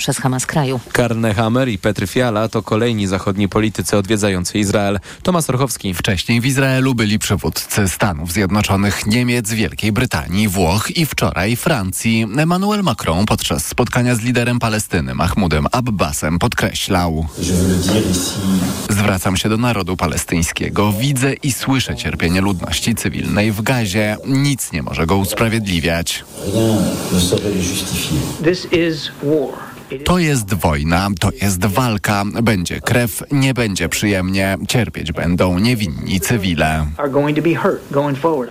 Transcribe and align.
przez 0.00 0.18
Hamas 0.18 0.46
kraju. 0.46 0.80
Karne 0.92 1.34
Hammer 1.34 1.68
i 1.68 1.78
Petr 1.78 2.08
Fiala 2.08 2.48
to 2.48 2.62
kolejni 2.62 3.06
zachodni 3.06 3.48
politycy 3.48 3.96
odwiedzający 3.96 4.58
Izrael. 4.58 5.00
Tomasz 5.22 5.50
Orchowski. 5.50 5.94
Wcześniej 5.94 6.40
w 6.40 6.46
Izraelu 6.46 6.94
byli 6.94 7.18
przywódcy 7.18 7.88
Stanów 7.88 8.32
Zjednoczonych, 8.32 9.06
Niemiec, 9.06 9.50
Wielkiej 9.50 9.92
Brytanii, 9.92 10.48
Włoch 10.48 10.90
i 10.96 11.06
wczoraj 11.06 11.56
Francji. 11.56 12.26
Emmanuel 12.38 12.82
Macron 12.82 13.26
podczas 13.26 13.66
spotkania 13.66 14.14
z 14.14 14.20
liderem 14.20 14.58
Palestyny 14.58 15.14
Mahmudem 15.14 15.66
Abbasem 15.72 16.38
podkreślał: 16.38 17.26
Zwracam 18.90 19.36
się 19.36 19.48
do 19.48 19.56
narodu 19.56 19.96
palestyńskiego. 19.96 20.92
Widzę 20.92 21.32
i 21.32 21.52
słyszę 21.52 21.96
cierpienie 21.96 22.40
ludności 22.40 22.94
cywilnej 22.94 23.52
w 23.52 23.62
Gazie. 23.62 24.16
Nic 24.26 24.72
nie 24.72 24.82
może 24.82 25.06
go 25.06 25.16
usprawiedliwiać. 25.16 26.24
This 28.44 28.72
is 28.72 29.10
war. 29.22 29.69
To 30.04 30.18
jest 30.18 30.54
wojna, 30.54 31.08
to 31.20 31.30
jest 31.42 31.66
walka. 31.66 32.24
Będzie 32.42 32.80
krew, 32.80 33.22
nie 33.32 33.54
będzie 33.54 33.88
przyjemnie. 33.88 34.58
Cierpieć 34.68 35.12
będą 35.12 35.58
niewinni 35.58 36.20
cywile. 36.20 36.86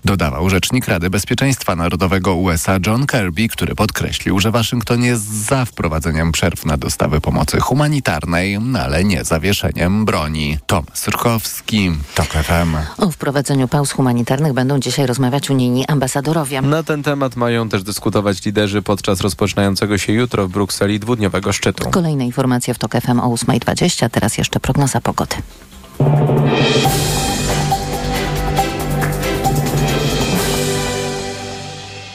Dodawał 0.06 0.50
rzecznik 0.50 0.88
Rady 0.88 1.10
Bezpieczeństwa 1.10 1.76
Narodowego 1.76 2.36
USA 2.36 2.78
John 2.88 3.08
Kirby, 3.08 3.48
który 3.48 3.76
podkreślił, 3.76 4.40
że 4.40 4.52
Waszyngton 4.52 5.04
jest 5.04 5.24
za 5.24 5.66
wprowadzeniem 5.66 6.32
przerw 6.32 6.66
na 6.66 6.78
dostawy 6.78 7.22
pomocy 7.22 7.60
humanitarnej, 7.60 8.60
ale 8.84 9.04
nie 9.04 9.24
zawieszeniem 9.24 10.06
broni. 10.06 10.58
Tom 10.68 10.84
Syrkowski, 10.94 11.92
TOK 12.16 12.28
FM. 12.28 12.76
O 12.98 13.12
wprowadzeniu 13.12 13.68
pauz 13.68 13.92
humanitarnych 13.92 14.54
będą 14.54 14.80
dzisiaj 14.80 15.06
rozmawiać 15.06 15.50
unijni 15.50 15.86
ambasadorowie. 15.88 16.62
Na 16.62 16.84
ten 16.84 17.04
temat 17.04 17.36
mają 17.36 17.70
też 17.70 17.84
dyskutować 17.84 18.46
liderzy 18.46 18.82
podczas 18.82 19.22
rozpoczynającego 19.22 19.98
się 19.98 20.14
jutro 20.14 20.48
w 20.48 20.52
Brukseli 20.52 21.00
dwudniowego 21.30 21.54
szczytu. 21.54 21.90
Kolejne 21.90 22.26
informacje 22.26 22.74
w 22.74 22.78
TOK 22.78 22.92
FM 23.02 23.20
o 23.20 23.30
8.20, 23.30 24.10
teraz 24.10 24.38
jeszcze 24.38 24.60
prognoza 24.60 25.02
pogody. 25.02 25.36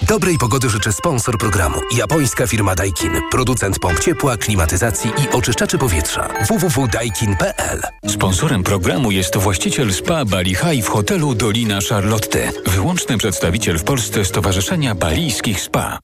Dobrej 0.08 0.38
pogody 0.38 0.70
życzy 0.70 0.92
sponsor 0.92 1.38
programu. 1.38 1.80
Japońska 1.96 2.46
firma 2.46 2.74
Daikin. 2.74 3.12
Producent 3.30 3.78
pomp 3.78 4.00
ciepła, 4.00 4.36
klimatyzacji 4.36 5.10
i 5.10 5.36
oczyszczaczy 5.36 5.78
powietrza. 5.78 6.28
www.daikin.pl 6.48 7.82
Sponsorem 8.08 8.62
programu 8.62 9.10
jest 9.10 9.36
właściciel 9.36 9.92
spa 9.92 10.24
Bali 10.24 10.54
High 10.54 10.84
w 10.84 10.88
hotelu 10.88 11.34
Dolina 11.34 11.78
Charlotte. 11.88 12.52
Wyłączny 12.66 13.18
przedstawiciel 13.18 13.78
w 13.78 13.84
Polsce 13.84 14.24
Stowarzyszenia 14.24 14.94
Balijskich 14.94 15.60
Spa. 15.60 15.98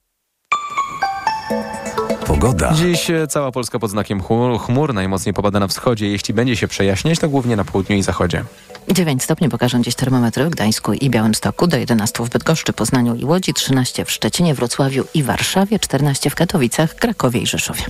Pogoda. 2.31 2.73
Dziś 2.73 3.09
e, 3.09 3.27
cała 3.27 3.51
Polska 3.51 3.79
pod 3.79 3.91
znakiem 3.91 4.21
chmur, 4.21 4.59
chmur 4.59 4.93
najmocniej 4.93 5.33
popada 5.33 5.59
na 5.59 5.67
wschodzie. 5.67 6.07
Jeśli 6.07 6.33
będzie 6.33 6.55
się 6.55 6.67
przejaśniać, 6.67 7.19
to 7.19 7.29
głównie 7.29 7.55
na 7.55 7.65
południu 7.65 7.97
i 7.97 8.03
zachodzie. 8.03 8.43
9 8.91 9.23
stopni 9.23 9.49
pokażą 9.49 9.81
dziś 9.81 9.95
termometry 9.95 10.45
w 10.45 10.49
Gdańsku 10.49 10.93
i 10.93 11.09
Białymstoku, 11.09 11.67
do 11.67 11.77
11 11.77 12.23
w 12.23 12.29
Bydgoszczy, 12.29 12.73
Poznaniu 12.73 13.15
i 13.15 13.25
Łodzi, 13.25 13.53
13 13.53 14.05
w 14.05 14.11
Szczecinie, 14.11 14.53
Wrocławiu 14.53 15.03
i 15.13 15.23
Warszawie, 15.23 15.79
14 15.79 16.29
w 16.29 16.35
Katowicach, 16.35 16.95
Krakowie 16.95 17.39
i 17.39 17.47
Rzeszowie. 17.47 17.83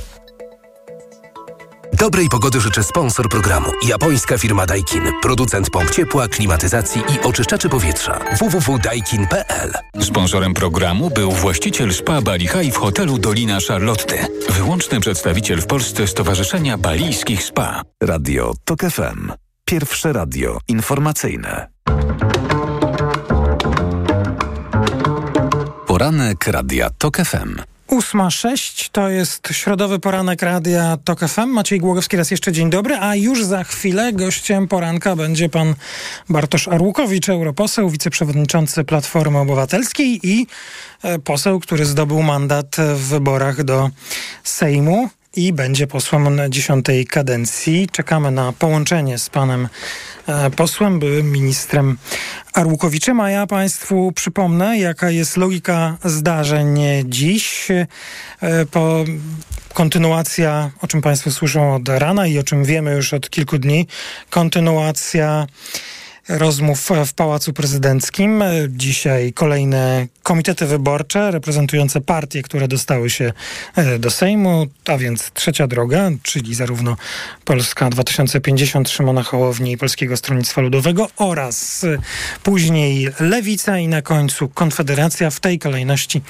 Dobrej 2.02 2.30
pogody 2.30 2.62
życzy 2.62 2.84
sponsor 2.84 3.30
programu. 3.30 3.72
Japońska 3.88 4.38
firma 4.38 4.66
Daikin. 4.66 5.04
Producent 5.22 5.70
pomp 5.70 5.90
ciepła, 5.90 6.28
klimatyzacji 6.28 7.02
i 7.02 7.20
oczyszczaczy 7.20 7.70
powietrza. 7.70 8.20
www.daikin.pl 8.40 9.72
Sponsorem 10.02 10.54
programu 10.54 11.10
był 11.10 11.32
właściciel 11.32 11.94
spa 11.94 12.22
Bali 12.22 12.48
High 12.48 12.74
w 12.74 12.78
hotelu 12.78 13.18
Dolina 13.18 13.58
Charlotte. 13.68 14.28
Wyłączny 14.50 15.00
przedstawiciel 15.00 15.62
w 15.62 15.66
Polsce 15.68 16.08
Stowarzyszenia 16.08 16.78
Balijskich 16.78 17.44
Spa. 17.44 17.82
Radio 18.04 18.54
TOK 18.64 18.80
FM. 18.82 19.32
Pierwsze 19.66 20.14
radio 20.14 20.58
informacyjne. 20.68 21.68
Poranek 25.88 26.48
Radia 26.48 26.90
TOK 26.90 27.18
FM. 27.18 27.71
8.06 27.92 28.90
to 28.92 29.10
jest 29.10 29.48
środowy 29.52 30.00
poranek 30.00 30.42
Radia 30.42 30.98
TOK 31.04 31.20
FM. 31.20 31.48
Maciej 31.48 31.80
Głogowski 31.80 32.18
raz 32.18 32.32
jeszcze 32.32 32.52
dzień 32.52 32.70
dobry, 32.70 32.96
a 32.96 33.16
już 33.16 33.44
za 33.44 33.64
chwilę 33.64 34.14
gościem 34.14 34.68
poranka 34.68 35.16
będzie 35.16 35.50
pan 35.50 35.76
Bartosz 36.30 36.68
Arłukowicz, 36.68 37.30
europoseł, 37.30 37.90
wiceprzewodniczący 37.90 38.84
Platformy 38.84 39.40
Obywatelskiej 39.40 40.20
i 40.24 40.48
e, 41.04 41.20
poseł, 41.20 41.60
który 41.60 41.86
zdobył 41.86 42.22
mandat 42.22 42.76
w 42.96 43.08
wyborach 43.10 43.64
do 43.64 43.90
Sejmu 44.44 45.10
i 45.36 45.54
będzie 45.54 45.88
posłem 45.88 46.40
dziesiątej 46.50 47.06
kadencji. 47.06 47.88
Czekamy 47.92 48.32
na 48.32 48.54
połączenie 48.54 49.18
z 49.18 49.30
panem 49.30 49.68
e, 50.28 50.50
posłem, 50.50 51.00
byłym 51.00 51.32
ministrem 51.32 51.98
Arłukowiczem, 52.54 53.20
a 53.20 53.32
ja 53.32 53.48
Państwu 53.48 54.12
przypomnę, 54.12 54.80
jaka 54.80 55.10
jest 55.10 55.38
logika 55.38 55.98
zdarzeń 56.04 56.80
dziś. 57.06 57.68
E, 57.72 57.86
po 58.66 59.06
kontynuacja, 59.74 60.72
o 60.82 60.88
czym 60.88 61.02
Państwo 61.02 61.32
słyszą 61.32 61.76
od 61.76 61.90
rana 61.90 62.28
i 62.28 62.40
o 62.40 62.44
czym 62.44 62.66
wiemy 62.66 62.96
już 62.96 63.14
od 63.14 63.30
kilku 63.30 63.58
dni, 63.58 63.88
kontynuacja 64.30 65.48
rozmów 66.30 66.90
w 67.06 67.14
Pałacu 67.14 67.54
Prezydenckim. 67.54 68.44
Dzisiaj 68.70 69.34
kolejne 69.34 70.08
komitety 70.24 70.66
wyborcze 70.66 71.32
reprezentujące 71.32 72.02
partie, 72.02 72.42
które 72.42 72.68
dostały 72.68 73.10
się 73.10 73.34
e, 73.76 74.00
do 74.00 74.12
Sejmu, 74.12 74.68
a 74.88 74.98
więc 74.98 75.32
Trzecia 75.32 75.68
Droga, 75.68 76.10
czyli 76.24 76.56
zarówno 76.56 76.98
Polska 77.46 77.90
2050 77.90 78.90
Szymona 78.90 79.24
Hołowni 79.24 79.72
i 79.72 79.78
Polskiego 79.78 80.18
Stronnictwa 80.18 80.62
Ludowego 80.62 81.10
oraz 81.18 81.84
e, 81.84 81.98
później 82.44 83.10
Lewica 83.20 83.78
i 83.78 83.88
na 83.88 84.02
końcu 84.02 84.50
Konfederacja. 84.50 85.30
W 85.30 85.40
tej 85.40 85.60
kolejności 85.60 86.22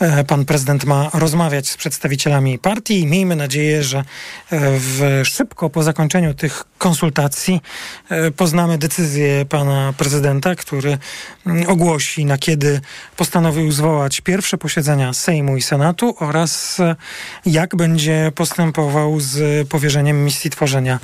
e, 0.00 0.24
pan 0.24 0.44
prezydent 0.44 0.84
ma 0.84 1.10
rozmawiać 1.14 1.68
z 1.68 1.76
przedstawicielami 1.76 2.58
partii 2.58 3.00
i 3.00 3.06
miejmy 3.06 3.36
nadzieję, 3.36 3.82
że 3.82 4.04
w, 4.50 5.22
szybko 5.24 5.70
po 5.70 5.82
zakończeniu 5.82 6.34
tych 6.34 6.64
konsultacji 6.78 7.60
poznamy 8.36 8.78
decyzję 8.78 9.31
pana 9.48 9.92
prezydenta, 9.96 10.54
który 10.54 10.98
mm, 11.46 11.68
ogłosi 11.68 12.24
na 12.24 12.38
kiedy 12.38 12.80
postanowił 13.16 13.72
zwołać 13.72 14.20
pierwsze 14.20 14.58
posiedzenia 14.58 15.12
Sejmu 15.12 15.56
i 15.56 15.62
Senatu 15.62 16.14
oraz 16.18 16.80
e, 16.80 16.96
jak 17.46 17.76
będzie 17.76 18.32
postępował 18.34 19.20
z 19.20 19.68
powierzeniem 19.68 20.24
misji 20.24 20.50
tworzenia 20.50 20.98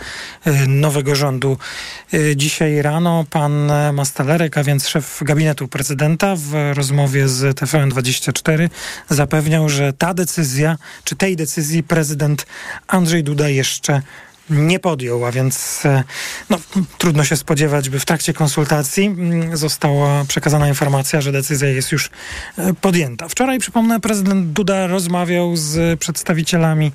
e, 0.45 0.67
nowego 0.67 1.15
rządu. 1.15 1.59
E, 2.13 2.37
dzisiaj 2.37 2.83
rano 2.83 3.25
pan 3.31 3.73
Mastalerek, 3.93 4.59
a 4.59 4.65
więc 4.65 4.89
szef 4.89 5.21
gabinetu 5.23 5.69
prezydenta 5.69 6.35
w 6.37 6.73
rozmowie 6.75 7.29
z 7.29 7.59
TVN24 7.59 8.69
zapewniał, 9.09 9.69
że 9.69 9.93
ta 9.93 10.15
decyzja, 10.15 10.77
czy 11.05 11.17
tej 11.17 11.37
decyzji 11.37 11.83
prezydent 11.83 12.47
Andrzej 12.89 13.25
Duda 13.25 13.49
jeszcze 13.49 13.93
nie 13.93 14.28
podjął, 14.83 15.25
a 15.25 15.33
więc 15.33 15.87
e, 15.87 16.05
no, 16.51 16.59
trudno 16.99 17.25
się 17.25 17.37
spodziewać, 17.37 17.89
by 17.89 18.01
w 18.01 18.05
trakcie 18.05 18.35
konsultacji 18.35 19.07
mm, 19.07 19.57
została 19.57 20.25
przekazana 20.25 20.69
informacja, 20.69 21.21
że 21.21 21.33
decyzja 21.33 21.69
jest 21.69 21.93
już 21.93 22.11
e, 22.59 22.75
podjęta. 22.75 23.29
Wczoraj, 23.29 23.59
przypomnę, 23.59 24.01
prezydent 24.01 24.53
Duda 24.53 24.87
rozmawiał 24.87 25.57
z 25.57 26.01
przedstawicielami 26.01 26.93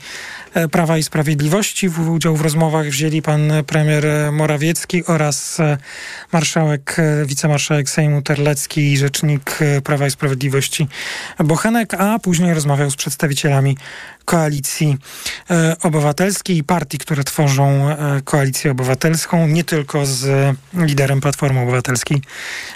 Prawa 0.72 0.98
i 0.98 1.04
Sprawiedliwości. 1.04 1.90
W 1.90 2.10
udział 2.10 2.36
w 2.36 2.42
rozmowach 2.42 2.88
wzięli 2.88 3.22
pan 3.22 3.52
premier 3.68 4.06
Morawiecki 4.32 5.06
oraz 5.06 5.58
marszałek, 6.32 6.98
wicemarszałek 7.26 7.90
Sejmu 7.90 8.22
Terlecki 8.22 8.92
i 8.92 8.98
rzecznik 8.98 9.60
Prawa 9.84 10.08
i 10.08 10.12
Sprawiedliwości 10.12 10.88
Bochenek, 11.40 11.94
a 11.94 12.20
później 12.20 12.54
rozmawiał 12.54 12.92
z 12.92 12.96
przedstawicielami 12.96 13.78
koalicji 14.26 14.98
obywatelskiej 15.82 16.58
i 16.58 16.64
partii, 16.64 16.98
które 16.98 17.24
tworzą 17.24 17.90
e, 17.90 18.22
koalicję 18.24 18.72
obywatelską, 18.72 19.48
nie 19.48 19.64
tylko 19.64 20.06
z 20.06 20.56
liderem 20.74 21.22
Platformy 21.22 21.60
Obywatelskiej, 21.60 22.22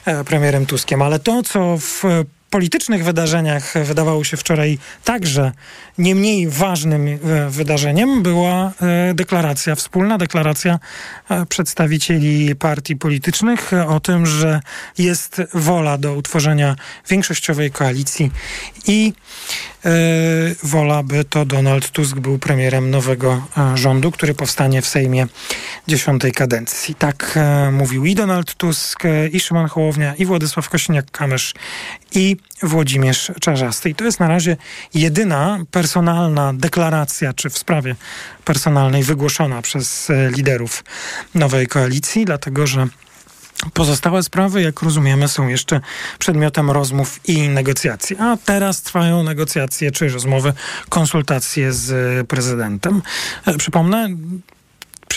e, 0.06 0.24
premierem 0.24 0.65
Tuskiem, 0.65 1.01
ale 1.01 1.19
to, 1.19 1.44
co 1.44 1.77
w 1.77 2.03
politycznych 2.50 3.03
wydarzeniach 3.03 3.74
wydawało 3.83 4.24
się 4.24 4.38
wczoraj 4.38 4.77
także 5.03 5.51
nie 5.97 6.15
mniej 6.15 6.49
ważnym 6.49 7.07
e, 7.07 7.17
wydarzeniem 7.49 8.23
była 8.23 8.71
deklaracja, 9.13 9.75
wspólna 9.75 10.17
deklaracja 10.17 10.79
przedstawicieli 11.49 12.55
partii 12.55 12.95
politycznych 12.95 13.71
o 13.88 13.99
tym, 13.99 14.25
że 14.25 14.59
jest 14.97 15.41
wola 15.53 15.97
do 15.97 16.13
utworzenia 16.13 16.75
większościowej 17.09 17.71
koalicji 17.71 18.31
i 18.88 19.13
wola, 20.63 21.03
by 21.03 21.23
to 21.23 21.45
Donald 21.45 21.91
Tusk 21.91 22.17
był 22.17 22.39
premierem 22.39 22.91
nowego 22.91 23.47
rządu, 23.75 24.11
który 24.11 24.33
powstanie 24.33 24.81
w 24.81 24.88
Sejmie 24.88 25.27
dziesiątej 25.88 26.31
kadencji. 26.31 26.95
Tak 26.95 27.39
mówił 27.71 28.05
i 28.05 28.15
Donald 28.15 28.53
Tusk, 28.55 29.03
i 29.31 29.39
Szymon 29.39 29.67
Hołownia, 29.67 30.15
i 30.15 30.25
Władysław 30.25 30.69
Kosiniak-Kamysz, 30.69 31.55
i 32.11 32.38
Włodzimierz 32.63 33.31
Czarzasty. 33.42 33.89
I 33.89 33.95
to 33.95 34.06
jest 34.06 34.19
na 34.19 34.27
razie 34.27 34.57
jedyna 34.94 35.59
personalna 35.71 36.54
deklaracja, 36.54 37.33
czy 37.33 37.50
w 37.50 37.57
sprawie 37.57 37.95
personalnej 38.45 39.04
wygłoszona 39.04 39.62
przez 39.62 40.12
liderów 40.31 40.83
nowej 41.36 41.68
koalicji, 41.68 42.25
dlatego 42.25 42.68
że 42.68 42.88
Pozostałe 43.74 44.24
sprawy, 44.24 44.62
jak 44.62 44.81
rozumiemy, 44.81 45.27
są 45.27 45.48
jeszcze 45.48 45.81
przedmiotem 46.19 46.71
rozmów 46.71 47.19
i 47.25 47.50
negocjacji. 47.50 48.18
A 48.19 48.38
teraz 48.45 48.81
trwają 48.81 49.24
negocjacje 49.24 49.92
czy 49.92 50.10
rozmowy, 50.10 50.53
konsultacje 50.89 51.74
z 51.74 52.27
prezydentem. 52.27 53.01
Przypomnę, 53.57 54.10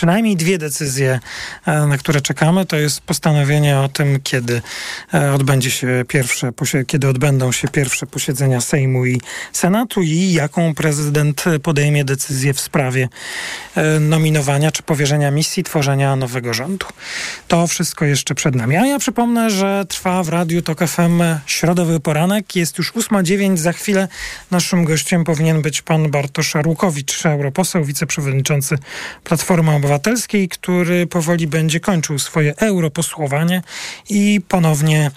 przynajmniej 0.01 0.35
dwie 0.35 0.57
decyzje, 0.57 1.19
e, 1.65 1.85
na 1.85 1.97
które 1.97 2.21
czekamy. 2.21 2.65
To 2.65 2.75
jest 2.75 3.01
postanowienie 3.01 3.79
o 3.79 3.89
tym, 3.89 4.19
kiedy 4.23 4.61
e, 5.13 5.33
odbędzie 5.33 5.71
się 5.71 6.05
pierwsze, 6.07 6.51
kiedy 6.87 7.07
odbędą 7.07 7.51
się 7.51 7.67
pierwsze 7.67 8.05
posiedzenia 8.05 8.61
Sejmu 8.61 9.05
i 9.05 9.21
Senatu 9.53 10.01
i 10.01 10.33
jaką 10.33 10.75
prezydent 10.75 11.43
podejmie 11.63 12.05
decyzję 12.05 12.53
w 12.53 12.59
sprawie 12.59 13.09
e, 13.75 13.99
nominowania 13.99 14.71
czy 14.71 14.83
powierzenia 14.83 15.31
misji 15.31 15.63
tworzenia 15.63 16.15
nowego 16.15 16.53
rządu. 16.53 16.85
To 17.47 17.67
wszystko 17.67 18.05
jeszcze 18.05 18.35
przed 18.35 18.55
nami. 18.55 18.77
A 18.77 18.85
ja 18.85 18.99
przypomnę, 18.99 19.49
że 19.49 19.85
trwa 19.87 20.23
w 20.23 20.29
Radiu 20.29 20.61
TOK 20.61 20.79
FM 20.87 21.21
środowy 21.45 21.99
poranek. 21.99 22.55
Jest 22.55 22.77
już 22.77 22.93
8.09. 22.93 23.57
Za 23.57 23.73
chwilę 23.73 24.07
naszym 24.51 24.85
gościem 24.85 25.23
powinien 25.23 25.61
być 25.61 25.81
pan 25.81 26.11
Bartosz 26.11 26.55
Arłukowicz, 26.55 27.25
europoseł, 27.25 27.85
wiceprzewodniczący 27.85 28.77
Platformy 29.23 29.71
Obywatelskiej 29.71 29.90
Obywatelskiej, 29.91 30.49
który 30.49 31.07
powoli 31.07 31.47
będzie 31.47 31.79
kończył 31.79 32.19
swoje 32.19 32.55
europosłowanie 32.55 33.61
i 34.09 34.41
ponownie 34.47 35.11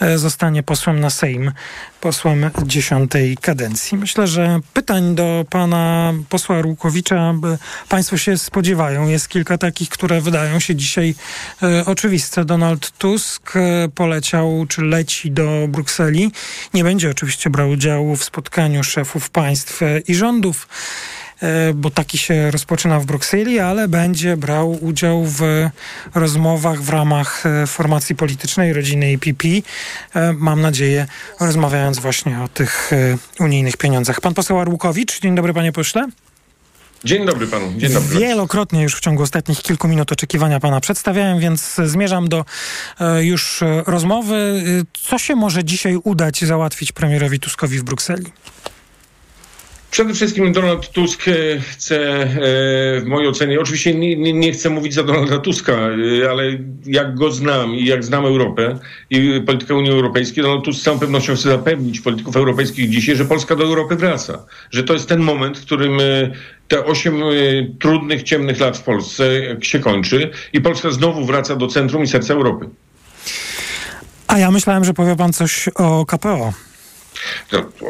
e, 0.00 0.18
zostanie 0.18 0.62
posłem 0.62 1.00
na 1.00 1.10
Sejm, 1.10 1.52
posłem 2.00 2.50
dziesiątej 2.62 3.36
kadencji. 3.36 3.98
Myślę, 3.98 4.26
że 4.26 4.60
pytań 4.74 5.14
do 5.14 5.44
pana 5.50 6.14
posła 6.28 6.62
Rukowicza 6.62 7.34
państwo 7.88 8.16
się 8.16 8.38
spodziewają. 8.38 9.08
Jest 9.08 9.28
kilka 9.28 9.58
takich, 9.58 9.88
które 9.88 10.20
wydają 10.20 10.60
się 10.60 10.74
dzisiaj 10.74 11.14
e, 11.62 11.84
oczywiste. 11.86 12.44
Donald 12.44 12.90
Tusk 12.90 13.56
e, 13.56 13.88
poleciał, 13.94 14.66
czy 14.68 14.82
leci 14.82 15.30
do 15.30 15.66
Brukseli. 15.68 16.32
Nie 16.74 16.84
będzie 16.84 17.10
oczywiście 17.10 17.50
brał 17.50 17.70
udziału 17.70 18.16
w 18.16 18.24
spotkaniu 18.24 18.84
szefów 18.84 19.30
państw 19.30 19.80
i 20.08 20.14
rządów. 20.14 20.68
E, 21.42 21.74
bo 21.74 21.90
taki 21.90 22.18
się 22.18 22.50
rozpoczyna 22.50 23.00
w 23.00 23.06
Brukseli, 23.06 23.58
ale 23.58 23.88
będzie 23.88 24.36
brał 24.36 24.84
udział 24.84 25.24
w 25.24 25.40
rozmowach 26.14 26.82
w 26.82 26.88
ramach 26.88 27.46
e, 27.46 27.66
formacji 27.66 28.16
politycznej 28.16 28.72
rodziny 28.72 29.12
IPP. 29.12 29.48
E, 30.14 30.32
mam 30.32 30.60
nadzieję, 30.60 31.06
rozmawiając 31.40 31.98
właśnie 31.98 32.42
o 32.42 32.48
tych 32.48 32.90
unijnych 33.40 33.76
pieniądzach. 33.76 34.20
Pan 34.20 34.34
poseł 34.34 34.58
Arłukowicz, 34.58 35.20
dzień 35.20 35.34
dobry 35.34 35.54
panie 35.54 35.72
pośle. 35.72 36.08
Dzień 37.04 37.26
dobry 37.26 37.46
panu. 37.46 37.72
Dzień 37.76 37.92
dobry. 37.92 38.18
Wielokrotnie 38.18 38.82
już 38.82 38.96
w 38.96 39.00
ciągu 39.00 39.22
ostatnich 39.22 39.62
kilku 39.62 39.88
minut 39.88 40.12
oczekiwania 40.12 40.60
pana 40.60 40.80
przedstawiałem, 40.80 41.40
więc 41.40 41.76
zmierzam 41.84 42.28
do 42.28 42.44
już 43.20 43.60
rozmowy. 43.86 44.62
Co 45.08 45.18
się 45.18 45.36
może 45.36 45.64
dzisiaj 45.64 45.96
udać 46.04 46.44
załatwić 46.44 46.92
premierowi 46.92 47.40
Tuskowi 47.40 47.78
w 47.78 47.82
Brukseli? 47.82 48.26
Przede 49.90 50.14
wszystkim 50.14 50.52
Donald 50.52 50.90
Tusk 50.90 51.28
e, 51.28 51.32
chce, 51.60 51.96
e, 52.22 52.28
w 53.00 53.02
mojej 53.06 53.28
ocenie, 53.28 53.60
oczywiście 53.60 53.94
nie, 53.94 54.16
nie, 54.16 54.32
nie, 54.32 54.52
chcę 54.52 54.70
mówić 54.70 54.94
za 54.94 55.02
Donalda 55.02 55.38
Tuska, 55.38 55.72
e, 55.72 56.30
ale 56.30 56.44
jak 56.86 57.14
go 57.14 57.30
znam 57.32 57.74
i 57.74 57.84
jak 57.84 58.04
znam 58.04 58.24
Europę 58.24 58.78
i 59.10 59.42
politykę 59.46 59.74
Unii 59.74 59.90
Europejskiej, 59.90 60.42
Donald 60.42 60.64
Tusk 60.64 60.80
z 60.80 60.82
całą 60.82 60.98
pewnością 60.98 61.34
chce 61.34 61.48
zapewnić 61.48 62.00
polityków 62.00 62.36
europejskich 62.36 62.90
dzisiaj, 62.90 63.16
że 63.16 63.24
Polska 63.24 63.56
do 63.56 63.64
Europy 63.64 63.96
wraca. 63.96 64.46
Że 64.70 64.84
to 64.84 64.92
jest 64.92 65.08
ten 65.08 65.20
moment, 65.20 65.58
w 65.58 65.64
którym 65.66 65.98
te 66.68 66.84
osiem 66.84 67.14
trudnych, 67.80 68.22
ciemnych 68.22 68.60
lat 68.60 68.78
w 68.78 68.82
Polsce 68.82 69.24
się 69.62 69.78
kończy 69.78 70.30
i 70.52 70.60
Polska 70.60 70.90
znowu 70.90 71.24
wraca 71.24 71.56
do 71.56 71.66
centrum 71.66 72.02
i 72.02 72.06
serca 72.06 72.34
Europy. 72.34 72.68
A 74.26 74.38
ja 74.38 74.50
myślałem, 74.50 74.84
że 74.84 74.94
powie 74.94 75.16
pan 75.16 75.32
coś 75.32 75.68
o 75.74 76.06
KPO. 76.06 76.52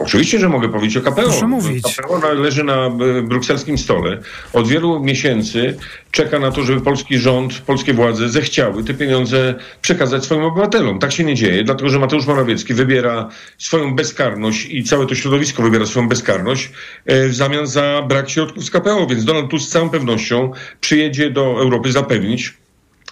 Oczywiście, 0.01 0.39
że 0.39 0.49
mogę 0.49 0.69
powiedzieć 0.69 0.97
o 0.97 1.01
KPO. 1.01 1.23
Proszę 1.23 1.47
mówić. 1.47 1.97
KPO 1.97 2.35
leży 2.35 2.65
na 2.65 2.87
e, 2.87 3.23
brukselskim 3.23 3.79
stole. 3.79 4.19
Od 4.53 4.69
wielu 4.69 5.01
miesięcy 5.01 5.77
czeka 6.11 6.39
na 6.39 6.51
to, 6.51 6.63
żeby 6.63 6.81
polski 6.81 7.19
rząd, 7.19 7.59
polskie 7.59 7.95
władze 7.95 8.29
zechciały 8.29 8.85
te 8.85 8.95
pieniądze 8.95 9.55
przekazać 9.83 10.25
swoim 10.25 10.43
obywatelom. 10.43 10.99
Tak 10.99 11.13
się 11.13 11.25
nie 11.25 11.35
dzieje, 11.35 11.65
dlatego 11.65 11.89
że 11.89 11.99
Mateusz 11.99 12.27
Morawiecki 12.27 12.75
wybiera 12.75 13.29
swoją 13.59 13.95
bezkarność 13.95 14.67
i 14.71 14.85
całe 14.85 15.07
to 15.07 15.15
środowisko 15.15 15.63
wybiera 15.63 15.87
swoją 15.87 16.09
bezkarność 16.09 16.71
e, 17.07 17.29
w 17.29 17.35
zamian 17.35 17.67
za 17.67 18.03
brak 18.09 18.31
środków 18.31 18.65
z 18.65 18.71
KPO. 18.71 19.07
Więc 19.07 19.25
Donald 19.25 19.51
Tusk 19.51 19.69
z 19.69 19.73
całą 19.73 19.91
pewnością 19.91 20.53
przyjedzie 20.81 21.31
do 21.31 21.43
Europy 21.43 21.93
zapewnić, 21.93 22.60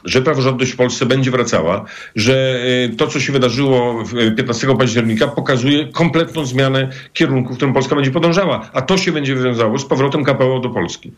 że 0.04 0.22
praworządność 0.22 0.72
w 0.72 0.76
Polsce 0.76 1.06
będzie 1.06 1.30
wracała, 1.30 1.84
że 2.16 2.60
e, 2.84 2.96
to, 2.96 3.06
co 3.06 3.20
się 3.20 3.32
wydarzyło 3.32 4.04
15 4.36 4.76
października, 4.78 5.28
pokazuje 5.28 5.88
kompletną 5.88 6.46
zmianę 6.46 6.88
kierunku, 7.12 7.52
w 7.52 7.56
którym 7.56 7.74
Polska 7.74 7.94
będzie 7.94 8.10
podążała. 8.10 8.70
A 8.72 8.82
to 8.82 8.98
się 8.98 9.12
będzie 9.12 9.36
wiązało 9.36 9.78
z 9.78 9.84
powrotem 9.84 10.24
KPO 10.24 10.60
do 10.60 10.70
Polski. 10.70 11.12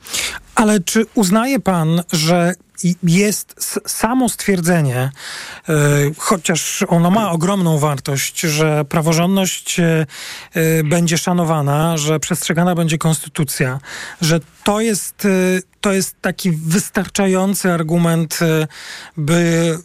Ale 0.55 0.81
czy 0.81 1.07
uznaje 1.15 1.61
pan, 1.61 2.03
że 2.13 2.55
jest 3.03 3.81
samo 3.87 4.29
stwierdzenie, 4.29 5.11
e, 5.69 5.73
chociaż 6.19 6.85
ono 6.89 7.11
ma 7.11 7.31
ogromną 7.31 7.79
wartość, 7.79 8.41
że 8.41 8.85
praworządność 8.85 9.81
e, 9.81 10.07
będzie 10.85 11.19
szanowana, 11.19 11.97
że 11.97 12.21
przestrzegana 12.21 12.75
będzie 12.75 12.99
konstytucja, 12.99 13.81
że 14.21 14.41
to 14.65 14.81
jest, 14.81 15.27
to 15.81 15.93
jest 15.93 16.17
taki 16.21 16.51
wystarczający 16.53 17.73
argument, 17.73 18.39
by 19.17 19.79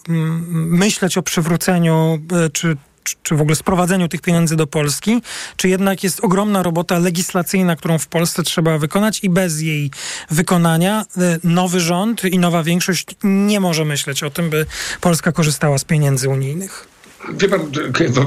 myśleć 0.47 1.17
o 1.17 1.21
przywróceniu 1.21 2.19
czy 2.53 2.77
czy 3.23 3.35
w 3.35 3.41
ogóle 3.41 3.55
sprowadzeniu 3.55 4.07
tych 4.07 4.21
pieniędzy 4.21 4.55
do 4.55 4.67
Polski, 4.67 5.21
czy 5.57 5.69
jednak 5.69 6.03
jest 6.03 6.23
ogromna 6.23 6.63
robota 6.63 6.99
legislacyjna, 6.99 7.75
którą 7.75 7.97
w 7.97 8.07
Polsce 8.07 8.43
trzeba 8.43 8.77
wykonać 8.77 9.23
i 9.23 9.29
bez 9.29 9.61
jej 9.61 9.91
wykonania 10.31 11.05
e, 11.17 11.39
nowy 11.43 11.79
rząd 11.79 12.25
i 12.25 12.39
nowa 12.39 12.63
większość 12.63 13.05
nie 13.23 13.59
może 13.59 13.85
myśleć 13.85 14.23
o 14.23 14.29
tym, 14.29 14.49
by 14.49 14.65
Polska 15.01 15.31
korzystała 15.31 15.77
z 15.77 15.83
pieniędzy 15.83 16.29
unijnych? 16.29 16.87
Wie 17.33 17.49
pan, 17.49 17.71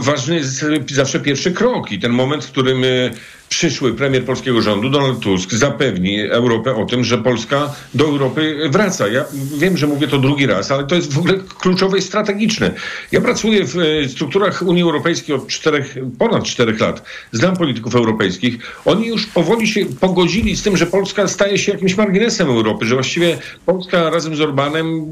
ważny 0.01 0.35
jest 0.35 0.65
zawsze 0.91 1.21
pierwszy 1.21 1.53
krok 1.53 1.93
i 1.93 1.99
ten 1.99 2.13
moment, 2.13 2.45
w 2.45 2.51
którym 2.51 2.85
e, 2.85 3.11
przyszły 3.49 3.95
premier 3.95 4.25
polskiego 4.25 4.63
rządu, 4.63 4.91
Donald 4.91 5.21
Tusk, 5.21 5.53
zapewni 5.53 6.21
Europę 6.21 6.75
o 6.75 6.85
tym, 6.85 7.05
że 7.05 7.19
Polska 7.19 7.75
do 7.95 8.05
Europy 8.05 8.57
wraca. 8.71 9.09
Ja 9.09 9.25
wiem, 9.59 9.77
że 9.77 9.87
mówię 9.87 10.09
to 10.09 10.19
drugi 10.19 10.47
raz, 10.47 10.71
ale 10.71 10.87
to 10.87 10.95
jest 10.95 11.13
w 11.13 11.19
ogóle 11.19 11.35
kluczowe 11.61 11.99
i 11.99 12.03
strategiczne. 12.03 12.71
Ja 13.13 13.21
pracuję 13.21 13.65
w 13.65 13.79
e, 13.79 14.09
strukturach 14.09 14.63
Unii 14.63 14.83
Europejskiej 14.83 15.35
od 15.35 15.47
czterech, 15.47 15.95
ponad 16.19 16.45
czterech 16.45 16.81
lat. 16.81 17.03
Znam 17.33 17.57
polityków 17.57 17.95
europejskich. 17.95 18.59
Oni 18.85 19.07
już 19.07 19.27
powoli 19.27 19.69
się 19.69 19.87
pogodzili 19.87 20.57
z 20.57 20.63
tym, 20.63 20.77
że 20.77 20.87
Polska 20.87 21.29
staje 21.29 21.59
się 21.59 21.73
jakimś 21.73 21.97
marginesem 21.97 22.49
Europy, 22.49 22.87
że 22.87 22.95
właściwie 22.95 23.39
Polska 23.67 24.11
razem 24.11 24.37
z 24.37 24.41
Orbanem 24.41 25.07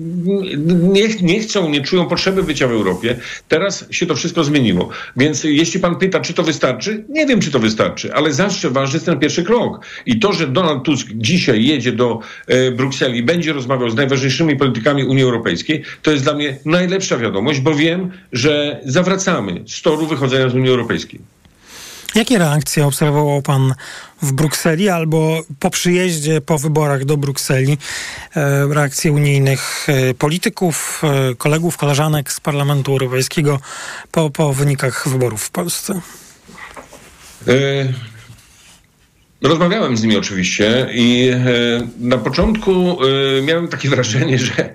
nie, 0.93 1.09
nie 1.23 1.41
chcą, 1.41 1.69
nie 1.71 1.81
czują 1.81 2.07
potrzeby 2.07 2.43
bycia 2.43 2.69
w 2.69 2.73
Europie. 2.73 3.17
Teraz 3.49 3.85
się 3.91 4.07
to 4.07 4.15
wszystko 4.15 4.45
zmieniło. 4.45 4.89
Więc 5.17 5.45
jeśli 5.45 5.81
pan 5.81 5.97
pyta, 5.97 6.21
czy 6.21 6.35
to 6.35 6.43
wystarczy, 6.43 7.05
nie 7.09 7.27
wiem, 7.27 7.41
czy 7.41 7.51
to 7.51 7.59
wystarczy, 7.59 8.15
ale 8.15 8.26
ale 8.27 8.35
zawsze 8.35 8.71
ważny 8.71 8.97
jest 8.97 9.07
ten 9.07 9.19
pierwszy 9.19 9.45
krok. 9.45 9.87
I 10.07 10.19
to, 10.19 10.33
że 10.33 10.47
Donald 10.47 10.83
Tusk 10.83 11.07
dzisiaj 11.15 11.65
jedzie 11.65 11.93
do 11.93 12.21
e, 12.47 12.71
Brukseli 12.71 13.19
i 13.19 13.23
będzie 13.23 13.53
rozmawiał 13.53 13.91
z 13.91 13.95
najważniejszymi 13.95 14.57
politykami 14.57 15.05
Unii 15.05 15.23
Europejskiej, 15.23 15.83
to 16.03 16.11
jest 16.11 16.25
dla 16.25 16.35
mnie 16.35 16.59
najlepsza 16.65 17.19
wiadomość, 17.19 17.61
bo 17.61 17.75
wiem, 17.75 18.11
że 18.33 18.81
zawracamy 18.85 19.63
z 19.67 19.83
toru 19.83 20.07
wychodzenia 20.07 20.49
z 20.49 20.55
Unii 20.55 20.71
Europejskiej. 20.71 21.21
Jakie 22.15 22.39
reakcje 22.39 22.87
obserwował 22.87 23.43
pan 23.43 23.75
w 24.23 24.33
Brukseli 24.33 24.89
albo 24.89 25.43
po 25.61 25.71
przyjeździe, 25.71 26.41
po 26.41 26.59
wyborach 26.59 27.05
do 27.05 27.17
Brukseli? 27.17 27.79
E, 28.37 28.67
reakcje 28.75 29.13
unijnych 29.13 29.87
e, 29.89 30.15
polityków, 30.15 31.03
e, 31.05 31.35
kolegów, 31.35 31.77
koleżanek 31.77 32.33
z 32.33 32.41
Parlamentu 32.41 32.93
Europejskiego 32.93 33.61
po, 34.11 34.31
po 34.31 34.53
wynikach 34.53 35.09
wyborów 35.09 35.43
w 35.43 35.51
Polsce? 35.51 36.01
Rozmawiałem 39.43 39.97
z 39.97 40.03
nimi 40.03 40.17
oczywiście 40.17 40.87
i 40.95 41.31
e, 41.33 41.41
na 42.01 42.19
początku 42.19 42.71
e, 42.71 43.43
miałem 43.43 43.69
takie 43.69 43.89
wrażenie, 43.97 44.39
że 44.39 44.75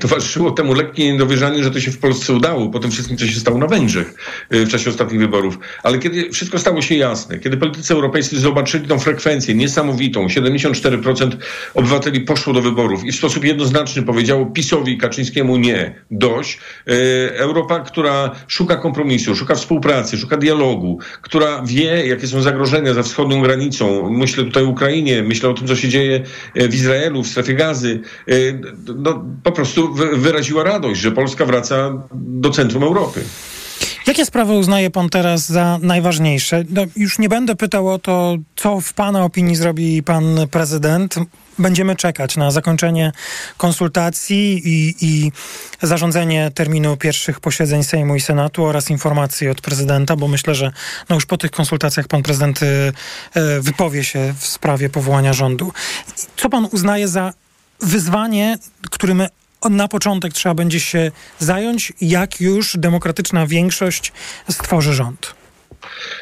towarzyszyło 0.00 0.50
temu 0.50 0.74
lekkie 0.74 1.12
niedowierzanie, 1.12 1.64
że 1.64 1.70
to 1.70 1.80
się 1.80 1.90
w 1.90 1.98
Polsce 1.98 2.32
udało 2.32 2.68
po 2.68 2.78
tym 2.78 2.90
wszystkim, 2.90 3.16
co 3.16 3.26
się 3.26 3.40
stało 3.40 3.58
na 3.58 3.66
Węgrzech 3.66 4.14
e, 4.50 4.66
w 4.66 4.68
czasie 4.68 4.90
ostatnich 4.90 5.20
wyborów. 5.20 5.58
Ale 5.82 5.98
kiedy 5.98 6.30
wszystko 6.30 6.58
stało 6.58 6.82
się 6.82 6.94
jasne, 6.94 7.38
kiedy 7.38 7.56
politycy 7.56 7.94
europejscy 7.94 8.40
zobaczyli 8.40 8.88
tą 8.88 8.98
frekwencję 8.98 9.54
niesamowitą, 9.54 10.26
74% 10.26 11.30
obywateli 11.74 12.20
poszło 12.20 12.52
do 12.52 12.62
wyborów 12.62 13.04
i 13.04 13.12
w 13.12 13.16
sposób 13.16 13.44
jednoznaczny 13.44 14.02
powiedziało 14.02 14.46
PiSowi 14.46 14.98
Kaczyńskiemu 14.98 15.56
nie, 15.56 15.94
dość. 16.10 16.58
Europa, 17.36 17.80
która 17.80 18.30
szuka 18.48 18.76
kompromisu, 18.76 19.36
szuka 19.36 19.54
współpracy, 19.54 20.18
szuka 20.18 20.36
dialogu, 20.36 20.98
która 21.22 21.62
wie, 21.66 22.06
jakie 22.06 22.26
są 22.26 22.42
zagrożenia 22.42 22.94
za 22.94 23.02
wschodnią 23.02 23.42
granicą, 23.42 23.99
myślę 24.10 24.44
tutaj 24.44 24.64
o 24.64 24.68
Ukrainie, 24.68 25.22
myślę 25.22 25.48
o 25.48 25.54
tym, 25.54 25.66
co 25.66 25.76
się 25.76 25.88
dzieje 25.88 26.24
e, 26.54 26.68
w 26.68 26.74
Izraelu, 26.74 27.22
w 27.22 27.28
strefie 27.28 27.54
gazy, 27.54 28.00
e, 28.28 28.32
no, 28.96 29.24
po 29.42 29.52
prostu 29.52 29.94
wyraziła 30.12 30.64
radość, 30.64 31.00
że 31.00 31.12
Polska 31.12 31.44
wraca 31.46 32.02
do 32.14 32.50
centrum 32.50 32.82
Europy. 32.82 33.20
Jakie 34.06 34.24
sprawy 34.26 34.52
uznaje 34.52 34.90
pan 34.90 35.08
teraz 35.08 35.46
za 35.46 35.78
najważniejsze? 35.82 36.64
No, 36.70 36.82
już 36.96 37.18
nie 37.18 37.28
będę 37.28 37.56
pytał 37.56 37.88
o 37.88 37.98
to, 37.98 38.36
co 38.56 38.80
w 38.80 38.92
pana 38.92 39.24
opinii 39.24 39.56
zrobi 39.56 40.02
pan 40.02 40.36
prezydent. 40.50 41.14
Będziemy 41.60 41.96
czekać 41.96 42.36
na 42.36 42.50
zakończenie 42.50 43.12
konsultacji 43.56 44.62
i, 44.64 44.94
i 45.00 45.32
zarządzenie 45.82 46.50
terminu 46.54 46.96
pierwszych 46.96 47.40
posiedzeń 47.40 47.84
Sejmu 47.84 48.16
i 48.16 48.20
Senatu 48.20 48.64
oraz 48.64 48.90
informacji 48.90 49.48
od 49.48 49.60
prezydenta, 49.60 50.16
bo 50.16 50.28
myślę, 50.28 50.54
że 50.54 50.72
no 51.08 51.14
już 51.14 51.26
po 51.26 51.36
tych 51.36 51.50
konsultacjach 51.50 52.08
pan 52.08 52.22
prezydent 52.22 52.62
y, 52.62 52.66
y, 53.36 53.60
wypowie 53.60 54.04
się 54.04 54.34
w 54.38 54.46
sprawie 54.46 54.90
powołania 54.90 55.32
rządu. 55.32 55.72
Co 56.36 56.48
pan 56.48 56.68
uznaje 56.72 57.08
za 57.08 57.32
wyzwanie, 57.80 58.58
którym 58.90 59.22
na 59.70 59.88
początek 59.88 60.32
trzeba 60.32 60.54
będzie 60.54 60.80
się 60.80 61.10
zająć, 61.38 61.92
jak 62.00 62.40
już 62.40 62.76
demokratyczna 62.76 63.46
większość 63.46 64.12
stworzy 64.50 64.94
rząd? 64.94 65.39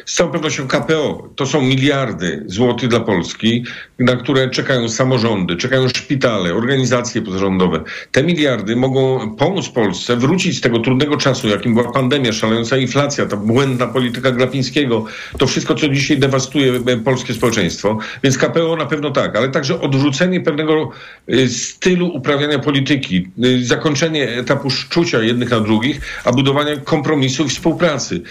Z 0.07 0.15
całą 0.15 0.31
pewnością 0.31 0.69
KPO 0.69 1.29
to 1.37 1.47
są 1.47 1.63
miliardy 1.63 2.45
złotych 2.47 2.89
dla 2.89 3.01
Polski, 3.01 3.65
na 3.99 4.17
które 4.17 4.51
czekają 4.51 4.89
samorządy, 4.89 5.57
czekają 5.57 5.89
szpitale, 5.89 6.55
organizacje 6.55 7.23
pozarządowe. 7.23 7.81
Te 8.13 8.23
miliardy 8.23 8.77
mogą 8.77 9.31
pomóc 9.37 9.69
Polsce 9.69 10.17
wrócić 10.17 10.59
z 10.59 10.61
tego 10.61 10.79
trudnego 10.79 11.17
czasu, 11.17 11.49
jakim 11.49 11.75
była 11.75 11.93
pandemia, 11.93 12.33
szalejąca 12.33 12.77
inflacja, 12.77 13.27
ta 13.27 13.37
błędna 13.37 13.87
polityka 13.87 14.31
Glapińskiego, 14.31 15.05
to 15.39 15.47
wszystko, 15.47 15.75
co 15.75 15.89
dzisiaj 15.89 16.19
dewastuje 16.19 16.73
e, 16.87 16.97
polskie 16.97 17.35
społeczeństwo. 17.35 17.99
Więc 18.23 18.39
KPO 18.39 18.77
na 18.77 18.87
pewno 18.87 19.11
tak, 19.11 19.37
ale 19.37 19.49
także 19.49 19.81
odwrócenie 19.81 20.41
pewnego 20.41 20.91
e, 21.29 21.49
stylu 21.49 22.07
uprawiania 22.07 22.59
polityki, 22.59 23.29
e, 23.43 23.65
zakończenie 23.65 24.29
etapu 24.29 24.71
szczucia 24.71 25.23
jednych 25.23 25.51
na 25.51 25.61
drugich, 25.61 26.01
a 26.25 26.33
budowania 26.33 26.77
kompromisu 26.77 27.45
i 27.45 27.49
współpracy. 27.49 28.23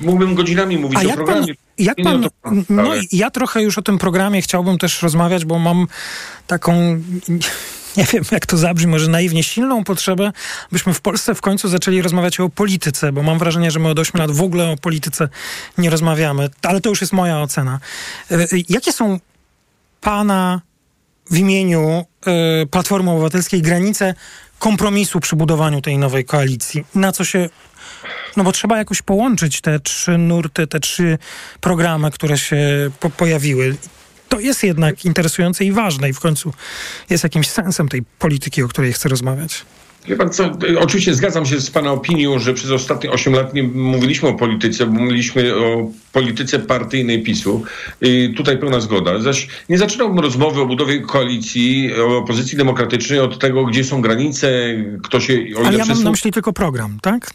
Mógłbym 0.00 0.34
godzinami 0.38 0.78
mówić 0.78 1.04
o 1.04 1.12
programie. 1.12 1.46
Pan, 1.46 1.56
jak 1.78 1.96
pan, 2.04 2.28
no 2.68 2.90
ja 3.12 3.30
trochę 3.30 3.62
już 3.62 3.78
o 3.78 3.82
tym 3.82 3.98
programie 3.98 4.42
chciałbym 4.42 4.78
też 4.78 5.02
rozmawiać, 5.02 5.44
bo 5.44 5.58
mam 5.58 5.86
taką 6.46 7.00
nie 7.96 8.04
wiem 8.04 8.24
jak 8.30 8.46
to 8.46 8.56
zabrzmi, 8.56 8.90
może 8.90 9.10
naiwnie 9.10 9.42
silną 9.42 9.84
potrzebę, 9.84 10.32
byśmy 10.72 10.94
w 10.94 11.00
Polsce 11.00 11.34
w 11.34 11.40
końcu 11.40 11.68
zaczęli 11.68 12.02
rozmawiać 12.02 12.40
o 12.40 12.48
polityce, 12.48 13.12
bo 13.12 13.22
mam 13.22 13.38
wrażenie, 13.38 13.70
że 13.70 13.78
my 13.78 13.88
od 13.88 13.98
8 13.98 14.20
lat 14.20 14.30
w 14.30 14.42
ogóle 14.42 14.70
o 14.70 14.76
polityce 14.76 15.28
nie 15.78 15.90
rozmawiamy, 15.90 16.48
ale 16.62 16.80
to 16.80 16.88
już 16.88 17.00
jest 17.00 17.12
moja 17.12 17.40
ocena. 17.40 17.80
E, 18.30 18.46
jakie 18.68 18.92
są 18.92 19.20
pana 20.00 20.60
w 21.30 21.36
imieniu 21.36 22.04
y, 22.62 22.66
Platformy 22.66 23.10
Obywatelskiej 23.10 23.62
granice 23.62 24.14
kompromisu 24.58 25.20
przy 25.20 25.36
budowaniu 25.36 25.80
tej 25.80 25.98
nowej 25.98 26.24
koalicji? 26.24 26.84
Na 26.94 27.12
co 27.12 27.24
się 27.24 27.48
no 28.36 28.44
bo 28.44 28.52
trzeba 28.52 28.78
jakoś 28.78 29.02
połączyć 29.02 29.60
te 29.60 29.80
trzy 29.80 30.18
nurty, 30.18 30.66
te 30.66 30.80
trzy 30.80 31.18
programy, 31.60 32.10
które 32.10 32.38
się 32.38 32.90
po 33.00 33.10
pojawiły. 33.10 33.76
To 34.28 34.40
jest 34.40 34.64
jednak 34.64 35.04
interesujące 35.04 35.64
i 35.64 35.72
ważne 35.72 36.08
i 36.08 36.12
w 36.12 36.20
końcu 36.20 36.52
jest 37.10 37.24
jakimś 37.24 37.48
sensem 37.48 37.88
tej 37.88 38.02
polityki, 38.18 38.62
o 38.62 38.68
której 38.68 38.92
chcę 38.92 39.08
rozmawiać. 39.08 39.64
Wie 40.06 40.16
pan 40.16 40.30
co, 40.30 40.50
oczywiście 40.78 41.14
zgadzam 41.14 41.46
się 41.46 41.60
z 41.60 41.70
Pana 41.70 41.92
opinią, 41.92 42.38
że 42.38 42.54
przez 42.54 42.70
ostatnie 42.70 43.10
8 43.10 43.32
lat 43.32 43.54
nie 43.54 43.62
mówiliśmy 43.62 44.28
o 44.28 44.34
polityce, 44.34 44.86
bo 44.86 44.92
mówiliśmy 44.92 45.54
o 45.56 45.90
polityce 46.12 46.58
partyjnej 46.58 47.22
PiSu. 47.22 47.64
I 48.00 48.34
tutaj 48.36 48.58
pełna 48.58 48.80
zgoda. 48.80 49.20
Zaś 49.20 49.48
nie 49.68 49.78
zaczynałbym 49.78 50.18
rozmowy 50.18 50.60
o 50.60 50.66
budowie 50.66 51.00
koalicji, 51.00 51.90
o 52.00 52.18
opozycji 52.18 52.58
demokratycznej 52.58 53.20
od 53.20 53.38
tego, 53.38 53.64
gdzie 53.64 53.84
są 53.84 54.00
granice, 54.00 54.48
kto 55.02 55.20
się... 55.20 55.38
Ale 55.66 55.78
ja 55.78 55.84
mam 55.84 56.02
na 56.02 56.10
myśli 56.10 56.32
tylko 56.32 56.52
program, 56.52 56.98
tak? 57.02 57.30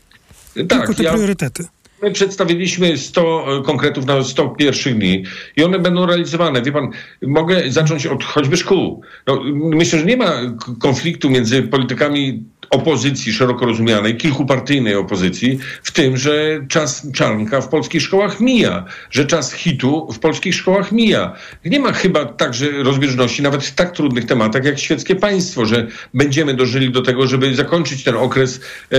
Tak, 0.53 0.79
tylko 0.79 0.93
te 0.93 1.03
ja... 1.03 1.13
priorytety. 1.13 1.67
My 2.01 2.11
przedstawiliśmy 2.11 2.97
100 2.97 3.57
e, 3.59 3.63
konkretów 3.63 4.05
na 4.05 4.23
100 4.23 4.49
pierwszych 4.49 4.97
dni 4.97 5.23
i 5.55 5.63
one 5.63 5.79
będą 5.79 6.05
realizowane. 6.05 6.61
Wie 6.61 6.71
pan, 6.71 6.89
mogę 7.21 7.71
zacząć 7.71 8.07
od 8.07 8.23
choćby 8.23 8.57
szkół. 8.57 9.01
No, 9.27 9.43
myślę, 9.53 9.99
że 9.99 10.05
nie 10.05 10.17
ma 10.17 10.31
konfliktu 10.79 11.29
między 11.29 11.63
politykami 11.63 12.43
opozycji 12.73 13.33
szeroko 13.33 13.65
rozumianej, 13.65 14.17
kilkupartyjnej 14.17 14.95
opozycji, 14.95 15.59
w 15.83 15.91
tym, 15.91 16.17
że 16.17 16.65
czas 16.69 17.07
czarnka 17.13 17.61
w 17.61 17.67
polskich 17.67 18.01
szkołach 18.01 18.39
mija, 18.39 18.85
że 19.11 19.25
czas 19.25 19.53
hitu 19.53 20.07
w 20.11 20.19
polskich 20.19 20.55
szkołach 20.55 20.91
mija. 20.91 21.35
Nie 21.65 21.79
ma 21.79 21.91
chyba 21.91 22.25
także 22.25 22.71
rozbieżności 22.71 23.41
nawet 23.41 23.63
w 23.63 23.75
tak 23.75 23.91
trudnych 23.91 24.25
tematach 24.25 24.65
jak 24.65 24.79
świeckie 24.79 25.15
państwo, 25.15 25.65
że 25.65 25.87
będziemy 26.13 26.53
dożyli 26.53 26.91
do 26.91 27.01
tego, 27.01 27.27
żeby 27.27 27.55
zakończyć 27.55 28.03
ten 28.03 28.15
okres 28.15 28.61
e, 28.91 28.97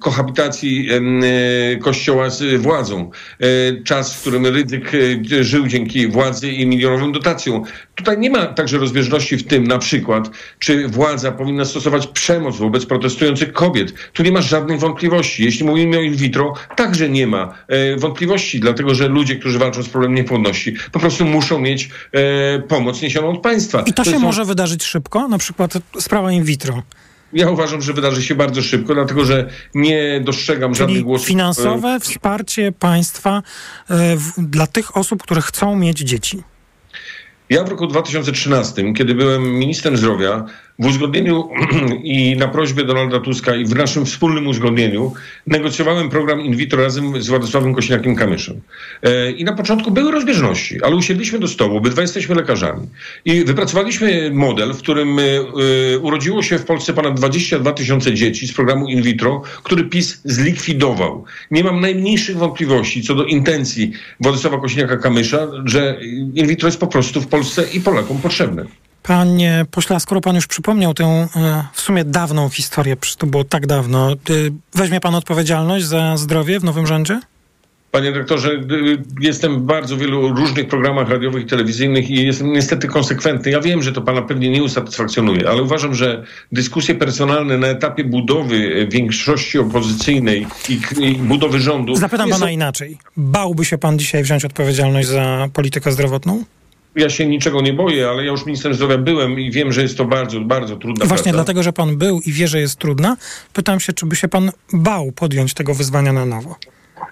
kohabitacji 0.00 0.88
e, 0.90 1.76
Kościoła 1.76 2.30
z 2.30 2.60
władzą. 2.60 3.10
E, 3.40 3.46
czas, 3.82 4.14
w 4.14 4.20
którym 4.20 4.46
Rydzyk 4.46 4.92
e, 4.94 5.44
żył 5.44 5.66
dzięki 5.66 6.08
władzy 6.08 6.48
i 6.48 6.66
milionowym 6.66 7.12
dotacjom. 7.12 7.62
Tutaj 7.94 8.18
nie 8.18 8.30
ma 8.30 8.46
także 8.46 8.78
rozbieżności 8.78 9.36
w 9.36 9.46
tym 9.46 9.64
na 9.64 9.78
przykład, 9.78 10.30
czy 10.58 10.88
władza 10.88 11.32
powinna 11.32 11.64
stosować 11.64 12.06
przemoc 12.06 12.56
wobec 12.56 12.86
protestujących 13.16 13.52
kobiet. 13.52 13.92
Tu 14.12 14.22
nie 14.22 14.32
ma 14.32 14.40
żadnych 14.40 14.80
wątpliwości. 14.80 15.44
Jeśli 15.44 15.66
mówimy 15.66 15.98
o 15.98 16.00
in 16.00 16.16
vitro, 16.16 16.54
także 16.76 17.08
nie 17.08 17.26
ma 17.26 17.54
e, 17.68 17.96
wątpliwości, 17.96 18.60
dlatego 18.60 18.94
że 18.94 19.08
ludzie, 19.08 19.36
którzy 19.36 19.58
walczą 19.58 19.82
z 19.82 19.88
problemem 19.88 20.16
niepłodności, 20.16 20.76
po 20.92 21.00
prostu 21.00 21.24
muszą 21.24 21.58
mieć 21.58 21.90
e, 22.12 22.58
pomoc 22.58 23.02
niesioną 23.02 23.28
od 23.28 23.40
państwa. 23.40 23.82
I 23.82 23.92
to, 23.92 24.04
to 24.04 24.10
się 24.10 24.16
są... 24.16 24.20
może 24.20 24.44
wydarzyć 24.44 24.84
szybko? 24.84 25.28
Na 25.28 25.38
przykład 25.38 25.78
sprawa 25.98 26.32
in 26.32 26.44
vitro. 26.44 26.82
Ja 27.32 27.50
uważam, 27.50 27.82
że 27.82 27.92
wydarzy 27.92 28.22
się 28.22 28.34
bardzo 28.34 28.62
szybko, 28.62 28.94
dlatego 28.94 29.24
że 29.24 29.48
nie 29.74 30.20
dostrzegam 30.24 30.70
Czyli 30.72 30.78
żadnych 30.78 31.02
głosów. 31.02 31.28
Finansowe 31.28 32.00
wsparcie 32.00 32.72
państwa 32.72 33.42
e, 33.90 34.16
w, 34.16 34.32
dla 34.38 34.66
tych 34.66 34.96
osób, 34.96 35.22
które 35.22 35.40
chcą 35.40 35.76
mieć 35.76 35.98
dzieci. 35.98 36.42
Ja 37.50 37.64
w 37.64 37.68
roku 37.68 37.86
2013, 37.86 38.94
kiedy 38.94 39.14
byłem 39.14 39.42
ministrem 39.42 39.96
zdrowia, 39.96 40.46
w 40.78 40.86
uzgodnieniu 40.86 41.48
i 42.02 42.36
na 42.36 42.48
prośbę 42.48 42.84
Donalda 42.84 43.20
Tuska 43.20 43.56
i 43.56 43.64
w 43.64 43.74
naszym 43.74 44.06
wspólnym 44.06 44.46
uzgodnieniu 44.46 45.12
negocjowałem 45.46 46.08
program 46.08 46.40
in 46.40 46.56
vitro 46.56 46.82
razem 46.82 47.22
z 47.22 47.28
Władysławem 47.28 47.74
Kośniakiem-Kamyszem. 47.74 48.54
E, 49.02 49.30
I 49.30 49.44
na 49.44 49.52
początku 49.52 49.90
były 49.90 50.12
rozbieżności, 50.12 50.82
ale 50.82 50.96
usiedliśmy 50.96 51.38
do 51.38 51.48
stołu, 51.48 51.76
obydwa 51.76 52.02
jesteśmy 52.02 52.34
lekarzami 52.34 52.88
i 53.24 53.44
wypracowaliśmy 53.44 54.30
model, 54.34 54.74
w 54.74 54.78
którym 54.78 55.18
e, 55.18 55.22
urodziło 55.98 56.42
się 56.42 56.58
w 56.58 56.64
Polsce 56.64 56.92
ponad 56.92 57.14
22 57.14 57.72
tysiące 57.72 58.14
dzieci 58.14 58.48
z 58.48 58.52
programu 58.52 58.88
in 58.88 59.02
vitro, 59.02 59.42
który 59.62 59.84
PiS 59.84 60.20
zlikwidował. 60.24 61.24
Nie 61.50 61.64
mam 61.64 61.80
najmniejszych 61.80 62.36
wątpliwości 62.36 63.02
co 63.02 63.14
do 63.14 63.24
intencji 63.24 63.92
Władysława 64.20 64.56
Kośniaka-Kamysza, 64.56 65.62
że 65.64 65.98
in 66.34 66.46
vitro 66.46 66.68
jest 66.68 66.80
po 66.80 66.86
prostu 66.86 67.20
w 67.20 67.26
Polsce 67.26 67.64
i 67.74 67.80
Polakom 67.80 68.18
potrzebne. 68.18 68.64
Panie 69.02 69.66
pośle, 69.70 70.00
skoro 70.00 70.20
pan 70.20 70.34
już 70.34 70.46
przypomniał 70.46 70.94
tę 70.94 71.04
e, 71.04 71.28
w 71.72 71.80
sumie 71.80 72.04
dawną 72.04 72.48
historię, 72.48 72.96
to 73.18 73.26
było 73.26 73.44
tak 73.44 73.66
dawno, 73.66 74.16
weźmie 74.74 75.00
pan 75.00 75.14
odpowiedzialność 75.14 75.84
za 75.84 76.16
zdrowie 76.16 76.60
w 76.60 76.64
nowym 76.64 76.86
rządzie? 76.86 77.20
Panie 77.92 78.12
dyrektorze, 78.12 78.50
jestem 79.20 79.58
w 79.58 79.62
bardzo 79.62 79.96
wielu 79.96 80.34
różnych 80.34 80.68
programach 80.68 81.08
radiowych 81.08 81.42
i 81.42 81.46
telewizyjnych 81.46 82.10
i 82.10 82.26
jestem 82.26 82.52
niestety 82.52 82.88
konsekwentny. 82.88 83.50
Ja 83.50 83.60
wiem, 83.60 83.82
że 83.82 83.92
to 83.92 84.02
pana 84.02 84.22
pewnie 84.22 84.50
nie 84.50 84.62
usatysfakcjonuje, 84.62 85.48
ale 85.48 85.62
uważam, 85.62 85.94
że 85.94 86.24
dyskusje 86.52 86.94
personalne 86.94 87.58
na 87.58 87.66
etapie 87.66 88.04
budowy 88.04 88.56
e, 88.56 88.86
większości 88.86 89.58
opozycyjnej 89.58 90.46
i, 90.68 90.80
i 91.00 91.14
budowy 91.14 91.60
rządu... 91.60 91.96
Zapytam 91.96 92.30
pana 92.30 92.46
są... 92.46 92.52
inaczej. 92.52 92.98
Bałby 93.16 93.64
się 93.64 93.78
pan 93.78 93.98
dzisiaj 93.98 94.22
wziąć 94.22 94.44
odpowiedzialność 94.44 95.08
za 95.08 95.48
politykę 95.52 95.92
zdrowotną? 95.92 96.44
Ja 96.96 97.10
się 97.10 97.26
niczego 97.26 97.60
nie 97.60 97.72
boję, 97.72 98.08
ale 98.08 98.24
ja 98.24 98.30
już 98.30 98.46
ministrem 98.46 98.74
zdrowia 98.74 98.98
byłem 98.98 99.40
i 99.40 99.50
wiem, 99.50 99.72
że 99.72 99.82
jest 99.82 99.96
to 99.96 100.04
bardzo, 100.04 100.40
bardzo 100.40 100.76
trudna 100.76 101.06
właśnie 101.06 101.22
praca. 101.22 101.36
dlatego, 101.36 101.62
że 101.62 101.72
pan 101.72 101.96
był 101.96 102.20
i 102.20 102.32
wie, 102.32 102.48
że 102.48 102.60
jest 102.60 102.76
trudna, 102.76 103.16
pytam 103.52 103.80
się, 103.80 103.92
czy 103.92 104.06
by 104.06 104.16
się 104.16 104.28
pan 104.28 104.50
bał 104.72 105.12
podjąć 105.12 105.54
tego 105.54 105.74
wyzwania 105.74 106.12
na 106.12 106.26
nowo? 106.26 106.56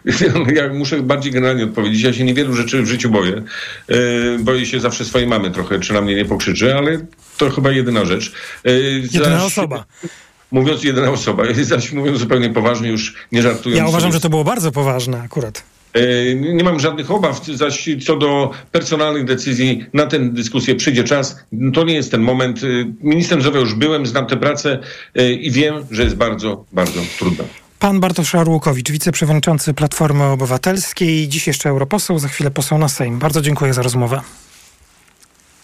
Ja 0.56 0.74
muszę 0.74 1.02
bardziej 1.02 1.32
generalnie 1.32 1.64
odpowiedzieć. 1.64 2.02
Ja 2.02 2.12
się 2.12 2.24
niewielu 2.24 2.54
rzeczy 2.54 2.82
w 2.82 2.86
życiu 2.86 3.10
boję. 3.10 3.42
E, 3.88 3.94
boję 4.38 4.66
się 4.66 4.80
zawsze 4.80 5.04
swojej 5.04 5.28
mamy 5.28 5.50
trochę, 5.50 5.80
czy 5.80 5.92
na 5.92 6.00
mnie 6.00 6.14
nie 6.14 6.24
pokrzyczy, 6.24 6.76
ale 6.76 7.06
to 7.38 7.50
chyba 7.50 7.70
jedyna 7.70 8.04
rzecz. 8.04 8.32
E, 8.64 8.72
Jedyna 9.12 9.38
zaś- 9.38 9.46
osoba. 9.46 9.84
Mówiąc 10.52 10.84
jedyna 10.84 11.10
osoba, 11.10 11.44
zaś 11.62 11.92
mówiąc 11.92 12.18
zupełnie 12.18 12.50
poważnie, 12.50 12.88
już 12.88 13.14
nie 13.32 13.42
żartując. 13.42 13.78
Ja 13.78 13.88
uważam, 13.88 14.00
sobie 14.10 14.12
że 14.12 14.20
to 14.20 14.30
było 14.30 14.44
bardzo 14.44 14.72
poważne 14.72 15.22
akurat. 15.22 15.62
E, 15.94 16.34
Nie 16.34 16.64
mam 16.64 16.80
żadnych 16.80 17.10
obaw, 17.10 17.46
zaś 17.46 17.88
co 18.06 18.16
do 18.16 18.50
personalnych 18.72 19.24
decyzji, 19.24 19.84
na 19.92 20.06
tę 20.06 20.18
dyskusję 20.18 20.74
przyjdzie 20.74 21.04
czas. 21.04 21.44
To 21.74 21.84
nie 21.84 21.94
jest 21.94 22.10
ten 22.10 22.20
moment. 22.20 22.60
E, 22.64 22.66
Ministrem 23.00 23.40
zdrowia 23.40 23.60
już 23.60 23.74
byłem, 23.74 24.06
znam 24.06 24.26
tę 24.26 24.36
pracę 24.36 24.78
e, 25.14 25.32
i 25.32 25.50
wiem, 25.50 25.74
że 25.90 26.02
jest 26.02 26.16
bardzo, 26.16 26.64
bardzo 26.72 27.00
trudna. 27.18 27.44
Pan 27.78 28.00
Bartosz 28.00 28.34
Arłukowicz, 28.34 28.90
wiceprzewodniczący 28.90 29.74
Platformy 29.74 30.24
Obywatelskiej, 30.24 31.28
dziś 31.28 31.46
jeszcze 31.46 31.68
europoseł, 31.68 32.18
za 32.18 32.28
chwilę 32.28 32.50
poseł 32.50 32.78
na 32.78 32.88
Sejm. 32.88 33.18
Bardzo 33.18 33.42
dziękuję 33.42 33.74
za 33.74 33.82
rozmowę. 33.82 34.20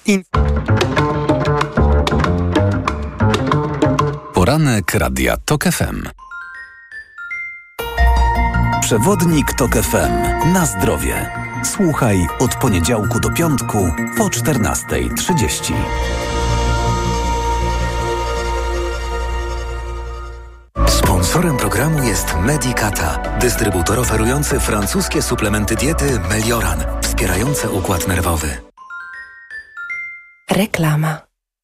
I... 0.06 0.20
Poranek 4.34 4.94
Radia 4.94 5.36
TOK 5.36 5.64
FM. 5.64 6.25
Przewodnik 8.86 9.52
TOK 9.52 9.76
FM. 9.76 10.52
Na 10.52 10.66
zdrowie. 10.66 11.30
Słuchaj 11.64 12.26
od 12.38 12.54
poniedziałku 12.54 13.20
do 13.20 13.30
piątku 13.30 13.92
po 14.16 14.24
14.30. 14.24 15.72
Sponsorem 20.88 21.56
programu 21.56 22.02
jest 22.02 22.34
Medicata, 22.40 23.38
dystrybutor 23.40 23.98
oferujący 23.98 24.60
francuskie 24.60 25.22
suplementy 25.22 25.76
diety 25.76 26.20
Melioran, 26.28 26.84
wspierające 27.02 27.70
układ 27.70 28.08
nerwowy. 28.08 28.48
Reklama. 30.50 31.25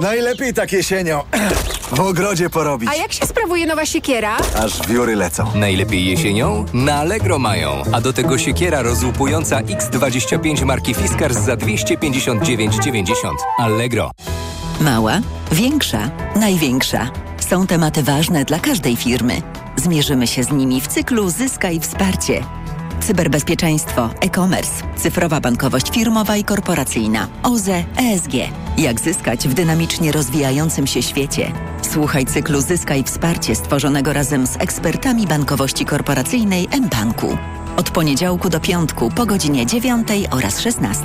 Najlepiej 0.00 0.54
tak 0.54 0.72
jesienią. 0.72 1.22
W 1.96 2.00
ogrodzie 2.00 2.50
porobić. 2.50 2.90
A 2.92 2.94
jak 2.94 3.12
się 3.12 3.26
sprawuje 3.26 3.66
nowa 3.66 3.86
siekiera? 3.86 4.36
Aż 4.56 4.86
wióry 4.88 5.16
lecą. 5.16 5.46
Najlepiej 5.54 6.06
jesienią? 6.06 6.64
Na 6.72 6.94
Allegro 6.94 7.38
mają. 7.38 7.82
A 7.92 8.00
do 8.00 8.12
tego 8.12 8.38
siekiera 8.38 8.82
rozłupująca 8.82 9.60
X25 9.60 10.64
marki 10.64 10.94
Fiskars 10.94 11.38
za 11.38 11.54
259,90. 11.54 13.12
Allegro. 13.58 14.10
Mała, 14.80 15.20
większa, 15.52 16.10
największa. 16.36 17.10
Są 17.48 17.66
tematy 17.66 18.02
ważne 18.02 18.44
dla 18.44 18.58
każdej 18.58 18.96
firmy. 18.96 19.42
Zmierzymy 19.76 20.26
się 20.26 20.44
z 20.44 20.50
nimi 20.52 20.80
w 20.80 20.86
cyklu 20.88 21.30
Zyskaj 21.30 21.80
Wsparcie. 21.80 22.44
Cyberbezpieczeństwo, 23.00 24.10
e-commerce, 24.20 24.84
cyfrowa 24.96 25.40
bankowość 25.40 25.90
firmowa 25.90 26.36
i 26.36 26.44
korporacyjna, 26.44 27.28
OZE, 27.42 27.84
ESG. 27.96 28.32
Jak 28.78 29.00
zyskać 29.00 29.48
w 29.48 29.54
dynamicznie 29.54 30.12
rozwijającym 30.12 30.86
się 30.86 31.02
świecie? 31.02 31.52
Słuchaj 31.82 32.26
cyklu 32.26 32.60
Zyskaj 32.60 33.04
Wsparcie 33.04 33.54
stworzonego 33.54 34.12
razem 34.12 34.46
z 34.46 34.56
ekspertami 34.56 35.26
bankowości 35.26 35.84
korporacyjnej 35.84 36.68
mBanku. 36.80 37.38
Od 37.76 37.90
poniedziałku 37.90 38.48
do 38.48 38.60
piątku 38.60 39.10
po 39.10 39.26
godzinie 39.26 39.66
9 39.66 40.08
oraz 40.30 40.60
16. 40.60 41.04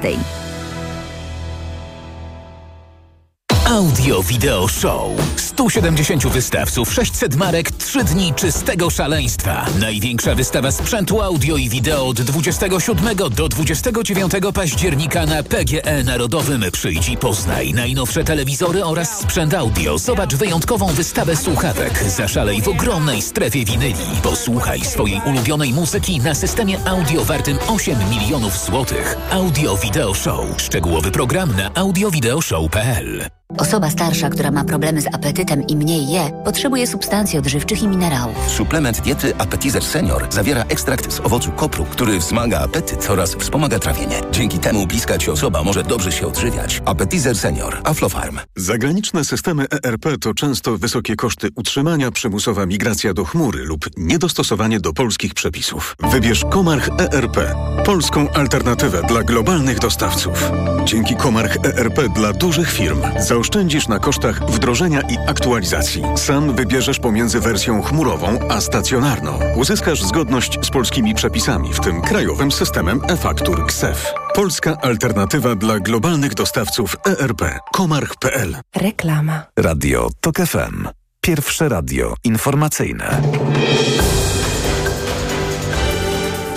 Audio 3.67 4.24
Video 4.24 4.67
Show. 4.67 5.12
170 5.36 6.27
wystawców, 6.27 6.93
600 6.93 7.36
marek, 7.36 7.72
3 7.72 8.03
dni 8.03 8.34
czystego 8.34 8.89
szaleństwa. 8.89 9.65
Największa 9.79 10.36
wystawa 10.36 10.72
sprzętu 10.72 11.22
audio 11.22 11.58
i 11.58 11.70
wideo 11.70 12.08
od 12.08 12.22
27 12.22 13.15
do 13.15 13.50
29 13.50 14.32
października 14.53 15.25
na 15.25 15.43
PGE 15.43 16.03
Narodowym. 16.03 16.63
Przyjdź 16.72 17.12
poznaj 17.20 17.74
najnowsze 17.74 18.24
telewizory 18.24 18.86
oraz 18.86 19.20
sprzęt 19.20 19.53
audio. 19.53 19.98
Zobacz 19.98 20.36
wyjątkową 20.36 20.88
wystawę 20.88 21.35
słuchawek. 21.35 22.03
Zaszalej 22.07 22.61
w 22.61 22.68
ogromnej 22.68 23.22
strefie 23.22 23.66
winyli. 23.66 24.22
Posłuchaj 24.24 24.81
swojej 24.81 25.22
ulubionej 25.25 25.74
muzyki 25.74 26.20
na 26.20 26.35
systemie 26.35 26.79
audio 26.85 27.25
wartym 27.25 27.57
8 27.68 27.96
milionów 28.09 28.66
złotych. 28.66 29.18
Audio 29.31 29.77
Video 29.77 30.14
Show. 30.14 30.46
Szczegółowy 30.57 31.11
program 31.11 31.55
na 31.55 31.74
audiovideoshow.pl 31.74 33.43
Osoba 33.57 33.89
starsza, 33.89 34.29
która 34.29 34.51
ma 34.51 34.63
problemy 34.63 35.01
z 35.01 35.07
apetytem 35.07 35.68
i 35.68 35.75
mniej 35.75 36.07
je, 36.07 36.31
potrzebuje 36.46 36.87
substancji 36.87 37.39
odżywczych 37.39 37.83
i 37.83 37.87
minerałów. 37.87 38.35
Suplement 38.48 39.01
diety 39.01 39.35
Appetizer 39.37 39.83
Senior 39.83 40.27
zawiera 40.29 40.63
ekstrakt 40.63 41.13
z 41.13 41.20
owocu 41.20 41.51
kopru, 41.51 41.85
który 41.85 42.20
wzmaga 42.20 42.59
apetyt 42.59 43.09
oraz 43.09 43.35
wspomaga 43.35 43.79
trawienie. 43.79 44.22
Dzięki 44.31 44.59
temu 44.59 44.87
bliska 44.87 45.18
ci 45.18 45.31
osoba 45.31 45.63
może 45.63 45.83
dobrze 45.83 46.11
się 46.11 46.27
odżywiać. 46.27 46.81
Appetizer 46.85 47.37
Senior. 47.37 47.81
Aflofarm. 47.83 48.39
Zagraniczne 48.55 49.25
systemy 49.25 49.66
ERP 49.83 50.05
to 50.22 50.33
często 50.33 50.77
wysokie 50.77 51.16
koszty 51.16 51.50
utrzymania, 51.55 52.11
przymusowa 52.11 52.66
migracja 52.66 53.13
do 53.13 53.25
chmury 53.25 53.63
lub 53.66 53.85
niedostosowanie 53.98 54.79
do 54.79 54.94
polskich 54.94 55.33
przepisów. 55.33 55.96
Wybierz 56.11 56.46
Komarch 56.51 56.89
ERP, 57.00 57.37
polską 57.85 58.29
alternatywę 58.29 59.01
dla 59.07 59.24
globalnych 59.24 59.79
dostawców. 59.79 60.51
Dzięki 60.85 61.16
Komarch 61.16 61.57
ERP 61.66 62.13
dla 62.16 62.33
dużych 62.33 62.72
firm 62.72 63.01
zaoszczędzisz 63.44 63.88
na 63.88 64.00
kosztach 64.00 64.51
wdrożenia 64.51 65.01
i 65.01 65.18
aktualizacji. 65.27 66.03
Sam 66.16 66.56
wybierzesz 66.56 67.00
pomiędzy 67.00 67.40
wersją 67.40 67.82
chmurową 67.82 68.40
a 68.50 68.62
stacjonarną. 68.62 69.40
Uzyskasz 69.56 70.03
zgodność 70.03 70.66
z 70.66 70.70
polskimi 70.70 71.16
przepisami, 71.16 71.74
w 71.74 71.79
tym 71.79 72.01
krajowym 72.01 72.51
systemem 72.51 73.01
e-faktur 73.08 73.68
KSEF. 73.68 74.14
Polska 74.36 74.77
alternatywa 74.82 75.56
dla 75.56 75.79
globalnych 75.79 76.34
dostawców 76.34 76.96
ERP. 77.06 77.60
Komarch.pl 77.74 78.58
Reklama. 78.75 79.44
Radio 79.60 80.10
TOK 80.22 80.36
FM. 80.36 80.88
Pierwsze 81.22 81.70
radio 81.70 82.14
informacyjne. 82.24 83.22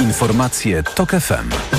Informacje 0.01 0.83
TOK 0.83 1.11
FM. 1.11 1.76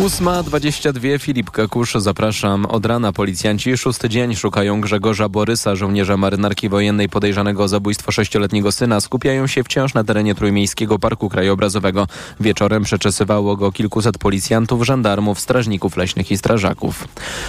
8.22 0.00 1.18
Filip 1.18 1.50
Kakusz, 1.50 1.94
zapraszam. 1.94 2.66
Od 2.66 2.86
rana 2.86 3.12
policjanci 3.12 3.76
szósty 3.76 4.08
dzień 4.08 4.36
szukają 4.36 4.80
Grzegorza 4.80 5.28
Borysa, 5.28 5.76
żołnierza 5.76 6.16
marynarki 6.16 6.68
wojennej 6.68 7.08
podejrzanego 7.08 7.62
o 7.62 7.68
zabójstwo 7.68 8.12
sześcioletniego 8.12 8.72
syna. 8.72 9.00
Skupiają 9.00 9.46
się 9.46 9.64
wciąż 9.64 9.94
na 9.94 10.04
terenie 10.04 10.34
Trójmiejskiego 10.34 10.98
Parku 10.98 11.28
Krajobrazowego. 11.28 12.06
Wieczorem 12.40 12.82
przeczesywało 12.82 13.56
go 13.56 13.72
kilkuset 13.72 14.18
policjantów, 14.18 14.86
żandarmów, 14.86 15.40
strażników 15.40 15.96
leśnych 15.96 16.30
i 16.30 16.38
strażaków. 16.38 17.08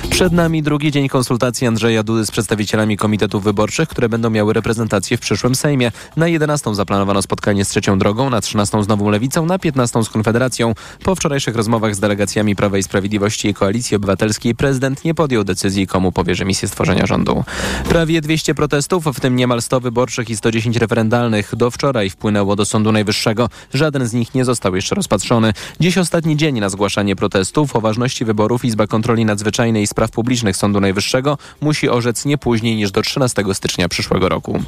Przed 0.09 0.33
nami 0.33 0.63
drugi 0.63 0.91
dzień 0.91 1.09
konsultacji 1.09 1.67
Andrzeja 1.67 2.03
Dudy 2.03 2.25
z 2.25 2.31
przedstawicielami 2.31 2.97
komitetów 2.97 3.43
wyborczych, 3.43 3.89
które 3.89 4.09
będą 4.09 4.29
miały 4.29 4.53
reprezentację 4.53 5.17
w 5.17 5.19
przyszłym 5.19 5.55
Sejmie. 5.55 5.91
Na 6.15 6.27
11 6.27 6.75
zaplanowano 6.75 7.21
spotkanie 7.21 7.65
z 7.65 7.69
Trzecią 7.69 7.99
Drogą, 7.99 8.29
na 8.29 8.41
13 8.41 8.83
z 8.83 8.87
Nową 8.87 9.09
Lewicą, 9.09 9.45
na 9.45 9.59
15 9.59 10.03
z 10.03 10.09
Konfederacją. 10.09 10.73
Po 11.03 11.15
wczorajszych 11.15 11.55
rozmowach 11.55 11.95
z 11.95 11.99
delegacjami 11.99 12.40
Prawa 12.55 12.77
i 12.77 12.83
Sprawiedliwości 12.83 13.47
i 13.47 13.53
Koalicji 13.53 13.97
Obywatelskiej 13.97 14.55
prezydent 14.55 15.05
nie 15.05 15.13
podjął 15.13 15.43
decyzji, 15.43 15.87
komu 15.87 16.11
powierzy 16.11 16.45
misję 16.45 16.67
stworzenia 16.67 17.05
rządu. 17.05 17.43
Prawie 17.89 18.21
200 18.21 18.55
protestów, 18.55 19.05
w 19.05 19.19
tym 19.19 19.35
niemal 19.35 19.61
100 19.61 19.79
wyborczych 19.79 20.29
i 20.29 20.37
110 20.37 20.77
referendalnych, 20.77 21.55
do 21.55 21.71
wczoraj 21.71 22.09
wpłynęło 22.09 22.55
do 22.55 22.65
Sądu 22.65 22.91
Najwyższego. 22.91 23.49
Żaden 23.73 24.07
z 24.07 24.13
nich 24.13 24.35
nie 24.35 24.45
został 24.45 24.75
jeszcze 24.75 24.95
rozpatrzony. 24.95 25.53
Dziś 25.79 25.97
ostatni 25.97 26.37
dzień 26.37 26.59
na 26.59 26.69
zgłaszanie 26.69 27.15
protestów. 27.15 27.75
O 27.75 27.81
ważności 27.81 28.25
wyborów 28.25 28.65
Izba 28.65 28.87
Kontroli 28.87 29.25
Nadzwyczajnej 29.25 29.83
i 29.83 29.87
Spraw 29.87 30.11
Publicznych 30.11 30.57
Sądu 30.57 30.79
Najwyższego 30.79 31.37
musi 31.61 31.89
orzec 31.89 32.25
nie 32.25 32.37
później 32.37 32.75
niż 32.75 32.91
do 32.91 33.01
13 33.01 33.43
stycznia 33.53 33.89
przyszłego 33.89 34.29
roku. 34.29 34.63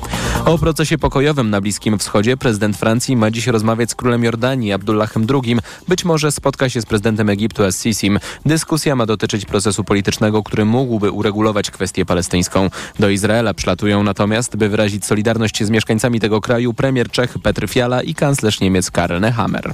O 0.45 0.57
procesie 0.57 0.97
pokojowym 0.97 1.49
na 1.49 1.62
Bliskim 1.62 1.99
Wschodzie 1.99 2.38
prezydent 2.38 2.77
Francji 2.77 3.15
ma 3.15 3.31
dziś 3.31 3.47
rozmawiać 3.47 3.91
z 3.91 3.95
królem 3.95 4.23
Jordanii 4.23 4.73
Abdullahem 4.73 5.27
II. 5.29 5.57
Być 5.88 6.05
może 6.05 6.31
spotka 6.31 6.69
się 6.69 6.81
z 6.81 6.86
prezydentem 6.86 7.29
Egiptu 7.29 7.62
z 7.71 7.82
Sisim. 7.82 8.19
Dyskusja 8.45 8.95
ma 8.95 9.06
dotyczyć 9.06 9.45
procesu 9.45 9.84
politycznego, 9.84 10.43
który 10.43 10.65
mógłby 10.65 11.12
uregulować 11.12 11.71
kwestię 11.71 12.06
palestyńską. 12.06 12.69
Do 12.99 13.10
Izraela 13.10 13.54
przylatują 13.54 14.04
natomiast, 14.04 14.56
by 14.56 14.69
wyrazić 14.69 15.06
solidarność 15.06 15.63
z 15.63 15.69
mieszkańcami 15.69 16.19
tego 16.19 16.41
kraju 16.41 16.73
premier 16.73 17.12
Czech 17.12 17.38
Petr 17.43 17.67
Fiala 17.67 18.02
i 18.02 18.15
kanclerz 18.15 18.60
Niemiec 18.60 18.91
Karl 18.91 19.19
Nehammer. 19.19 19.73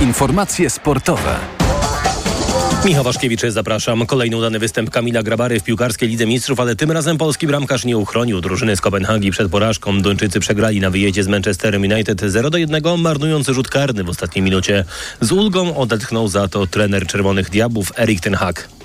Informacje 0.00 0.70
sportowe. 0.70 1.55
Michał 2.86 3.04
Waszkiewicz, 3.04 3.40
zapraszam. 3.48 4.06
Kolejny 4.06 4.36
udany 4.36 4.58
występ 4.58 4.90
Kamila 4.90 5.22
Grabary 5.22 5.60
w 5.60 5.64
piłkarskiej 5.64 6.08
Lidze 6.08 6.26
Mistrzów, 6.26 6.60
ale 6.60 6.76
tym 6.76 6.90
razem 6.90 7.18
polski 7.18 7.46
bramkarz 7.46 7.84
nie 7.84 7.98
uchronił 7.98 8.40
drużyny 8.40 8.76
z 8.76 8.80
Kopenhagi 8.80 9.30
przed 9.30 9.50
porażką. 9.50 10.02
Duńczycy 10.02 10.40
przegrali 10.40 10.80
na 10.80 10.90
wyjeździe 10.90 11.24
z 11.24 11.28
Manchesterem 11.28 11.82
United 11.82 12.20
0 12.20 12.50
do 12.50 12.58
1, 12.58 12.82
marnując 12.98 13.48
rzut 13.48 13.68
karny 13.68 14.04
w 14.04 14.08
ostatniej 14.08 14.42
minucie. 14.42 14.84
Z 15.20 15.32
ulgą 15.32 15.76
odetchnął 15.76 16.28
za 16.28 16.48
to 16.48 16.66
trener 16.66 17.06
Czerwonych 17.06 17.50
Diabłów 17.50 17.92
Erik 17.98 18.20
Ten 18.20 18.34
Hag. 18.34 18.75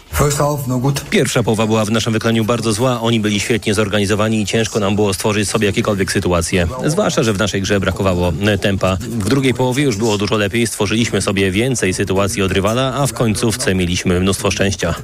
Pierwsza 1.09 1.43
połowa 1.43 1.67
była 1.67 1.85
w 1.85 1.91
naszym 1.91 2.13
wykonaniu 2.13 2.45
bardzo 2.45 2.73
zła. 2.73 3.01
Oni 3.01 3.19
byli 3.19 3.39
świetnie 3.39 3.73
zorganizowani 3.73 4.41
i 4.41 4.45
ciężko 4.45 4.79
nam 4.79 4.95
było 4.95 5.13
stworzyć 5.13 5.49
sobie 5.49 5.67
jakiekolwiek 5.67 6.11
sytuacje. 6.11 6.67
Zwłaszcza, 6.85 7.23
że 7.23 7.33
w 7.33 7.37
naszej 7.37 7.61
grze 7.61 7.79
brakowało 7.79 8.33
tempa. 8.61 8.97
W 9.01 9.29
drugiej 9.29 9.53
połowie 9.53 9.83
już 9.83 9.97
było 9.97 10.17
dużo 10.17 10.37
lepiej. 10.37 10.67
Stworzyliśmy 10.67 11.21
sobie 11.21 11.51
więcej 11.51 11.93
sytuacji 11.93 12.41
od 12.41 12.51
rywala, 12.51 12.93
a 12.95 13.07
w 13.07 13.13
końcówce 13.13 13.75
mieliśmy 13.75 14.19
mnóstwo 14.19 14.51
szczęścia. 14.51 14.95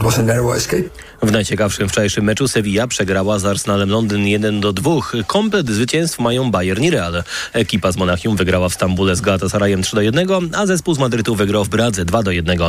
W 1.22 1.32
najciekawszym 1.32 1.90
wczorajszym 1.90 2.26
meczu 2.26 2.48
Sevilla 2.48 2.88
przegrała 2.88 3.40
z 3.40 3.46
Arsenalem 3.46 3.90
Londyn 3.90 4.28
1 4.28 4.62
do 4.62 4.74
2. 4.74 4.92
Komplet 5.28 5.70
zwycięstw 5.70 6.20
mają 6.20 6.52
Bayern 6.52 6.84
i 6.84 6.90
Real. 6.90 7.24
Ekipa 7.54 7.92
z 7.92 7.98
Monachium 7.98 8.36
wygrała 8.36 8.70
w 8.70 8.74
Stambule 8.74 9.16
z 9.16 9.22
Galatasarayem 9.22 9.84
3 9.84 9.96
do 9.96 10.02
1, 10.02 10.28
a 10.54 10.66
zespół 10.66 10.94
z 10.94 11.00
Madrytu 11.00 11.36
wygrał 11.36 11.66
w 11.66 11.70
Bradze 11.70 12.06
2 12.06 12.24
do 12.24 12.32
1. 12.32 12.60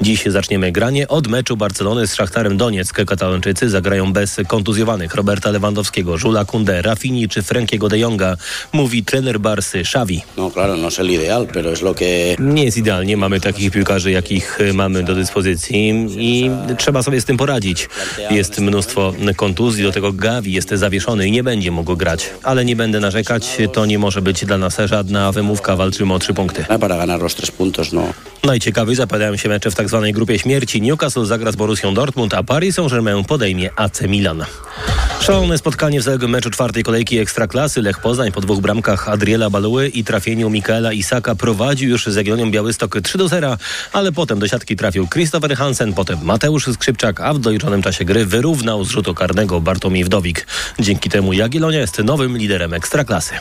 Dziś 0.00 0.24
zaczniemy 0.26 0.72
granie 0.72 1.08
od 1.08 1.28
meczu 1.28 1.56
Barcelony 1.56 1.83
z 2.04 2.14
Szachtarem 2.14 2.56
Donieck. 2.56 3.04
Katalończycy 3.04 3.70
zagrają 3.70 4.12
bez 4.12 4.36
kontuzjowanych 4.48 5.14
Roberta 5.14 5.50
Lewandowskiego, 5.50 6.18
Żula 6.18 6.44
Kunde, 6.44 6.82
Rafini 6.82 7.28
czy 7.28 7.42
Frankiego 7.42 7.88
de 7.88 7.98
Jonga, 7.98 8.36
mówi 8.72 9.04
trener 9.04 9.40
Barsy 9.40 9.78
Xavi. 9.78 10.22
No, 10.36 10.50
claro, 10.50 10.76
no 10.76 10.88
es 10.88 10.98
el 10.98 11.10
ideal, 11.10 11.46
pero 11.52 11.72
es 11.72 11.82
lo 11.82 11.94
que... 11.94 12.36
Nie 12.38 12.64
jest 12.64 12.76
idealnie, 12.76 13.16
mamy 13.16 13.40
takich 13.40 13.72
piłkarzy, 13.72 14.10
jakich 14.10 14.58
mamy 14.74 15.02
do 15.02 15.14
dyspozycji 15.14 16.06
i 16.18 16.50
trzeba 16.78 17.02
sobie 17.02 17.20
z 17.20 17.24
tym 17.24 17.36
poradzić. 17.36 17.88
Jest 18.30 18.58
mnóstwo 18.58 19.12
kontuzji, 19.36 19.84
do 19.84 19.92
tego 19.92 20.12
Gavi 20.12 20.52
jest 20.52 20.70
zawieszony 20.70 21.28
i 21.28 21.30
nie 21.30 21.42
będzie 21.42 21.70
mógł 21.70 21.96
grać. 21.96 22.30
Ale 22.42 22.64
nie 22.64 22.76
będę 22.76 23.00
narzekać, 23.00 23.58
to 23.72 23.86
nie 23.86 23.98
może 23.98 24.22
być 24.22 24.44
dla 24.44 24.58
nas 24.58 24.76
żadna 24.84 25.32
wymówka, 25.32 25.76
walczymy 25.76 26.14
o 26.14 26.18
trzy 26.18 26.34
punkty. 26.34 26.64
Puntos, 27.58 27.92
no. 27.92 28.12
Najciekawiej 28.44 28.96
zapowiadają 28.96 29.36
się 29.36 29.48
mecze 29.48 29.70
w 29.70 29.74
tak 29.74 29.88
zwanej 29.88 30.12
grupie 30.12 30.38
śmierci. 30.38 30.82
Newcastle 30.82 31.24
zagra 31.24 31.52
z 31.52 31.56
Borussią 31.74 31.94
Dortmund, 31.94 32.34
a 32.34 32.42
Paris 32.42 32.74
Saint-Germain 32.74 33.24
podejmie 33.24 33.70
AC 33.76 34.00
Milan. 34.08 34.44
Szalone 35.20 35.58
spotkanie 35.58 36.00
w 36.00 36.02
zaległym 36.02 36.30
meczu 36.30 36.50
czwartej 36.50 36.82
kolejki 36.82 37.18
Ekstraklasy. 37.18 37.82
Lech 37.82 37.98
Poznań 37.98 38.32
po 38.32 38.40
dwóch 38.40 38.60
bramkach 38.60 39.08
Adriela 39.08 39.50
Baluły 39.50 39.88
i 39.88 40.04
trafieniu 40.04 40.50
Mikaela 40.50 40.92
Isaka 40.92 41.34
prowadził 41.34 41.90
już 41.90 42.06
z 42.06 42.16
Jagiellonią 42.16 42.50
Białystok 42.50 42.96
3 43.02 43.18
do 43.18 43.28
0, 43.28 43.56
ale 43.92 44.12
potem 44.12 44.38
do 44.38 44.48
siatki 44.48 44.76
trafił 44.76 45.08
Christopher 45.08 45.56
Hansen, 45.56 45.92
potem 45.92 46.18
Mateusz 46.22 46.66
Skrzypczak, 46.66 47.20
a 47.20 47.34
w 47.34 47.38
doliczonym 47.38 47.82
czasie 47.82 48.04
gry 48.04 48.26
wyrównał 48.26 48.84
z 48.84 48.90
rzutu 48.90 49.14
karnego 49.14 49.60
Bartłomiej 49.60 50.04
Wdowik. 50.04 50.46
Dzięki 50.78 51.10
temu 51.10 51.32
Jagiellonia 51.32 51.80
jest 51.80 51.98
nowym 51.98 52.36
liderem 52.36 52.74
Ekstraklasy. 52.74 53.34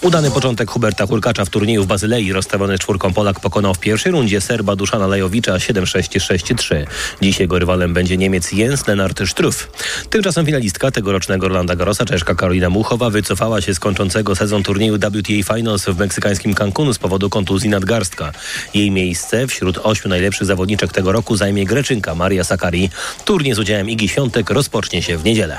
Udany 0.00 0.30
początek 0.30 0.70
Huberta 0.70 1.06
Hurkacza 1.06 1.44
w 1.44 1.50
turnieju 1.50 1.84
w 1.84 1.86
Bazylei 1.86 2.32
rozstawiony 2.32 2.78
czwórką 2.78 3.12
Polak 3.12 3.40
pokonał 3.40 3.74
w 3.74 3.80
pierwszej 3.80 4.12
rundzie 4.12 4.40
Serba 4.40 4.76
Duszana 4.76 5.06
Lejowicza 5.06 5.52
7-6-6-3. 5.52 6.86
Dziś 7.22 7.40
jego 7.40 7.58
rywalem 7.60 7.94
będzie 7.94 8.16
Niemiec 8.16 8.52
Jens 8.52 8.86
Lennart 8.86 9.20
Struff. 9.26 9.70
Tymczasem 10.10 10.46
finalistka 10.46 10.90
tegorocznego 10.90 11.48
Rolanda 11.48 11.76
Garrosa, 11.76 12.04
Czeszka 12.04 12.34
Karolina 12.34 12.70
Muchowa, 12.70 13.10
wycofała 13.10 13.60
się 13.60 13.74
z 13.74 13.80
kończącego 13.80 14.36
sezon 14.36 14.62
turnieju 14.62 14.96
WTA 14.96 15.54
Finals 15.54 15.84
w 15.84 15.98
meksykańskim 15.98 16.54
Cancunu 16.54 16.94
z 16.94 16.98
powodu 16.98 17.30
kontuzji 17.30 17.70
nadgarstka. 17.70 18.32
Jej 18.74 18.90
miejsce 18.90 19.46
wśród 19.46 19.78
ośmiu 19.82 20.08
najlepszych 20.08 20.46
zawodniczek 20.46 20.92
tego 20.92 21.12
roku 21.12 21.36
zajmie 21.36 21.64
Greczynka 21.64 22.14
Maria 22.14 22.44
Sakari. 22.44 22.90
Turniej 23.24 23.54
z 23.54 23.58
udziałem 23.58 23.90
Igi 23.90 24.08
Świątek 24.08 24.50
rozpocznie 24.50 25.02
się 25.02 25.18
w 25.18 25.24
niedzielę. 25.24 25.58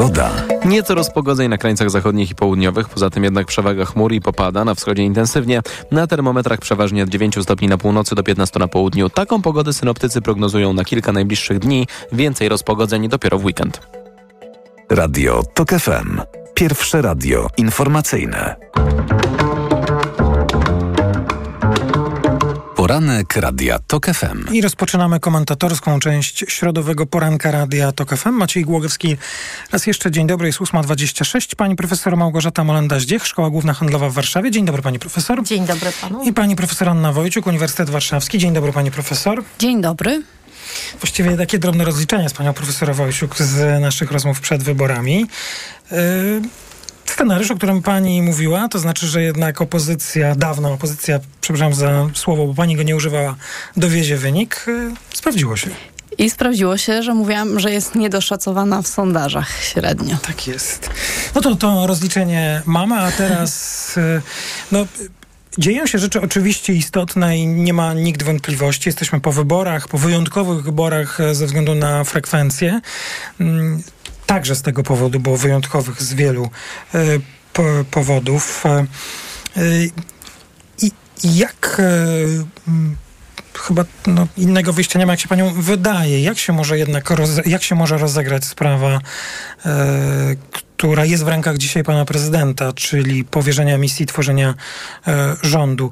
Pogoda. 0.00 0.30
Nieco 0.64 0.94
rozpogodzeń 0.94 1.48
na 1.48 1.58
krańcach 1.58 1.90
zachodnich 1.90 2.30
i 2.30 2.34
południowych, 2.34 2.88
poza 2.88 3.10
tym 3.10 3.24
jednak 3.24 3.46
przewaga 3.46 3.84
chmur 3.84 4.12
i 4.12 4.20
popada, 4.20 4.64
na 4.64 4.74
wschodzie 4.74 5.02
intensywnie. 5.02 5.60
Na 5.90 6.06
termometrach 6.06 6.60
przeważnie 6.60 7.02
od 7.02 7.08
9 7.08 7.42
stopni 7.42 7.68
na 7.68 7.78
północy 7.78 8.14
do 8.14 8.22
15 8.22 8.58
na 8.58 8.68
południu. 8.68 9.10
Taką 9.10 9.42
pogodę 9.42 9.72
synoptycy 9.72 10.20
prognozują 10.20 10.72
na 10.72 10.84
kilka 10.84 11.12
najbliższych 11.12 11.58
dni. 11.58 11.86
Więcej 12.12 12.48
rozpogodzeń 12.48 13.08
dopiero 13.08 13.38
w 13.38 13.44
weekend. 13.44 13.80
Radio 14.90 15.42
TOK 15.54 15.70
FM. 15.70 16.20
Pierwsze 16.54 17.02
radio 17.02 17.46
informacyjne. 17.56 18.56
Poranek 22.90 23.36
Radia 23.36 23.78
TOK 23.78 24.06
FM. 24.06 24.54
I 24.54 24.60
rozpoczynamy 24.60 25.20
komentatorską 25.20 26.00
część 26.00 26.44
środowego 26.48 27.06
poranka 27.06 27.50
Radia 27.50 27.92
TOK 27.92 28.16
FM. 28.16 28.30
Maciej 28.30 28.64
Głogowski. 28.64 29.16
Raz 29.72 29.86
jeszcze 29.86 30.10
dzień 30.10 30.26
dobry, 30.26 30.46
jest 30.46 30.58
8.26. 30.58 31.54
Pani 31.54 31.76
profesor 31.76 32.16
Małgorzata 32.16 32.64
Molenda-Zdziech, 32.64 33.26
Szkoła 33.26 33.50
Główna 33.50 33.74
Handlowa 33.74 34.08
w 34.08 34.12
Warszawie. 34.12 34.50
Dzień 34.50 34.64
dobry 34.64 34.82
pani 34.82 34.98
profesor. 34.98 35.42
Dzień 35.42 35.66
dobry 35.66 35.92
panu. 36.00 36.22
I 36.22 36.32
pani 36.32 36.56
profesor 36.56 36.88
Anna 36.88 37.12
Wojciuk, 37.12 37.46
Uniwersytet 37.46 37.90
Warszawski. 37.90 38.38
Dzień 38.38 38.52
dobry 38.52 38.72
pani 38.72 38.90
profesor. 38.90 39.44
Dzień 39.58 39.82
dobry. 39.82 40.22
Właściwie 41.00 41.36
takie 41.36 41.58
drobne 41.58 41.84
rozliczenia 41.84 42.28
z 42.28 42.32
panią 42.32 42.52
profesora 42.52 42.94
Wojciuk 42.94 43.36
z 43.38 43.80
naszych 43.80 44.12
rozmów 44.12 44.40
przed 44.40 44.62
wyborami. 44.62 45.26
Yy 45.90 46.42
scenariusz, 47.10 47.50
o 47.50 47.56
którym 47.56 47.82
pani 47.82 48.22
mówiła, 48.22 48.68
to 48.68 48.78
znaczy, 48.78 49.06
że 49.06 49.22
jednak 49.22 49.60
opozycja, 49.60 50.34
dawna 50.34 50.68
opozycja, 50.68 51.20
przepraszam 51.40 51.74
za 51.74 52.08
słowo, 52.14 52.46
bo 52.46 52.54
pani 52.54 52.76
go 52.76 52.82
nie 52.82 52.96
używała, 52.96 53.36
dowiezie 53.76 54.16
wynik, 54.16 54.66
sprawdziło 55.14 55.56
się. 55.56 55.70
I 56.18 56.30
sprawdziło 56.30 56.76
się, 56.76 57.02
że 57.02 57.14
mówiłam, 57.14 57.60
że 57.60 57.70
jest 57.70 57.94
niedoszacowana 57.94 58.82
w 58.82 58.88
sondażach 58.88 59.62
średnio. 59.62 60.16
Tak 60.26 60.46
jest. 60.46 60.90
No 61.34 61.40
to 61.40 61.56
to 61.56 61.86
rozliczenie 61.86 62.62
mamy, 62.66 62.94
a 62.94 63.12
teraz 63.12 63.94
no 64.72 64.86
Dzieją 65.58 65.86
się 65.86 65.98
rzeczy 65.98 66.20
oczywiście 66.20 66.72
istotne 66.72 67.38
i 67.38 67.46
nie 67.46 67.72
ma 67.72 67.94
nikt 67.94 68.22
wątpliwości. 68.22 68.88
Jesteśmy 68.88 69.20
po 69.20 69.32
wyborach, 69.32 69.88
po 69.88 69.98
wyjątkowych 69.98 70.62
wyborach 70.62 71.18
ze 71.32 71.46
względu 71.46 71.74
na 71.74 72.04
frekwencję 72.04 72.80
także 74.30 74.54
z 74.54 74.62
tego 74.62 74.82
powodu, 74.82 75.20
bo 75.20 75.36
wyjątkowych 75.36 76.02
z 76.02 76.14
wielu 76.14 76.50
po, 77.52 77.62
powodów. 77.90 78.64
Y, 79.56 79.90
I 80.82 80.92
jak 81.36 81.82
chyba 83.58 83.84
no, 84.06 84.26
innego 84.36 84.72
wyjścia 84.72 84.98
nie 84.98 85.06
ma, 85.06 85.12
jak 85.12 85.20
się 85.20 85.28
panią 85.28 85.54
wydaje. 85.54 86.22
Jak 86.22 86.38
się 86.38 86.52
może 86.52 86.78
jednak 86.78 87.10
roz, 87.10 87.30
jak 87.46 87.62
się 87.62 87.74
może 87.74 87.98
rozegrać 87.98 88.44
sprawa, 88.44 88.98
która 90.76 91.04
jest 91.04 91.24
w 91.24 91.28
rękach 91.28 91.58
dzisiaj 91.58 91.84
pana 91.84 92.04
prezydenta, 92.04 92.72
czyli 92.72 93.24
powierzenia 93.24 93.78
misji 93.78 94.06
tworzenia 94.06 94.54
rządu. 95.42 95.90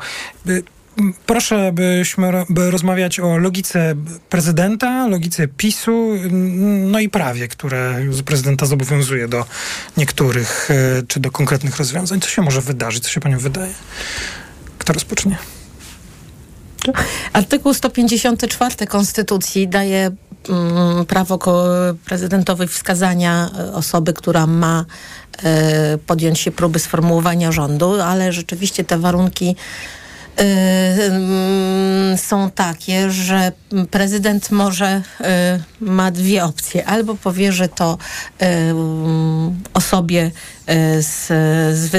Proszę, 1.26 1.72
byśmy 1.72 2.44
by 2.48 2.70
rozmawiać 2.70 3.20
o 3.20 3.38
logice 3.38 3.94
prezydenta, 4.28 5.06
logice 5.06 5.48
PiSu, 5.48 6.14
no 6.80 7.00
i 7.00 7.08
prawie, 7.08 7.48
które 7.48 8.00
prezydenta 8.24 8.66
zobowiązuje 8.66 9.28
do 9.28 9.44
niektórych 9.96 10.68
czy 11.08 11.20
do 11.20 11.30
konkretnych 11.30 11.76
rozwiązań. 11.76 12.20
Co 12.20 12.28
się 12.28 12.42
może 12.42 12.61
wydarzyć? 12.61 13.04
Co 13.04 13.11
się 13.11 13.20
panią 13.20 13.38
wydaje? 13.38 13.72
Kto 14.78 14.92
rozpocznie? 14.92 15.38
Artykuł 17.32 17.74
154 17.74 18.87
Konstytucji 18.87 19.68
daje 19.68 20.11
mm, 20.48 21.06
prawo 21.06 21.38
prezydentowi 22.04 22.68
wskazania 22.68 23.50
osoby, 23.74 24.12
która 24.12 24.46
ma 24.46 24.84
y, 25.94 25.98
podjąć 25.98 26.38
się 26.38 26.50
próby 26.50 26.78
sformułowania 26.78 27.52
rządu, 27.52 28.00
ale 28.00 28.32
rzeczywiście 28.32 28.84
te 28.84 28.98
warunki 28.98 29.56
są 32.16 32.51
takie, 32.51 33.11
że 33.11 33.53
prezydent 33.90 34.51
może 34.51 35.03
ma 35.81 36.11
dwie 36.11 36.44
opcje. 36.44 36.87
Albo 36.87 37.14
powierzy 37.14 37.68
to 37.68 37.98
osobie 39.74 40.31
z, 41.01 41.27
z, 41.79 41.90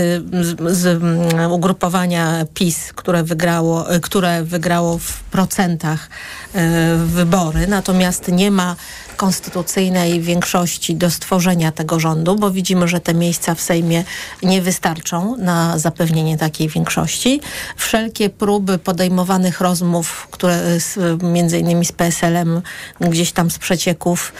z, 0.67 1.03
ugrupowania 1.51 2.45
PiS, 2.53 2.93
które 2.93 3.23
wygrało, 3.23 3.85
które 4.01 4.43
wygrało 4.43 4.97
w 4.97 5.19
procentach 5.19 6.09
wybory, 7.05 7.67
natomiast 7.67 8.27
nie 8.27 8.51
ma 8.51 8.75
konstytucyjnej 9.19 10.21
większości 10.21 10.95
do 10.95 11.11
stworzenia 11.11 11.71
tego 11.71 11.99
rządu, 11.99 12.35
bo 12.35 12.51
widzimy, 12.51 12.87
że 12.87 12.99
te 12.99 13.13
miejsca 13.13 13.55
w 13.55 13.61
Sejmie 13.61 14.03
nie 14.43 14.61
wystarczą 14.61 15.37
na 15.37 15.79
zapewnienie 15.79 16.37
takiej 16.37 16.67
większości. 16.69 17.41
Wszelkie 17.75 18.29
próby 18.29 18.77
podejmowanych 18.77 19.61
rozmów, 19.61 20.27
które 20.31 20.79
z, 20.79 21.23
między 21.23 21.59
innymi 21.59 21.85
z 21.85 21.91
PSL-em, 21.91 22.61
gdzieś 23.01 23.31
tam 23.31 23.51
z 23.51 23.57
przecieków, 23.57 24.33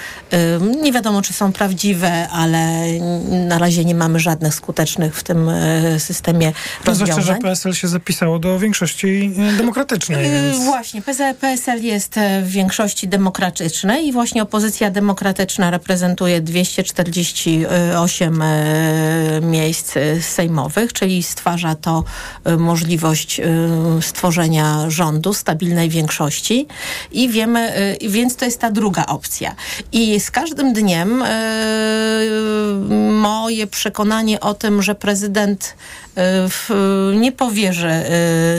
nie 0.81 0.91
wiadomo, 0.91 1.21
czy 1.21 1.33
są 1.33 1.53
prawdziwe, 1.53 2.29
ale 2.29 2.87
na 3.29 3.57
razie 3.57 3.85
nie 3.85 3.95
mamy 3.95 4.19
żadnych 4.19 4.53
skutecznych 4.53 5.15
w 5.15 5.23
tym 5.23 5.49
y, 5.49 5.99
systemie 5.99 6.51
To 6.83 6.95
zwłaszcza, 6.95 7.15
że 7.15 7.21
rozwiązań. 7.21 7.41
PSL 7.41 7.73
się 7.73 7.87
zapisało 7.87 8.39
do 8.39 8.59
większości 8.59 9.31
e, 9.37 9.57
demokratycznej. 9.57 10.25
Yy, 10.25 10.31
Więc... 10.31 10.65
Właśnie, 10.65 11.01
PSL, 11.41 11.83
jest 11.83 12.17
e, 12.17 12.41
w 12.41 12.49
większości 12.49 13.07
demokratycznej 13.07 14.07
i 14.07 14.11
właśnie 14.11 14.43
opozycja 14.43 14.68
demokratyczna 14.91 15.71
reprezentuje 15.71 16.41
248 16.41 18.41
e, 18.41 19.41
miejsc 19.41 19.97
e, 19.97 20.21
sejmowych, 20.21 20.93
czyli 20.93 21.23
stwarza 21.23 21.75
to 21.75 22.03
e, 22.43 22.58
możliwość 22.58 23.41
stworzenia 24.01 24.89
rządu, 24.89 25.34
stabilnej 25.34 25.89
większości 25.89 26.67
i 27.12 27.29
wiemy, 27.29 27.73
więc 28.10 28.36
to 28.36 28.45
jest 28.45 28.60
ta 28.60 28.71
druga 28.71 29.05
opcja. 29.05 29.55
I 29.91 30.19
z 30.19 30.32
każdym 30.32 30.73
dniem 30.73 31.23
moje 33.12 33.67
przekonanie 33.67 34.39
o 34.39 34.53
tym, 34.53 34.82
że 34.82 34.95
prezydent 34.95 35.75
nie 37.15 37.32
powierzy 37.32 37.91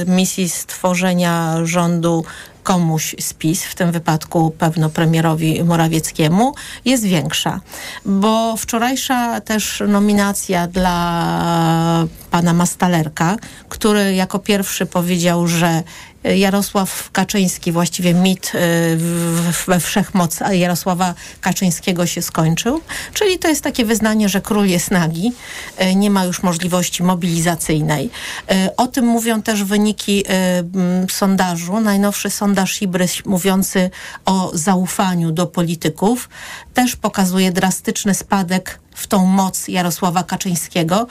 misji 0.07 0.49
stworzenia 0.49 1.57
rządu 1.64 2.25
komuś 2.62 3.16
z 3.20 3.33
PiS, 3.35 3.64
w 3.64 3.75
tym 3.75 3.92
wypadku 3.92 4.51
pewno 4.59 4.90
premierowi 4.90 5.64
Morawieckiemu, 5.64 6.55
jest 6.85 7.05
większa. 7.05 7.61
Bo 8.05 8.57
wczorajsza 8.57 9.40
też 9.40 9.83
nominacja 9.88 10.66
dla 10.66 12.07
pana 12.31 12.53
Mastalerka, 12.53 13.37
który 13.68 14.14
jako 14.14 14.38
pierwszy 14.38 14.87
powiedział, 14.87 15.46
że 15.46 15.83
Jarosław 16.24 17.11
Kaczyński, 17.11 17.72
właściwie 17.72 18.14
mit 18.14 18.52
y, 18.54 18.96
we 19.66 19.80
wszechmoc 19.80 20.40
Jarosława 20.50 21.14
Kaczyńskiego 21.40 22.06
się 22.06 22.22
skończył. 22.22 22.80
Czyli 23.14 23.38
to 23.38 23.48
jest 23.48 23.64
takie 23.64 23.85
wyznanie, 23.85 24.28
że 24.28 24.40
król 24.40 24.66
jest 24.66 24.90
nagi, 24.90 25.33
y, 25.83 25.94
nie 25.94 26.11
ma 26.11 26.24
już 26.24 26.42
możliwości 26.42 27.02
mobilizacyjnej. 27.02 28.11
Y, 28.52 28.76
O 28.76 28.87
tym 28.87 29.04
mówią 29.04 29.42
też 29.42 29.64
wyniki 29.64 30.24
sondażu. 31.11 31.80
Najnowszy 31.80 32.30
sondaż 32.30 32.83
Ibryś 32.83 33.24
mówiący 33.24 33.90
o 34.24 34.50
zaufaniu 34.54 35.33
do 35.33 35.46
polityków 35.46 36.28
też 36.74 36.96
pokazuje 36.96 37.52
drastyczny 37.52 38.14
spadek 38.14 38.80
w 39.00 39.06
tą 39.06 39.26
moc 39.26 39.68
Jarosława 39.68 40.24
Kaczyńskiego. 40.24 41.06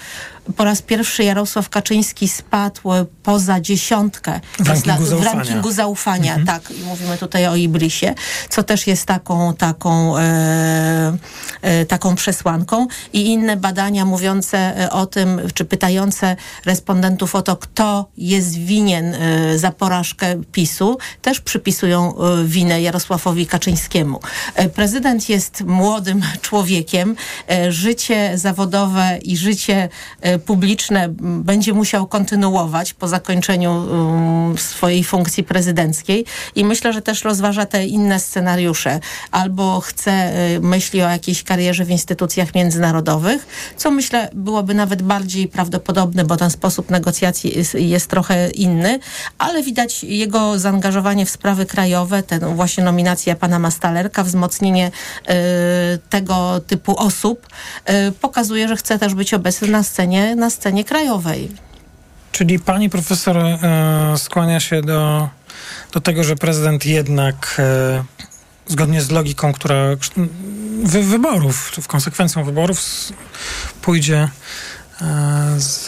Po 0.58 0.64
raz 0.64 0.82
pierwszy 0.82 1.24
Jarosław 1.24 1.70
Kaczyński 1.70 2.28
spadł 2.28 2.82
poza 3.24 3.60
dziesiątkę 3.60 4.40
W 4.60 4.68
rankingu 4.68 5.04
w 5.04 5.08
zaufania. 5.08 5.34
rankingu 5.34 5.72
zaufania. 5.72 6.38
Tak, 6.46 6.72
i 6.72 6.84
mówimy 6.84 7.18
tutaj 7.18 7.48
o 7.48 7.56
Ibrisie, 7.56 8.14
co 8.50 8.64
też 8.64 8.88
jest 8.88 9.06
taką, 9.06 9.54
taką, 9.54 10.18
e, 10.18 11.18
e, 11.62 11.86
taką 11.86 12.16
przesłanką. 12.16 12.88
I 13.14 13.26
inne 13.26 13.58
badania 13.58 14.06
mówiące 14.06 14.58
e, 14.58 14.90
o 14.92 15.06
tym, 15.06 15.42
czy 15.54 15.66
pytające 15.66 16.36
respondentów 16.66 17.36
o 17.36 17.42
to, 17.42 17.56
kto 17.58 18.10
jest 18.18 18.54
winien 18.58 19.14
e, 19.14 19.58
za 19.58 19.72
porażkę 19.72 20.36
PiSu, 20.52 20.98
też 21.22 21.40
przypisują 21.42 22.14
e, 22.18 22.44
winę 22.46 22.82
Jarosławowi 22.82 23.48
Kaczyńskiemu. 23.48 24.20
E, 24.56 24.70
Prezydent 24.70 25.30
jest 25.30 25.62
młodym 25.62 26.22
człowiekiem. 26.42 27.16
Życie 27.80 28.38
zawodowe 28.38 29.20
i 29.22 29.38
życie 29.38 29.90
e, 30.22 30.40
publiczne 30.40 31.10
będzie 31.20 31.74
musiał 31.74 32.08
kontynuować 32.08 32.94
po 32.94 33.08
zakończeniu 33.08 33.72
um, 33.72 34.58
swojej 34.58 35.04
funkcji 35.04 35.44
prezydenckiej. 35.44 36.26
I 36.56 36.66
myślę, 36.66 36.94
że 36.94 37.02
też 37.02 37.24
rozważa 37.24 37.66
te 37.66 37.86
inne 37.86 38.20
scenariusze. 38.20 39.00
Albo 39.32 39.80
chce, 39.80 40.12
e, 40.12 40.60
myśli 40.60 41.04
o 41.04 41.10
jakiejś 41.10 41.44
karierze 41.44 41.86
w 41.86 41.90
instytucjach 41.90 42.56
międzynarodowych, 42.56 43.48
co 43.78 43.92
myślę 43.92 44.30
byłoby 44.34 44.74
nawet 44.74 45.02
bardziej 45.02 45.48
prawdopodobne, 45.48 46.24
bo 46.26 46.38
ten 46.38 46.50
sposób 46.50 46.90
negocjacji 46.90 47.58
jest, 47.58 47.74
jest 47.74 48.08
trochę 48.10 48.50
inny, 48.50 49.00
ale 49.38 49.64
widać 49.64 50.04
jego 50.04 50.60
zaangażowanie 50.60 51.26
w 51.26 51.30
sprawy 51.30 51.66
krajowe, 51.66 52.24
ten 52.24 52.56
właśnie 52.56 52.84
nominacja 52.84 53.36
pana 53.36 53.60
Mastalerka, 53.60 54.24
wzmocnienie 54.24 54.92
e, 55.28 55.34
tego 56.10 56.60
typu 56.68 56.98
osób 56.98 57.48
pokazuje, 58.22 58.68
że 58.68 58.76
chce 58.76 59.00
też 59.00 59.14
być 59.14 59.34
obecny 59.34 59.68
na 59.68 59.84
scenie, 59.84 60.36
na 60.36 60.50
scenie 60.50 60.84
krajowej. 60.84 61.52
Czyli 62.32 62.60
pani 62.60 62.90
profesor 62.90 63.38
e, 63.38 63.58
skłania 64.18 64.60
się 64.60 64.82
do, 64.82 65.30
do 65.92 66.02
tego, 66.02 66.24
że 66.24 66.36
prezydent 66.36 66.86
jednak 66.86 67.56
e, 67.60 68.04
zgodnie 68.68 69.02
z 69.02 69.12
logiką, 69.12 69.54
która 69.54 69.76
wy, 70.84 71.04
wyborów, 71.04 71.72
w 71.82 71.88
konsekwencją 71.88 72.44
wyborów 72.44 72.82
pójdzie 73.82 74.18
e, 74.18 74.30
z, 75.58 75.88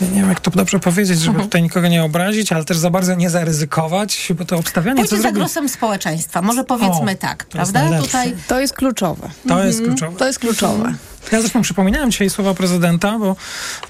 ja 0.00 0.06
nie 0.06 0.20
wiem 0.20 0.28
jak 0.28 0.40
to 0.40 0.50
dobrze 0.50 0.78
powiedzieć, 0.80 1.18
żeby 1.18 1.28
Mhm. 1.30 1.48
tutaj 1.48 1.62
nikogo 1.62 1.88
nie 1.88 2.04
obrazić, 2.04 2.52
ale 2.52 2.64
też 2.64 2.78
za 2.78 2.90
bardzo 2.90 3.14
nie 3.14 3.30
zaryzykować, 3.30 4.28
bo 4.38 4.44
to 4.44 4.56
obstawianie, 4.56 4.96
co 4.96 5.08
Pójdzie 5.08 5.16
za 5.16 5.22
zrobi... 5.22 5.38
głosem 5.38 5.68
społeczeństwa, 5.68 6.42
może 6.42 6.64
powiedzmy 6.64 7.12
O, 7.12 7.14
tak, 7.14 7.44
to 7.44 7.58
jest 7.58 7.72
prawda? 7.72 7.98
Tutaj 8.00 8.34
To 8.48 8.60
jest 8.60 8.74
kluczowe. 8.74 9.28
To 9.48 9.64
jest 9.64 9.78
Mhm. 9.78 9.96
kluczowe. 9.98 10.18
To 10.18 10.26
jest 10.26 10.38
kluczowe. 10.38 10.94
Ja 11.32 11.40
zresztą 11.40 11.62
przypominałem 11.62 12.10
dzisiaj 12.10 12.30
słowa 12.30 12.54
prezydenta, 12.54 13.18
bo 13.18 13.36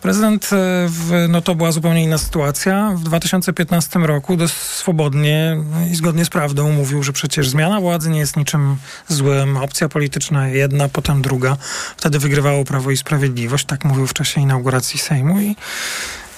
prezydent, 0.03 0.45
e, 0.45 0.49
w, 0.89 1.27
no 1.29 1.41
to 1.41 1.55
była 1.55 1.73
zupełnie 1.73 2.05
inna 2.05 2.19
sytuacja. 2.19 2.93
W 2.97 3.03
2015 3.03 3.99
roku 3.99 4.37
dość 4.37 4.55
swobodnie 4.55 5.57
i 5.91 5.95
zgodnie 5.95 6.25
z 6.25 6.29
prawdą 6.29 6.73
mówił, 6.73 7.03
że 7.03 7.13
przecież 7.13 7.49
zmiana 7.49 7.81
władzy 7.81 8.11
nie 8.11 8.19
jest 8.19 8.37
niczym 8.37 8.77
złym. 9.09 9.57
Opcja 9.57 9.89
polityczna 9.89 10.49
jedna, 10.49 10.89
potem 10.89 11.23
druga. 11.23 11.57
Wtedy 11.97 12.19
wygrywało 12.19 12.65
Prawo 12.65 12.91
i 12.91 12.97
Sprawiedliwość. 12.97 13.65
Tak 13.67 13.85
mówił 13.85 14.07
w 14.07 14.15
czasie 14.15 14.41
inauguracji 14.41 14.99
Sejmu 14.99 15.41
i 15.41 15.57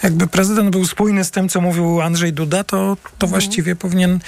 jakby 0.03 0.27
prezydent 0.27 0.71
był 0.71 0.87
spójny 0.87 1.25
z 1.25 1.31
tym, 1.31 1.49
co 1.49 1.61
mówił 1.61 2.01
Andrzej 2.01 2.33
Duda, 2.33 2.65
to, 2.65 2.97
to 3.19 3.27
właściwie 3.27 3.77
powinien, 3.77 4.21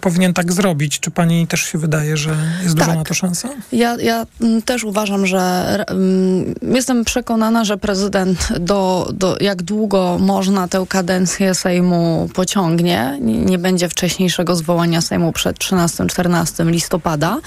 powinien 0.00 0.34
tak 0.34 0.52
zrobić. 0.52 1.00
Czy 1.00 1.10
pani 1.10 1.46
też 1.46 1.60
się 1.60 1.78
wydaje, 1.78 2.16
że 2.16 2.36
jest 2.62 2.74
duża 2.74 2.86
Tak. 2.86 2.96
na 2.96 3.04
to 3.04 3.14
szansa? 3.14 3.48
Ja, 3.72 3.96
ja 4.00 4.26
mm, 4.40 4.62
też 4.62 4.84
uważam, 4.84 5.26
że 5.26 5.74
mm, 5.88 6.54
jestem 6.62 7.04
przekonana, 7.04 7.64
że 7.64 7.76
prezydent 7.76 8.48
do, 8.60 9.10
do 9.12 9.36
jak 9.40 9.62
długo 9.62 10.18
można 10.20 10.68
tę 10.68 10.84
kadencję 10.88 11.54
Sejmu 11.54 12.28
pociągnie. 12.34 13.18
Nie, 13.20 13.58
będzie 13.58 13.88
wcześniejszego 13.88 14.56
zwołania 14.56 15.00
Sejmu 15.00 15.32
przed 15.32 15.58
13-14 15.58 16.70
listopada. 16.70 17.38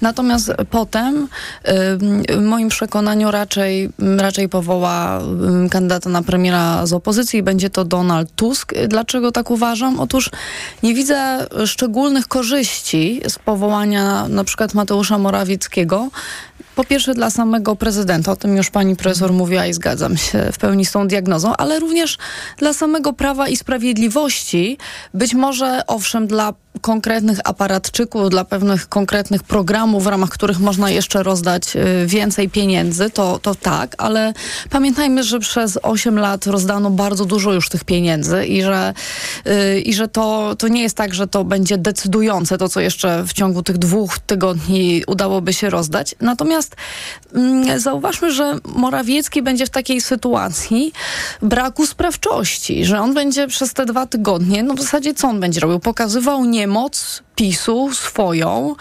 Natomiast 0.00 0.52
potem 0.70 1.28
ym, 1.68 2.22
w 2.22 2.42
moim 2.42 2.68
przekonaniu 2.68 3.30
raczej, 3.30 3.90
raczej 4.18 4.48
powoła 4.48 5.20
kandydata 5.70 6.10
na 6.10 6.22
premiera 6.22 6.86
z 6.86 6.92
opozycji 6.92 7.38
i 7.38 7.42
będzie 7.42 7.70
to 7.70 7.84
Donald 7.84 8.34
Tusk. 8.36 8.74
Dlaczego 8.88 9.32
tak 9.32 9.50
uważam? 9.50 10.00
Otóż 10.00 10.30
nie 10.82 10.94
widzę 10.94 11.46
szczególnych 11.74 12.28
korzyści 12.28 13.20
z 13.28 13.38
powołania 13.38 14.28
na 14.28 14.44
przykład 14.44 14.74
Mateusza 14.74 15.18
Morawieckiego. 15.18 16.08
Po 16.76 16.84
pierwsze 16.84 17.14
dla 17.14 17.30
samego 17.30 17.76
prezydenta, 17.76 18.32
o 18.32 18.36
tym 18.36 18.56
już 18.56 18.70
pani 18.70 18.96
profesor 18.96 19.32
mówiła 19.32 19.66
i 19.66 19.72
zgadzam 19.72 20.16
się 20.16 20.52
w 20.52 20.58
pełni 20.58 20.84
z 20.84 20.92
tą 20.92 21.08
diagnozą, 21.08 21.56
ale 21.56 21.80
również 21.80 22.18
dla 22.58 22.72
samego 22.72 23.12
Prawa 23.12 23.48
i 23.48 23.56
Sprawiedliwości, 23.56 24.78
być 25.14 25.34
może 25.34 25.86
owszem 25.86 26.26
dla 26.26 26.54
konkretnych 26.84 27.38
aparatczyków, 27.44 28.30
dla 28.30 28.44
pewnych 28.44 28.88
konkretnych 28.88 29.42
programów, 29.42 30.04
w 30.04 30.06
ramach 30.06 30.30
których 30.30 30.60
można 30.60 30.90
jeszcze 30.90 31.22
rozdać 31.22 31.76
y, 31.76 32.06
więcej 32.06 32.48
pieniędzy, 32.48 33.10
to, 33.10 33.38
to 33.38 33.54
tak, 33.54 33.94
ale 33.98 34.32
pamiętajmy, 34.70 35.22
że 35.22 35.38
przez 35.38 35.78
8 35.82 36.18
lat 36.18 36.46
rozdano 36.46 36.90
bardzo 36.90 37.24
dużo 37.24 37.52
już 37.52 37.68
tych 37.68 37.84
pieniędzy 37.84 38.46
i 38.46 38.62
że, 38.62 38.94
y, 39.46 39.80
i 39.80 39.94
że 39.94 40.08
to, 40.08 40.56
to 40.58 40.68
nie 40.68 40.82
jest 40.82 40.96
tak, 40.96 41.14
że 41.14 41.26
to 41.26 41.44
będzie 41.44 41.78
decydujące, 41.78 42.58
to 42.58 42.68
co 42.68 42.80
jeszcze 42.80 43.24
w 43.26 43.32
ciągu 43.32 43.62
tych 43.62 43.78
dwóch 43.78 44.18
tygodni 44.18 45.02
udałoby 45.06 45.52
się 45.52 45.70
rozdać. 45.70 46.14
Natomiast 46.20 46.76
mm, 47.34 47.80
zauważmy, 47.80 48.32
że 48.32 48.58
Morawiecki 48.76 49.42
będzie 49.42 49.66
w 49.66 49.70
takiej 49.70 50.00
sytuacji 50.00 50.92
braku 51.42 51.86
sprawczości, 51.86 52.84
że 52.84 53.00
on 53.00 53.14
będzie 53.14 53.48
przez 53.48 53.72
te 53.72 53.86
dwa 53.86 54.06
tygodnie, 54.06 54.62
no 54.62 54.74
w 54.74 54.80
zasadzie 54.80 55.14
co 55.14 55.28
on 55.28 55.40
będzie 55.40 55.60
robił? 55.60 55.80
Pokazywał 55.80 56.44
niemoc 56.74 57.22
PiSu 57.36 57.90
swoją, 57.94 58.74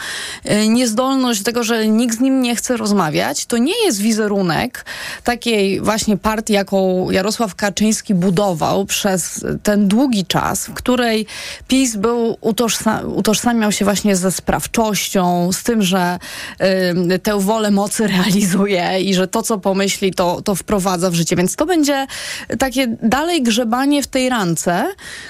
y, 0.45 0.67
niezdolność 0.67 1.39
do 1.39 1.45
tego, 1.45 1.63
że 1.63 1.87
nikt 1.87 2.17
z 2.17 2.19
nim 2.19 2.41
nie 2.41 2.55
chce 2.55 2.77
rozmawiać, 2.77 3.45
to 3.45 3.57
nie 3.57 3.85
jest 3.85 4.01
wizerunek 4.01 4.85
takiej 5.23 5.81
właśnie 5.81 6.17
partii, 6.17 6.53
jaką 6.53 7.09
Jarosław 7.11 7.55
Kaczyński 7.55 8.13
budował 8.15 8.85
przez 8.85 9.45
ten 9.63 9.87
długi 9.87 10.25
czas, 10.25 10.65
w 10.65 10.73
której 10.73 11.25
PiS 11.67 11.95
był 11.95 12.37
utożsa- 12.41 13.05
utożsamiał 13.15 13.71
się 13.71 13.85
właśnie 13.85 14.15
ze 14.15 14.31
sprawczością, 14.31 15.51
z 15.51 15.63
tym, 15.63 15.81
że 15.81 16.19
y, 17.13 17.19
tę 17.19 17.39
wolę 17.39 17.71
mocy 17.71 18.07
realizuje 18.17 19.01
i 19.01 19.13
że 19.13 19.27
to, 19.27 19.43
co 19.43 19.57
pomyśli, 19.57 20.13
to, 20.13 20.41
to 20.41 20.55
wprowadza 20.55 21.09
w 21.09 21.13
życie. 21.13 21.35
Więc 21.35 21.55
to 21.55 21.65
będzie 21.65 22.07
takie 22.59 22.87
dalej 22.87 23.43
grzebanie 23.43 24.03
w 24.03 24.07
tej 24.07 24.29
rance, 24.29 24.85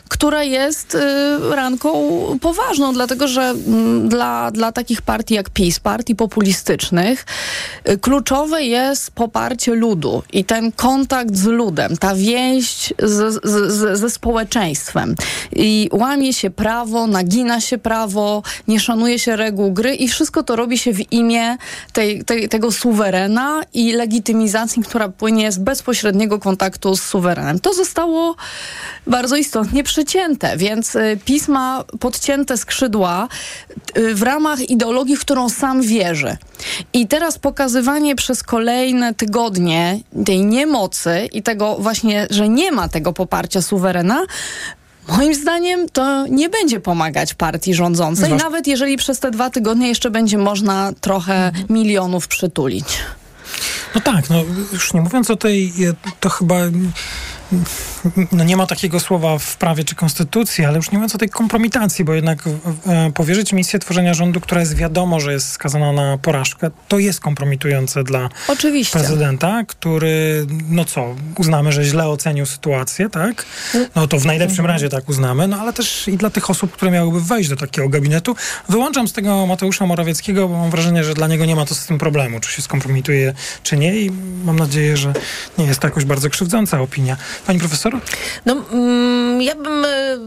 która 0.09 0.43
jest 0.43 0.95
y, 0.95 0.99
ranką 1.55 1.93
poważną, 2.41 2.93
dlatego 2.93 3.12
że 3.21 3.41
mm, 3.41 4.09
dla, 4.09 4.51
dla 4.51 4.71
takich 4.71 5.01
partii 5.01 5.33
jak 5.33 5.49
PiS, 5.49 5.79
partii 5.79 6.15
populistycznych, 6.15 7.25
y, 7.89 7.97
kluczowe 7.97 8.63
jest 8.63 9.11
poparcie 9.11 9.75
ludu 9.75 10.23
i 10.33 10.45
ten 10.45 10.71
kontakt 10.71 11.35
z 11.35 11.45
ludem, 11.45 11.97
ta 11.97 12.15
więź 12.15 12.93
z, 12.99 13.43
z, 13.43 13.73
z, 13.73 13.99
ze 13.99 14.09
społeczeństwem. 14.09 15.15
I 15.55 15.89
łamie 15.91 16.33
się 16.33 16.49
prawo, 16.49 17.07
nagina 17.07 17.61
się 17.61 17.77
prawo, 17.77 18.43
nie 18.67 18.79
szanuje 18.79 19.19
się 19.19 19.35
reguł 19.35 19.71
gry 19.71 19.95
i 19.95 20.07
wszystko 20.07 20.43
to 20.43 20.55
robi 20.55 20.77
się 20.77 20.93
w 20.93 21.11
imię 21.11 21.57
tej, 21.93 22.23
tej, 22.23 22.49
tego 22.49 22.71
suwerena 22.71 23.61
i 23.73 23.91
legitymizacji, 23.91 24.83
która 24.83 25.09
płynie 25.09 25.51
z 25.51 25.57
bezpośredniego 25.57 26.39
kontaktu 26.39 26.95
z 26.95 27.03
suwerenem. 27.03 27.59
To 27.59 27.73
zostało 27.73 28.35
bardzo 29.07 29.35
istotnie 29.35 29.83
przycięte, 29.83 30.57
więc 30.57 30.95
y, 30.95 31.19
PiS 31.25 31.47
ma 31.47 31.83
podcięte 31.99 32.57
skrzydła 32.57 33.02
y, 33.97 34.15
w 34.15 34.21
ramach 34.21 34.69
ideologii, 34.69 35.17
w 35.17 35.21
którą 35.21 35.49
sam 35.49 35.81
wierzy. 35.81 36.37
I 36.93 37.07
teraz 37.07 37.39
pokazywanie 37.39 38.15
przez 38.15 38.43
kolejne 38.43 39.13
tygodnie 39.13 39.99
tej 40.25 40.45
niemocy 40.45 41.29
i 41.31 41.43
tego 41.43 41.75
właśnie, 41.79 42.27
że 42.29 42.49
nie 42.49 42.71
ma 42.71 42.89
tego 42.89 43.13
poparcia 43.13 43.61
suwerena, 43.61 44.25
Moim 45.07 45.35
zdaniem 45.35 45.89
to 45.89 46.27
nie 46.27 46.49
będzie 46.49 46.79
pomagać 46.79 47.33
partii 47.33 47.73
rządzącej, 47.73 48.29
Zważ- 48.29 48.43
nawet 48.43 48.67
jeżeli 48.67 48.97
przez 48.97 49.19
te 49.19 49.31
dwa 49.31 49.49
tygodnie 49.49 49.87
jeszcze 49.87 50.11
będzie 50.11 50.37
można 50.37 50.93
trochę 51.01 51.51
milionów 51.69 52.27
przytulić. 52.27 52.85
No 53.95 54.01
tak, 54.01 54.29
no 54.29 54.43
już 54.73 54.93
nie 54.93 55.01
mówiąc 55.01 55.31
o 55.31 55.35
tej, 55.35 55.73
to 56.19 56.29
chyba 56.29 56.55
no 58.31 58.43
nie 58.43 58.57
ma 58.57 58.67
takiego 58.67 58.99
słowa 58.99 59.37
w 59.37 59.57
prawie 59.57 59.83
czy 59.83 59.95
konstytucji, 59.95 60.65
ale 60.65 60.77
już 60.77 60.91
nie 60.91 60.97
mówiąc 60.97 61.15
o 61.15 61.17
tej 61.17 61.29
kompromitacji, 61.29 62.05
bo 62.05 62.13
jednak 62.13 62.43
e, 62.87 63.11
powierzyć 63.11 63.53
misję 63.53 63.79
tworzenia 63.79 64.13
rządu, 64.13 64.41
która 64.41 64.61
jest 64.61 64.75
wiadomo, 64.75 65.19
że 65.19 65.33
jest 65.33 65.49
skazana 65.49 65.91
na 65.91 66.17
porażkę, 66.17 66.71
to 66.87 66.99
jest 66.99 67.19
kompromitujące 67.19 68.03
dla 68.03 68.29
Oczywiście. 68.47 68.99
prezydenta, 68.99 69.63
który, 69.67 70.45
no 70.69 70.85
co, 70.85 71.15
uznamy, 71.37 71.71
że 71.71 71.83
źle 71.83 72.07
ocenił 72.07 72.45
sytuację, 72.45 73.09
tak? 73.09 73.45
No 73.95 74.07
to 74.07 74.19
w 74.19 74.25
najlepszym 74.25 74.65
razie 74.65 74.89
tak 74.89 75.09
uznamy, 75.09 75.47
no 75.47 75.57
ale 75.59 75.73
też 75.73 76.07
i 76.07 76.17
dla 76.17 76.29
tych 76.29 76.49
osób, 76.49 76.71
które 76.71 76.91
miałyby 76.91 77.21
wejść 77.21 77.49
do 77.49 77.55
takiego 77.55 77.89
gabinetu. 77.89 78.35
Wyłączam 78.69 79.07
z 79.07 79.13
tego 79.13 79.45
Mateusza 79.45 79.85
Morawieckiego, 79.85 80.47
bo 80.47 80.57
mam 80.57 80.71
wrażenie, 80.71 81.03
że 81.03 81.13
dla 81.13 81.27
niego 81.27 81.45
nie 81.45 81.55
ma 81.55 81.65
to 81.65 81.75
z 81.75 81.85
tym 81.85 81.97
problemu, 81.97 82.39
czy 82.39 82.51
się 82.51 82.61
skompromituje, 82.61 83.33
czy 83.63 83.77
nie 83.77 83.95
i 83.95 84.11
mam 84.45 84.59
nadzieję, 84.59 84.97
że 84.97 85.13
nie 85.57 85.65
jest 85.65 85.79
to 85.79 85.87
jakoś 85.87 86.05
bardzo 86.05 86.29
krzywdząca 86.29 86.81
opinia. 86.81 87.17
Pani 87.47 87.59
profesor? 87.59 87.92
No, 88.45 88.55
mm, 88.71 89.41
ja 89.41 89.55
bym 89.55 89.85
e, 89.85 90.17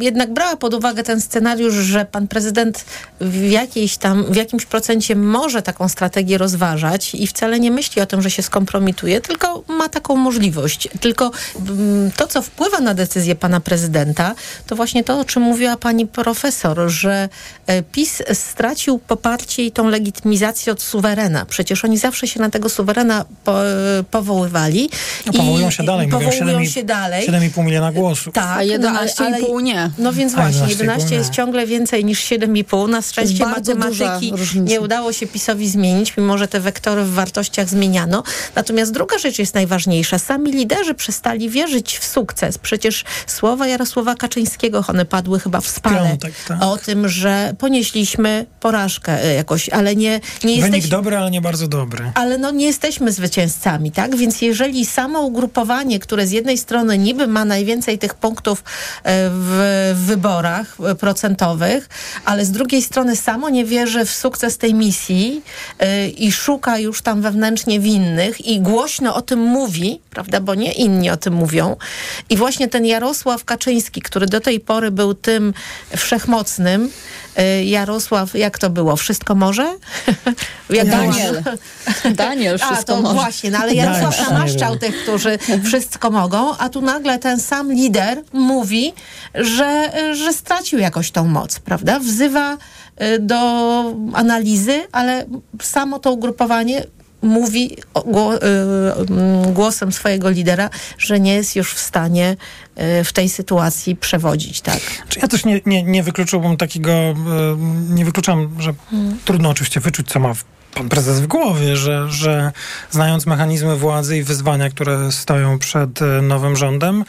jednak 0.00 0.32
brała 0.32 0.56
pod 0.56 0.74
uwagę 0.74 1.02
ten 1.02 1.20
scenariusz, 1.20 1.74
że 1.74 2.04
pan 2.04 2.28
prezydent 2.28 2.84
w 3.20 3.50
jakiejś 3.50 3.96
tam, 3.96 4.24
w 4.24 4.36
jakimś 4.36 4.66
procencie 4.66 5.16
może 5.16 5.62
taką 5.62 5.88
strategię 5.88 6.38
rozważać 6.38 7.14
i 7.14 7.26
wcale 7.26 7.60
nie 7.60 7.70
myśli 7.70 8.02
o 8.02 8.06
tym, 8.06 8.22
że 8.22 8.30
się 8.30 8.42
skompromituje, 8.42 9.20
tylko 9.20 9.62
ma 9.68 9.88
taką 9.88 10.16
możliwość. 10.16 10.88
Tylko 11.00 11.30
mm, 11.68 12.10
to, 12.16 12.26
co 12.26 12.42
wpływa 12.42 12.80
na 12.80 12.94
decyzję 12.94 13.34
pana 13.34 13.60
prezydenta, 13.60 14.34
to 14.66 14.76
właśnie 14.76 15.04
to, 15.04 15.20
o 15.20 15.24
czym 15.24 15.42
mówiła 15.42 15.76
pani 15.76 16.06
profesor, 16.06 16.88
że 16.88 17.28
e, 17.66 17.82
PiS 17.82 18.22
stracił 18.32 18.98
poparcie 18.98 19.64
i 19.64 19.72
tą 19.72 19.88
legitymizację 19.88 20.72
od 20.72 20.82
suwerena. 20.82 21.46
Przecież 21.46 21.84
oni 21.84 21.98
zawsze 21.98 22.26
się 22.26 22.40
na 22.40 22.50
tego 22.50 22.68
suwerena 22.68 23.24
po, 23.44 23.58
powoływali. 24.10 24.90
No, 25.26 25.32
powołują 25.32 25.70
się 25.70 25.82
dalej, 25.82 26.08
powołują 26.08 26.58
7,5 26.58 26.64
się 26.64 26.82
dalej. 26.82 27.11
7,5 27.20 27.64
miliona 27.64 27.92
głosów. 27.92 28.34
Tak, 28.34 28.58
A 28.58 28.60
11,5 28.60 29.62
nie. 29.62 29.90
No 29.98 30.12
więc 30.12 30.34
właśnie, 30.34 30.66
11,5 30.66 30.68
11 30.68 31.14
jest 31.14 31.30
ciągle 31.30 31.66
więcej 31.66 32.04
niż 32.04 32.24
7,5. 32.24 32.88
Na 32.88 33.02
szczęście 33.02 33.46
matematyki 33.46 34.32
nie 34.56 34.80
udało 34.80 35.12
się 35.12 35.26
PiSowi 35.26 35.68
zmienić, 35.68 36.16
mimo 36.16 36.38
że 36.38 36.48
te 36.48 36.60
wektory 36.60 37.04
w 37.04 37.12
wartościach 37.12 37.68
zmieniano. 37.68 38.22
Natomiast 38.54 38.92
druga 38.92 39.18
rzecz 39.18 39.38
jest 39.38 39.54
najważniejsza. 39.54 40.18
Sami 40.18 40.52
liderzy 40.52 40.94
przestali 40.94 41.50
wierzyć 41.50 41.98
w 41.98 42.04
sukces. 42.04 42.58
Przecież 42.58 43.04
słowa 43.26 43.66
Jarosława 43.66 44.14
Kaczyńskiego, 44.14 44.84
one 44.88 45.04
padły 45.04 45.40
chyba 45.40 45.60
w 45.60 45.68
spale 45.68 46.08
piątek, 46.08 46.34
tak. 46.48 46.62
o 46.62 46.76
tym, 46.76 47.08
że 47.08 47.54
ponieśliśmy 47.58 48.46
porażkę 48.60 49.24
e, 49.24 49.34
jakoś, 49.34 49.68
ale 49.68 49.96
nie, 49.96 50.10
nie 50.12 50.20
Wynik 50.40 50.62
jesteśmy... 50.62 50.88
dobry, 50.88 51.16
ale 51.16 51.30
nie 51.30 51.40
bardzo 51.40 51.68
dobry. 51.68 52.12
Ale 52.14 52.38
no 52.38 52.50
nie 52.50 52.66
jesteśmy 52.66 53.12
zwycięzcami, 53.12 53.92
tak? 53.92 54.16
Więc 54.16 54.42
jeżeli 54.42 54.86
samo 54.86 55.20
ugrupowanie, 55.20 55.98
które 55.98 56.26
z 56.26 56.30
jednej 56.30 56.58
strony 56.58 56.98
niby 57.02 57.26
ma 57.26 57.44
najwięcej 57.44 57.98
tych 57.98 58.14
punktów 58.14 58.58
e, 58.60 58.64
w 59.32 59.92
wyborach 60.06 60.76
e, 60.80 60.94
procentowych, 60.94 61.88
ale 62.24 62.44
z 62.44 62.50
drugiej 62.50 62.82
strony 62.82 63.16
samo 63.16 63.50
nie 63.50 63.64
wierzy 63.64 64.04
w 64.04 64.10
sukces 64.10 64.58
tej 64.58 64.74
misji 64.74 65.42
e, 65.78 66.08
i 66.08 66.32
szuka 66.32 66.78
już 66.78 67.02
tam 67.02 67.22
wewnętrznie 67.22 67.80
winnych 67.80 68.46
i 68.46 68.60
głośno 68.60 69.14
o 69.14 69.22
tym 69.22 69.38
mówi, 69.38 70.00
prawda? 70.10 70.40
Bo 70.40 70.54
nie 70.54 70.72
inni 70.72 71.10
o 71.10 71.16
tym 71.16 71.34
mówią. 71.34 71.76
I 72.30 72.36
właśnie 72.36 72.68
ten 72.68 72.86
Jarosław 72.86 73.44
Kaczyński, 73.44 74.02
który 74.02 74.26
do 74.26 74.40
tej 74.40 74.60
pory 74.60 74.90
był 74.90 75.14
tym 75.14 75.54
wszechmocnym, 75.96 76.90
Jarosław, 77.64 78.34
jak 78.34 78.58
to 78.58 78.70
było? 78.70 78.96
Wszystko 78.96 79.34
może? 79.34 79.74
Jak 80.70 80.88
Daniel. 80.88 81.42
Daniel 82.14 82.58
a, 82.62 82.66
wszystko 82.66 82.94
to 82.94 83.02
może. 83.02 83.14
właśnie, 83.14 83.50
no 83.50 83.58
ale 83.58 83.74
Jarosław 83.74 84.16
Daniel, 84.16 84.32
namaszczał 84.32 84.78
tych, 84.78 85.02
którzy 85.02 85.38
wszystko 85.64 86.10
mogą, 86.10 86.56
a 86.56 86.68
tu 86.68 86.82
nagle 86.82 87.18
ten 87.18 87.40
sam 87.40 87.72
lider 87.72 88.22
mówi, 88.32 88.92
że, 89.34 89.92
że 90.14 90.32
stracił 90.32 90.78
jakoś 90.78 91.10
tą 91.10 91.24
moc, 91.24 91.58
prawda? 91.58 91.98
Wzywa 91.98 92.54
y, 92.54 93.18
do 93.18 93.38
analizy, 94.12 94.82
ale 94.92 95.26
samo 95.62 95.98
to 95.98 96.12
ugrupowanie 96.12 96.84
mówi 97.22 97.76
mm, 97.94 99.52
głosem 99.52 99.92
swojego 99.92 100.30
lidera, 100.30 100.70
że 100.98 101.20
nie 101.20 101.34
jest 101.34 101.56
już 101.56 101.74
w 101.74 101.78
stanie 101.78 102.36
w 102.76 103.12
tej 103.12 103.28
sytuacji 103.28 103.96
przewodzić, 103.96 104.60
tak? 104.60 104.80
Ja 105.22 105.28
też 105.28 105.44
nie, 105.44 105.60
nie, 105.66 105.82
nie 105.82 106.02
wykluczyłbym 106.02 106.56
takiego, 106.56 106.92
e, 106.92 107.14
nie 107.88 108.04
wykluczam, 108.04 108.56
że 108.58 108.74
trudno 109.24 109.48
oczywiście 109.48 109.80
wyczuć, 109.80 110.08
co 110.08 110.20
ma 110.20 110.34
pan 110.74 110.88
prezes 110.88 111.20
w 111.20 111.26
głowie, 111.26 111.76
że, 111.76 112.10
że 112.10 112.52
znając 112.90 113.26
mechanizmy 113.26 113.76
władzy 113.76 114.18
i 114.18 114.22
wyzwania, 114.22 114.70
które 114.70 115.12
stoją 115.12 115.58
przed 115.58 116.02
e, 116.02 116.22
nowym 116.22 116.56
rządem, 116.56 117.04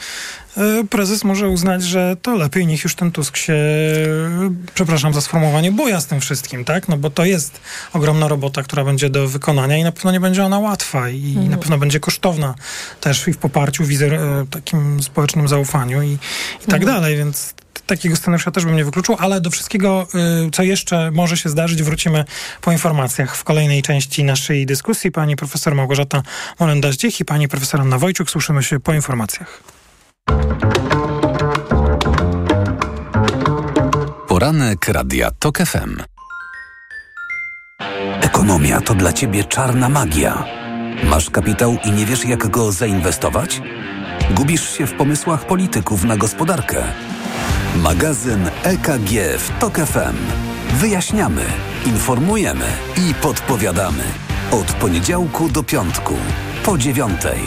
e, 0.56 0.84
prezes 0.90 1.24
może 1.24 1.48
uznać, 1.48 1.82
że 1.82 2.16
to 2.22 2.36
lepiej 2.36 2.66
niech 2.66 2.84
już 2.84 2.94
ten 2.94 3.12
Tusk 3.12 3.36
się, 3.36 3.56
przepraszam 4.74 5.14
za 5.14 5.20
sformułowanie, 5.20 5.72
boja 5.72 6.00
z 6.00 6.06
tym 6.06 6.20
wszystkim, 6.20 6.64
tak? 6.64 6.88
No 6.88 6.96
bo 6.96 7.10
to 7.10 7.24
jest 7.24 7.60
ogromna 7.92 8.28
robota, 8.28 8.62
która 8.62 8.84
będzie 8.84 9.10
do 9.10 9.28
wykonania 9.28 9.76
i 9.76 9.84
na 9.84 9.92
pewno 9.92 10.12
nie 10.12 10.20
będzie 10.20 10.44
ona 10.44 10.58
łatwa 10.58 11.10
i 11.10 11.36
na 11.36 11.56
pewno 11.56 11.78
będzie 11.78 12.00
kosztowna 12.00 12.54
też 13.00 13.28
i 13.28 13.32
w 13.32 13.38
poparciu, 13.38 13.84
wizer, 13.84 14.18
takim 14.50 15.02
społecznym 15.02 15.48
zaufaniu 15.54 16.02
i, 16.02 16.18
i 16.64 16.70
tak 16.70 16.84
dalej, 16.84 17.16
więc 17.16 17.54
takiego 17.86 18.16
scenariusza 18.16 18.50
też 18.50 18.64
bym 18.64 18.76
nie 18.76 18.84
wykluczył, 18.84 19.16
ale 19.18 19.40
do 19.40 19.50
wszystkiego, 19.50 20.06
y, 20.46 20.50
co 20.50 20.62
jeszcze 20.62 21.10
może 21.10 21.36
się 21.36 21.48
zdarzyć, 21.48 21.82
wrócimy 21.82 22.24
po 22.60 22.72
informacjach 22.72 23.36
w 23.36 23.44
kolejnej 23.44 23.82
części 23.82 24.24
naszej 24.24 24.66
dyskusji. 24.66 25.10
Pani 25.10 25.36
profesor 25.36 25.74
Małgorzata 25.74 26.22
Molenda-Zdziech 26.60 27.20
i 27.20 27.24
pani 27.24 27.48
profesor 27.48 27.80
Anna 27.80 27.98
Wojciuk. 27.98 28.30
Słyszymy 28.30 28.62
się 28.62 28.80
po 28.80 28.94
informacjach. 28.94 29.62
Poranek 34.28 34.88
Radia 34.88 35.30
TOK 35.30 35.58
FM. 35.58 36.02
Ekonomia 38.20 38.80
to 38.80 38.94
dla 38.94 39.12
Ciebie 39.12 39.44
czarna 39.44 39.88
magia. 39.88 40.44
Masz 41.04 41.30
kapitał 41.30 41.76
i 41.84 41.90
nie 41.90 42.06
wiesz, 42.06 42.24
jak 42.24 42.50
go 42.50 42.72
zainwestować? 42.72 43.60
Gubisz 44.30 44.78
się 44.78 44.86
w 44.86 44.94
pomysłach 44.94 45.46
polityków 45.46 46.04
na 46.04 46.16
gospodarkę? 46.16 46.84
Magazyn 47.76 48.50
EKG 48.62 49.38
w 49.38 49.58
TOK 49.60 49.76
FM. 49.76 50.16
Wyjaśniamy, 50.72 51.42
informujemy 51.86 52.66
i 52.96 53.14
podpowiadamy. 53.14 54.04
Od 54.50 54.72
poniedziałku 54.72 55.48
do 55.48 55.62
piątku, 55.62 56.14
po 56.64 56.78
dziewiątej. 56.78 57.40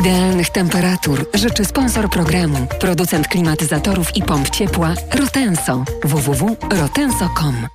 Idealnych 0.00 0.50
temperatur 0.50 1.26
życzy 1.34 1.64
sponsor 1.64 2.10
programu, 2.10 2.66
producent 2.80 3.28
klimatyzatorów 3.28 4.16
i 4.16 4.22
pomp 4.22 4.50
ciepła 4.50 4.94
Rotenso. 5.14 5.84
www.rotenso.com 6.04 7.66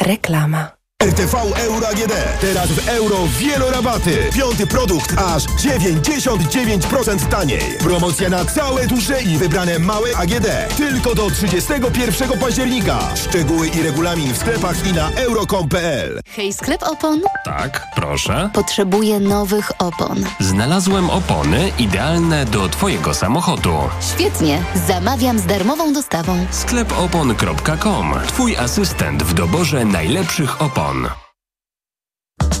Reklama. 0.00 0.83
RTV 1.04 1.34
Euro 1.56 1.88
AGD. 1.88 2.12
Teraz 2.40 2.68
w 2.68 2.88
euro 2.88 3.16
wielorabaty. 3.38 4.30
Piąty 4.34 4.66
produkt 4.66 5.14
aż 5.18 5.44
99% 5.44 7.28
taniej. 7.28 7.78
Promocja 7.78 8.28
na 8.28 8.44
całe 8.44 8.86
duże 8.86 9.22
i 9.22 9.38
wybrane 9.38 9.78
małe 9.78 10.16
AGD. 10.16 10.46
Tylko 10.76 11.14
do 11.14 11.30
31 11.30 12.38
października. 12.38 12.98
Szczegóły 13.16 13.68
i 13.68 13.82
regulamin 13.82 14.34
w 14.34 14.38
sklepach 14.38 14.86
i 14.86 14.92
na 14.92 15.10
euro.com.pl. 15.10 16.20
Hej, 16.36 16.52
sklep 16.52 16.82
opon? 16.82 17.20
Tak, 17.44 17.86
proszę. 17.96 18.50
Potrzebuję 18.52 19.20
nowych 19.20 19.72
opon. 19.78 20.24
Znalazłem 20.40 21.10
opony 21.10 21.72
idealne 21.78 22.44
do 22.44 22.68
Twojego 22.68 23.14
samochodu. 23.14 23.74
Świetnie, 24.14 24.62
zamawiam 24.88 25.38
z 25.38 25.46
darmową 25.46 25.92
dostawą. 25.92 26.46
Sklepopon.com. 26.50 28.14
Twój 28.26 28.56
asystent 28.56 29.22
w 29.22 29.34
doborze 29.34 29.84
najlepszych 29.84 30.62
opon. 30.62 30.93
Ивановна. 30.94 31.23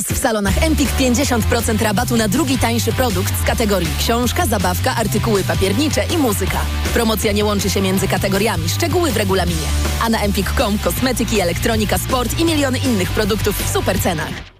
Teraz 0.00 0.18
w 0.18 0.22
salonach 0.22 0.62
Empik 0.62 0.88
50% 0.90 1.82
rabatu 1.82 2.16
na 2.16 2.28
drugi 2.28 2.58
tańszy 2.58 2.92
produkt 2.92 3.42
z 3.42 3.46
kategorii 3.46 3.88
książka, 3.98 4.46
zabawka, 4.46 4.96
artykuły 4.96 5.44
papiernicze 5.44 6.04
i 6.14 6.18
muzyka. 6.18 6.58
Promocja 6.94 7.32
nie 7.32 7.44
łączy 7.44 7.70
się 7.70 7.82
między 7.82 8.08
kategoriami, 8.08 8.68
szczegóły 8.68 9.12
w 9.12 9.16
regulaminie. 9.16 9.66
A 10.02 10.08
na 10.08 10.20
empik.com 10.20 10.78
kosmetyki, 10.78 11.40
elektronika, 11.40 11.98
sport 11.98 12.38
i 12.38 12.44
miliony 12.44 12.78
innych 12.78 13.10
produktów 13.10 13.66
w 13.66 13.72
super 13.72 14.00
cenach. 14.00 14.59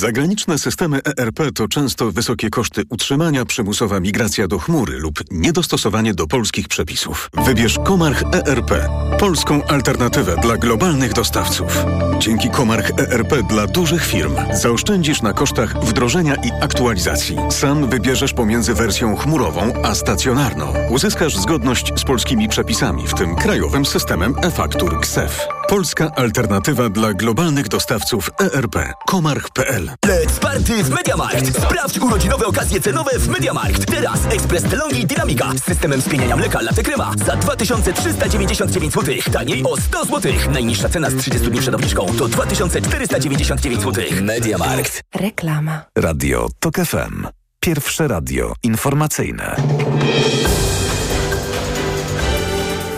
Zagraniczne 0.00 0.58
systemy 0.58 1.00
ERP 1.18 1.40
to 1.54 1.68
często 1.68 2.12
wysokie 2.12 2.50
koszty 2.50 2.82
utrzymania, 2.88 3.44
przymusowa 3.44 4.00
migracja 4.00 4.48
do 4.48 4.58
chmury 4.58 4.98
lub 4.98 5.20
niedostosowanie 5.30 6.14
do 6.14 6.26
polskich 6.26 6.68
przepisów. 6.68 7.30
Wybierz 7.44 7.78
Komarch 7.84 8.22
ERP, 8.32 8.88
polską 9.18 9.64
alternatywę 9.64 10.36
dla 10.42 10.56
globalnych 10.56 11.12
dostawców. 11.12 11.84
Dzięki 12.18 12.50
Komarch 12.50 12.90
ERP 12.98 13.42
dla 13.48 13.66
dużych 13.66 14.06
firm 14.06 14.34
zaoszczędzisz 14.52 15.22
na 15.22 15.32
kosztach 15.32 15.84
wdrożenia 15.84 16.34
i 16.34 16.50
aktualizacji. 16.62 17.36
Sam 17.50 17.90
wybierzesz 17.90 18.32
pomiędzy 18.32 18.74
wersją 18.74 19.16
chmurową 19.16 19.72
a 19.84 19.94
stacjonarną. 19.94 20.72
Uzyskasz 20.90 21.36
zgodność 21.36 21.92
z 21.96 22.04
polskimi 22.04 22.48
przepisami, 22.48 23.06
w 23.06 23.14
tym 23.14 23.36
krajowym 23.36 23.86
systemem 23.86 24.34
e-faktur 24.42 25.00
KSEF. 25.00 25.59
Polska 25.70 26.10
alternatywa 26.16 26.88
dla 26.88 27.14
globalnych 27.14 27.68
dostawców 27.68 28.30
ERP. 28.40 28.76
Komarch.pl 29.06 29.90
Let's 30.06 30.38
party 30.40 30.84
w 30.84 30.90
MediaMarkt! 30.90 31.62
Sprawdź 31.62 31.98
urodzinowe 31.98 32.46
okazje 32.46 32.80
cenowe 32.80 33.18
w 33.18 33.28
MediaMarkt. 33.28 33.86
Teraz 33.86 34.20
ekspres 34.30 34.62
Telongi 34.62 35.06
Dynamika 35.06 35.52
z 35.56 35.64
systemem 35.64 36.02
spieniania 36.02 36.36
mleka 36.36 36.60
Latte 36.62 36.82
Crema 36.82 37.12
za 37.26 37.36
2399 37.36 38.94
zł. 38.94 39.14
Taniej 39.32 39.62
o 39.64 39.76
100 39.76 40.04
zł. 40.04 40.32
Najniższa 40.52 40.88
cena 40.88 41.10
z 41.10 41.16
30 41.16 41.50
dni 41.50 41.60
przed 41.60 41.74
obniżką 41.74 42.06
to 42.18 42.28
2499 42.28 43.82
zł. 43.82 44.04
MediaMarkt. 44.22 45.02
Reklama. 45.14 45.82
Radio 45.98 46.48
TOK 46.60 46.76
FM. 46.76 47.26
Pierwsze 47.60 48.08
radio 48.08 48.52
informacyjne. 48.62 49.56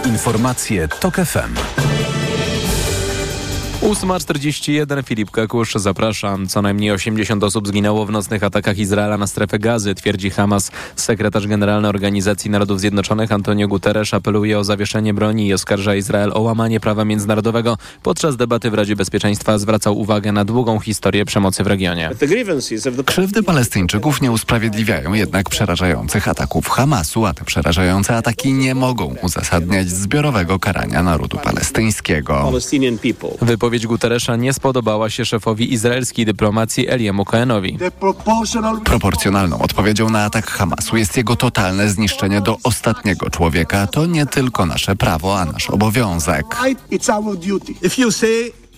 Informacje 0.05 0.89
TOK 0.89 1.15
FM. 1.15 1.92
8.41 3.83 5.05
Filip 5.05 5.31
Kakusz, 5.31 5.75
zapraszam. 5.75 6.47
Co 6.47 6.63
najmniej 6.63 6.91
80 6.91 7.45
osób 7.45 7.69
zginęło 7.69 8.07
w 8.07 8.11
nocnych 8.11 8.45
atakach 8.45 8.79
Izraela 8.79 9.19
na 9.19 9.27
strefę 9.27 9.59
gazy, 9.59 9.95
twierdzi 9.95 10.31
Hamas. 10.31 10.71
Sekretarz 10.97 11.47
Generalny 11.47 11.89
Organizacji 11.89 12.51
Narodów 12.51 12.81
Zjednoczonych 12.81 13.33
Antonio 13.33 13.69
Guterres 13.69 14.15
apeluje 14.15 14.59
o 14.59 14.65
zawieszenie 14.65 15.15
broni 15.15 15.47
i 15.47 15.55
oskarża 15.55 15.95
Izrael 15.95 16.33
o 16.35 16.41
łamanie 16.41 16.81
prawa 16.81 17.05
międzynarodowego. 17.05 17.79
Podczas 18.03 18.37
debaty 18.37 18.71
w 18.71 18.75
Radzie 18.75 18.97
Bezpieczeństwa 18.97 19.59
zwracał 19.59 19.99
uwagę 19.99 20.33
na 20.33 20.45
długą 20.45 20.81
historię 20.81 21.25
przemocy 21.25 21.65
w 21.65 21.67
regionie. 21.67 22.11
Krzywdy 23.07 23.43
Palestyńczyków 23.43 24.21
nie 24.21 24.31
usprawiedliwiają 24.31 25.13
jednak 25.13 25.51
przerażających 25.51 26.29
ataków 26.29 26.69
Hamasu, 26.69 27.27
a 27.27 27.35
te 27.35 27.45
przerażające 27.45 28.17
ataki 28.17 28.53
nie 28.53 28.75
mogą 28.75 29.15
uzasadniać 29.23 29.89
zbiorowego 29.89 30.59
karania 30.59 31.03
narodu 31.03 31.39
palestyńskiego. 31.39 32.53
Wypowiedź 33.41 33.72
Guterresza 33.81 34.37
nie 34.37 34.53
spodobała 34.53 35.11
się 35.11 35.25
szefowi 35.25 35.73
izraelskiej 35.73 36.27
dyplomacji 36.27 36.89
Eliemu 36.89 37.25
Cohenowi. 37.25 37.79
Proporcjonalną 38.85 39.59
odpowiedzią 39.59 40.11
na 40.11 40.25
atak 40.25 40.47
Hamasu 40.47 40.97
jest 40.97 41.17
jego 41.17 41.37
totalne 41.37 41.89
zniszczenie 41.89 42.41
do 42.41 42.59
ostatniego 42.65 43.31
człowieka. 43.31 43.87
To 43.87 44.07
nie 44.07 44.27
tylko 44.27 44.67
nasze 44.67 44.97
prawo, 44.97 45.41
a 45.41 45.45
nasz 45.45 45.71
obowiązek. 45.71 46.47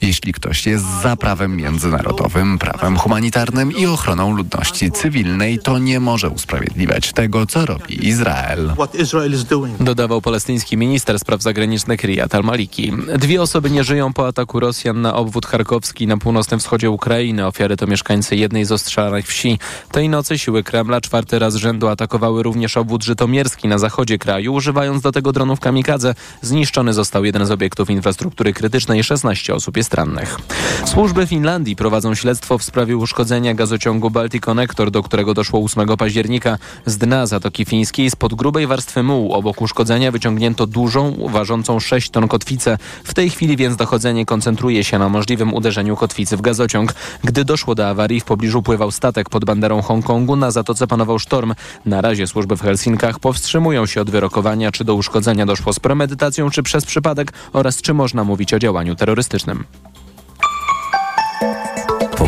Jeśli 0.04 0.32
ktoś 0.32 0.66
jest 0.66 0.84
za 1.02 1.16
prawem 1.16 1.56
międzynarodowym, 1.56 2.58
prawem 2.58 2.96
humanitarnym 2.96 3.72
i 3.72 3.86
ochroną 3.86 4.36
ludności 4.36 4.92
cywilnej, 4.92 5.58
to 5.58 5.78
nie 5.78 6.00
może 6.00 6.30
usprawiedliwiać 6.30 7.12
tego, 7.12 7.46
co 7.46 7.66
robi 7.66 8.08
Izrael. 8.08 8.72
Dodawał 9.80 10.20
palestyński 10.20 10.76
minister 10.76 11.18
spraw 11.18 11.42
zagranicznych 11.42 12.04
Riyad 12.04 12.34
al-Maliki. 12.34 12.92
Dwie 13.18 13.42
osoby 13.42 13.70
nie 13.70 13.84
żyją 13.84 14.12
po 14.12 14.26
ataku 14.26 14.60
Rosjan 14.60 15.00
na 15.00 15.14
obwód 15.14 15.46
charkowski 15.46 16.06
na 16.06 16.16
północnym 16.16 16.60
wschodzie 16.60 16.90
Ukrainy. 16.90 17.46
Ofiary 17.46 17.76
to 17.76 17.86
mieszkańcy 17.86 18.36
jednej 18.36 18.64
z 18.64 18.72
ostrzelanych 18.72 19.26
wsi. 19.26 19.58
Tej 19.92 20.08
nocy 20.08 20.38
siły 20.38 20.62
Kremla 20.62 21.00
czwarty 21.00 21.38
raz 21.38 21.52
z 21.52 21.56
rzędu 21.56 21.88
atakowały 21.88 22.42
również 22.42 22.76
obwód 22.76 23.04
żytomierski 23.04 23.68
na 23.68 23.78
zachodzie 23.78 24.18
kraju, 24.18 24.54
używając 24.54 25.02
do 25.02 25.12
tego 25.12 25.32
dronów 25.32 25.60
kamikadze. 25.60 26.14
Zniszczony 26.42 26.94
został 26.94 27.24
jeden 27.24 27.46
z 27.46 27.50
obiektów 27.50 27.90
infrastruktury 27.90 28.52
krytycznej, 28.52 29.04
16 29.04 29.54
osób 29.54 29.76
jest 29.76 29.93
Służby 30.84 31.26
Finlandii 31.26 31.76
prowadzą 31.76 32.14
śledztwo 32.14 32.58
w 32.58 32.62
sprawie 32.62 32.96
uszkodzenia 32.96 33.54
gazociągu 33.54 34.10
Baltic 34.10 34.42
Connector, 34.42 34.90
do 34.90 35.02
którego 35.02 35.34
doszło 35.34 35.64
8 35.64 35.96
października. 35.96 36.58
Z 36.86 36.98
dna 36.98 37.26
Zatoki 37.26 37.64
Fińskiej 37.64 38.10
spod 38.10 38.34
grubej 38.34 38.66
warstwy 38.66 39.02
mułu 39.02 39.32
obok 39.32 39.62
uszkodzenia 39.62 40.12
wyciągnięto 40.12 40.66
dużą, 40.66 41.28
ważącą 41.28 41.80
6 41.80 42.10
ton 42.10 42.28
kotwicę. 42.28 42.78
W 43.04 43.14
tej 43.14 43.30
chwili 43.30 43.56
więc 43.56 43.76
dochodzenie 43.76 44.26
koncentruje 44.26 44.84
się 44.84 44.98
na 44.98 45.08
możliwym 45.08 45.54
uderzeniu 45.54 45.96
kotwicy 45.96 46.36
w 46.36 46.40
gazociąg. 46.40 46.94
Gdy 47.24 47.44
doszło 47.44 47.74
do 47.74 47.88
awarii, 47.88 48.20
w 48.20 48.24
pobliżu 48.24 48.62
pływał 48.62 48.90
statek 48.90 49.28
pod 49.28 49.44
banderą 49.44 49.82
Hongkongu, 49.82 50.36
na 50.36 50.50
zatoce 50.50 50.86
panował 50.86 51.18
sztorm. 51.18 51.54
Na 51.86 52.00
razie 52.00 52.26
służby 52.26 52.56
w 52.56 52.62
Helsinkach 52.62 53.18
powstrzymują 53.18 53.86
się 53.86 54.00
od 54.00 54.10
wyrokowania, 54.10 54.72
czy 54.72 54.84
do 54.84 54.94
uszkodzenia 54.94 55.46
doszło 55.46 55.72
z 55.72 55.80
premedytacją, 55.80 56.50
czy 56.50 56.62
przez 56.62 56.84
przypadek 56.84 57.32
oraz 57.52 57.82
czy 57.82 57.94
można 57.94 58.24
mówić 58.24 58.54
o 58.54 58.58
działaniu 58.58 58.94
terrorystycznym. 58.94 59.64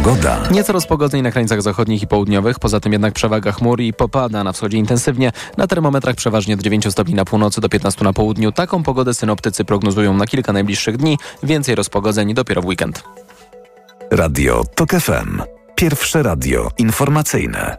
Pogoda. 0.06 0.38
Nieco 0.50 0.72
rozpogodniej 0.72 1.22
na 1.22 1.30
krańcach 1.30 1.62
zachodnich 1.62 2.02
i 2.02 2.06
południowych, 2.06 2.58
poza 2.58 2.80
tym 2.80 2.92
jednak 2.92 3.14
przewaga 3.14 3.52
chmur 3.52 3.80
i 3.80 3.92
popada 3.92 4.44
na 4.44 4.52
wschodzie 4.52 4.78
intensywnie. 4.78 5.32
Na 5.56 5.66
termometrach 5.66 6.16
przeważnie 6.16 6.54
od 6.54 6.60
9 6.60 6.92
stopni 6.92 7.14
na 7.14 7.24
północy 7.24 7.60
do 7.60 7.68
15 7.68 8.04
na 8.04 8.12
południu. 8.12 8.52
Taką 8.52 8.82
pogodę 8.82 9.14
synoptycy 9.14 9.64
prognozują 9.64 10.14
na 10.14 10.26
kilka 10.26 10.52
najbliższych 10.52 10.96
dni. 10.96 11.18
Więcej 11.42 11.74
rozpogodzeń 11.74 12.34
dopiero 12.34 12.62
w 12.62 12.66
weekend. 12.66 13.02
Radio 14.10 14.64
TOK 14.74 14.90
FM. 14.90 15.42
Pierwsze 15.74 16.22
radio 16.22 16.70
informacyjne. 16.78 17.76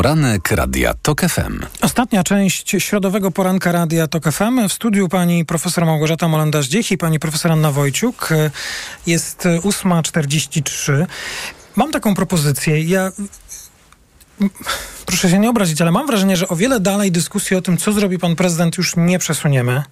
Poranek 0.00 0.50
Radia 0.50 0.94
TOK 1.02 1.20
FM. 1.20 1.60
Ostatnia 1.80 2.24
część 2.24 2.76
środowego 2.78 3.30
poranka 3.30 3.72
Radia 3.72 4.06
TOK 4.06 4.24
FM. 4.32 4.68
W 4.68 4.72
studiu 4.72 5.08
pani 5.08 5.44
profesor 5.44 5.86
Małgorzata 5.86 6.26
Molenda-Zdziech 6.26 6.92
i 6.92 6.98
pani 6.98 7.18
profesor 7.18 7.52
Anna 7.52 7.72
Wojciuk. 7.72 8.28
Jest 9.06 9.44
8.43. 9.44 11.06
Mam 11.76 11.92
taką 11.92 12.14
propozycję. 12.14 12.84
Ja 12.84 13.12
proszę 15.10 15.30
się 15.30 15.38
nie 15.38 15.50
obrazić, 15.50 15.82
ale 15.82 15.90
mam 15.90 16.06
wrażenie, 16.06 16.36
że 16.36 16.48
o 16.48 16.56
wiele 16.56 16.80
dalej 16.80 17.12
dyskusji 17.12 17.56
o 17.56 17.62
tym, 17.62 17.76
co 17.76 17.92
zrobi 17.92 18.18
pan 18.18 18.36
prezydent, 18.36 18.78
już 18.78 18.96
nie 18.96 19.18
przesuniemy. 19.18 19.82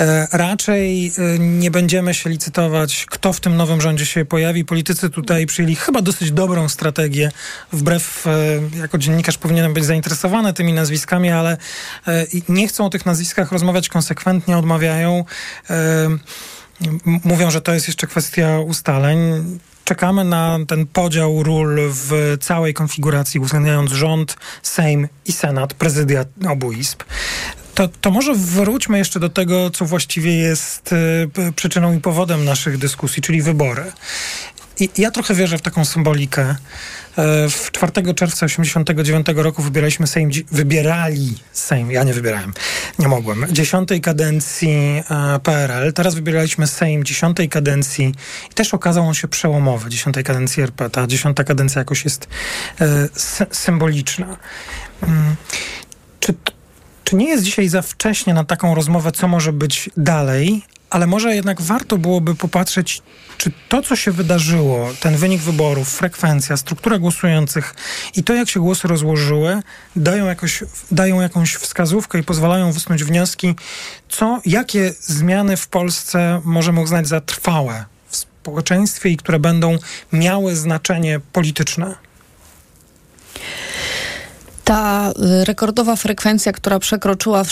E, 0.00 0.28
raczej 0.32 1.12
e, 1.18 1.38
nie 1.38 1.70
będziemy 1.70 2.14
się 2.14 2.30
licytować, 2.30 3.06
kto 3.10 3.32
w 3.32 3.40
tym 3.40 3.56
nowym 3.56 3.80
rządzie 3.80 4.06
się 4.06 4.24
pojawi. 4.24 4.64
Politycy 4.64 5.10
tutaj 5.10 5.46
przyjęli 5.46 5.76
chyba 5.76 6.02
dosyć 6.02 6.30
dobrą 6.32 6.68
strategię. 6.68 7.30
Wbrew, 7.72 8.26
e, 8.26 8.30
jako 8.78 8.98
dziennikarz 8.98 9.38
powinienem 9.38 9.74
być 9.74 9.84
zainteresowany 9.84 10.52
tymi 10.52 10.72
nazwiskami, 10.72 11.30
ale 11.30 11.56
nie 12.48 12.68
chcą 12.68 12.86
o 12.86 12.90
tych 12.90 13.06
nazwiskach 13.06 13.52
rozmawiać 13.52 13.88
konsekwentnie, 13.88 14.58
odmawiają. 14.58 15.24
Mówią, 17.04 17.50
że 17.50 17.60
to 17.60 17.74
jest 17.74 17.86
jeszcze 17.86 18.06
kwestia 18.06 18.58
ustaleń 18.58 19.18
czekamy 19.84 20.24
na 20.24 20.58
ten 20.68 20.86
podział 20.86 21.42
ról 21.42 21.80
w 21.88 22.36
całej 22.40 22.74
konfiguracji, 22.74 23.40
uwzględniając 23.40 23.90
rząd, 23.90 24.36
Sejm 24.62 25.08
i 25.26 25.32
Senat, 25.32 25.74
prezydia 25.74 26.24
obu 26.48 26.72
izb. 26.72 27.02
To, 27.74 27.88
to 28.00 28.10
może 28.10 28.34
wróćmy 28.34 28.98
jeszcze 28.98 29.20
do 29.20 29.28
tego, 29.28 29.70
co 29.70 29.84
właściwie 29.84 30.36
jest 30.36 30.92
y, 30.92 31.52
przyczyną 31.52 31.96
i 31.96 32.00
powodem 32.00 32.44
naszych 32.44 32.78
dyskusji, 32.78 33.22
czyli 33.22 33.42
wybory. 33.42 33.92
Ja 34.98 35.10
trochę 35.10 35.34
wierzę 35.34 35.58
w 35.58 35.62
taką 35.62 35.84
symbolikę. 35.84 36.56
W 37.50 37.70
4 37.72 37.92
czerwca 37.92 38.46
1989 38.46 39.26
roku 39.34 39.62
wybieraliśmy 39.62 40.06
Sejm, 40.06 40.30
wybierali 40.52 41.34
Sejm, 41.52 41.90
ja 41.90 42.04
nie 42.04 42.14
wybierałem, 42.14 42.52
nie 42.98 43.08
mogłem, 43.08 43.46
dziesiątej 43.50 44.00
kadencji 44.00 45.02
PRL. 45.42 45.92
Teraz 45.92 46.14
wybieraliśmy 46.14 46.66
Sejm 46.66 47.04
dziesiątej 47.04 47.48
kadencji 47.48 48.14
i 48.50 48.54
też 48.54 48.74
okazał 48.74 49.06
on 49.06 49.14
się 49.14 49.28
przełomowy, 49.28 49.90
dziesiątej 49.90 50.24
kadencji 50.24 50.62
RP. 50.62 50.90
Ta 50.90 51.06
dziesiąta 51.06 51.44
kadencja 51.44 51.78
jakoś 51.78 52.04
jest 52.04 52.28
e, 52.80 53.08
symboliczna. 53.50 54.36
Mm. 55.02 55.36
Czy, 56.20 56.34
czy 57.04 57.16
nie 57.16 57.28
jest 57.28 57.44
dzisiaj 57.44 57.68
za 57.68 57.82
wcześnie 57.82 58.34
na 58.34 58.44
taką 58.44 58.74
rozmowę, 58.74 59.12
co 59.12 59.28
może 59.28 59.52
być 59.52 59.90
dalej? 59.96 60.62
Ale 60.94 61.06
może 61.06 61.34
jednak 61.34 61.62
warto 61.62 61.98
byłoby 61.98 62.34
popatrzeć, 62.34 63.02
czy 63.38 63.52
to, 63.68 63.82
co 63.82 63.96
się 63.96 64.10
wydarzyło, 64.12 64.90
ten 65.00 65.16
wynik 65.16 65.40
wyborów, 65.40 65.88
frekwencja, 65.88 66.56
struktura 66.56 66.98
głosujących 66.98 67.74
i 68.16 68.24
to, 68.24 68.34
jak 68.34 68.48
się 68.48 68.60
głosy 68.60 68.88
rozłożyły, 68.88 69.62
dają, 69.96 70.26
jakoś, 70.26 70.64
dają 70.90 71.20
jakąś 71.20 71.54
wskazówkę 71.54 72.18
i 72.18 72.22
pozwalają 72.22 72.72
wysnuć 72.72 73.04
wnioski, 73.04 73.54
co, 74.08 74.40
jakie 74.46 74.94
zmiany 75.00 75.56
w 75.56 75.68
Polsce 75.68 76.40
możemy 76.44 76.80
uznać 76.80 77.08
za 77.08 77.20
trwałe 77.20 77.84
w 78.08 78.16
społeczeństwie 78.16 79.10
i 79.10 79.16
które 79.16 79.38
będą 79.38 79.78
miały 80.12 80.56
znaczenie 80.56 81.20
polityczne. 81.32 81.94
Ta 84.64 85.12
y, 85.40 85.44
rekordowa 85.44 85.96
frekwencja, 85.96 86.52
która 86.52 86.78
przekroczyła 86.78 87.42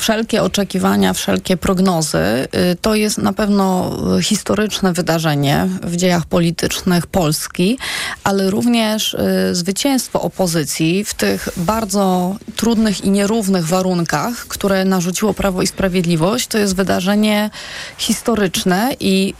wszelkie 0.00 0.42
oczekiwania, 0.42 1.12
wszelkie 1.12 1.56
prognozy, 1.56 2.18
y, 2.18 2.76
to 2.80 2.94
jest 2.94 3.18
na 3.18 3.32
pewno 3.32 3.96
y, 4.18 4.22
historyczne 4.22 4.92
wydarzenie 4.92 5.68
w 5.82 5.96
dziejach 5.96 6.26
politycznych 6.26 7.06
Polski, 7.06 7.78
ale 8.24 8.50
również 8.50 9.16
zwycięstwo 9.52 10.20
opozycji 10.20 11.04
w 11.04 11.14
tych 11.14 11.48
bardzo 11.56 12.36
trudnych 12.56 13.04
i 13.04 13.10
nierównych 13.10 13.66
warunkach, 13.66 14.46
które 14.46 14.84
narzuciło 14.84 15.34
Prawo 15.34 15.62
i 15.62 15.66
Sprawiedliwość, 15.66 16.46
to 16.46 16.58
jest 16.58 16.76
wydarzenie 16.76 17.50
historyczne 17.98 18.90
i 19.00 19.34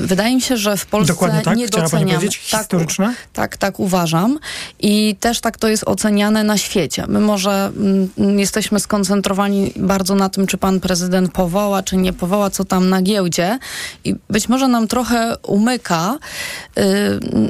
wydaje 0.00 0.34
mi 0.34 0.40
się, 0.40 0.56
że 0.56 0.76
w 0.76 0.86
Polsce 0.86 1.12
Dokładnie 1.12 1.42
tak? 1.42 1.56
nie 1.56 1.68
doceniamy. 1.68 2.28
Tak, 2.28 2.34
historyczne? 2.34 3.14
Tak, 3.32 3.56
tak 3.56 3.80
uważam. 3.80 4.38
I 4.80 5.16
też 5.20 5.40
tak 5.40 5.58
to 5.58 5.68
jest 5.68 5.84
oceniane 5.86 6.44
na 6.44 6.57
świecie. 6.58 7.04
My 7.08 7.20
może 7.20 7.72
mm, 7.76 8.38
jesteśmy 8.38 8.80
skoncentrowani 8.80 9.72
bardzo 9.76 10.14
na 10.14 10.28
tym, 10.28 10.46
czy 10.46 10.58
pan 10.58 10.80
prezydent 10.80 11.32
powoła, 11.32 11.82
czy 11.82 11.96
nie 11.96 12.12
powoła, 12.12 12.50
co 12.50 12.64
tam 12.64 12.88
na 12.88 13.02
giełdzie 13.02 13.58
i 14.04 14.14
być 14.30 14.48
może 14.48 14.68
nam 14.68 14.88
trochę 14.88 15.36
umyka 15.36 16.18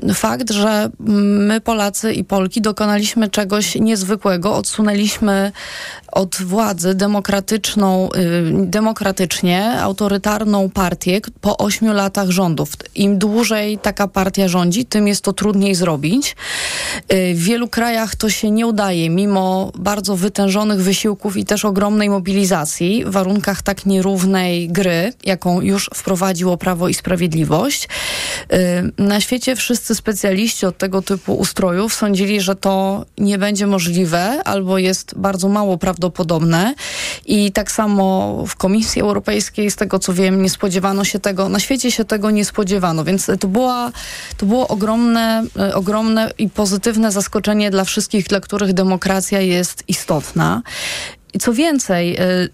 y, 0.09 0.15
fakt, 0.15 0.51
że 0.51 0.91
my 1.49 1.61
Polacy 1.61 2.13
i 2.13 2.25
Polki 2.25 2.61
dokonaliśmy 2.61 3.31
czegoś 3.31 3.75
niezwykłego, 3.75 4.57
odsunęliśmy 4.57 5.53
od 6.13 6.37
władzy 6.37 6.95
demokratyczną, 6.95 8.09
y, 8.13 8.67
demokratycznie, 8.67 9.81
autorytarną 9.81 10.71
partię 10.71 11.21
po 11.41 11.59
ośmiu 11.59 11.93
latach 11.93 12.31
rządów. 12.31 12.73
Im 12.95 13.19
dłużej 13.19 13.79
taka 13.79 14.09
partia 14.09 14.49
rządzi, 14.49 14.87
tym 14.87 15.09
jest 15.09 15.25
to 15.25 15.33
trudniej 15.33 15.75
zrobić. 15.75 16.37
Y, 17.13 17.35
w 17.35 17.43
wielu 17.43 17.69
krajach 17.69 18.17
to 18.17 18.31
się 18.31 18.51
nie 18.51 18.67
udaje, 18.67 18.98
mimo 19.11 19.73
bardzo 19.79 20.17
wytężonych 20.17 20.81
wysiłków 20.81 21.37
i 21.37 21.45
też 21.45 21.65
ogromnej 21.65 22.11
mobilizacji 22.11 23.05
w 23.05 23.11
warunkach 23.11 23.63
tak 23.63 23.87
nierównej 23.87 24.69
gry, 24.69 25.13
jaką 25.25 25.61
już 25.61 25.91
wprowadziło 25.95 26.57
Prawo 26.57 26.89
i 26.89 26.95
Sprawiedliwość. 26.95 27.89
Y, 28.53 29.03
na 29.03 29.21
świecie 29.21 29.57
wszyscy 29.57 29.95
specjaliści 29.95 30.67
od 30.67 30.79
tego 30.79 31.03
typu 31.03 31.35
ustrojów 31.35 31.95
sądzili, 31.95 32.41
że 32.41 32.57
to 32.57 33.05
nie 33.19 33.39
będzie 33.39 33.67
możliwe 33.67 34.45
albo 34.45 34.79
jest 34.79 35.15
bardzo 35.17 35.49
mało 35.49 35.79
prawdopodobne 35.79 36.75
i 37.27 37.53
tak 37.53 37.73
samo 37.73 38.45
w 38.47 38.57
Komisji 38.57 39.03
Europejskiej, 39.03 39.71
z 39.71 39.77
tego 39.77 39.99
co 39.99 40.13
wiem, 40.13 40.43
nie 40.43 40.51
spodziewano 40.51 41.05
się 41.05 41.19
tego, 41.19 41.49
na 41.49 41.61
świecie 41.61 41.93
się 41.93 42.05
tego 42.05 42.31
nie 42.31 42.45
spodziewano, 42.45 43.05
więc 43.05 43.31
to, 43.41 43.49
była, 43.49 43.93
to 44.37 44.47
było 44.47 44.69
ogromne, 44.69 45.45
y, 45.71 45.75
ogromne 45.75 46.31
i 46.39 46.49
pozytywne 46.49 47.13
zaskoczenie 47.13 47.71
dla 47.71 47.85
wszystkich, 47.85 48.27
dla 48.27 48.41
których 48.41 48.73
demokracja 48.73 48.88
jest 49.43 49.85
istotna. 49.89 50.63
I 51.35 51.39
co 51.39 51.53
więcej, 51.53 52.17
y, 52.17 52.23
y, 52.23 52.49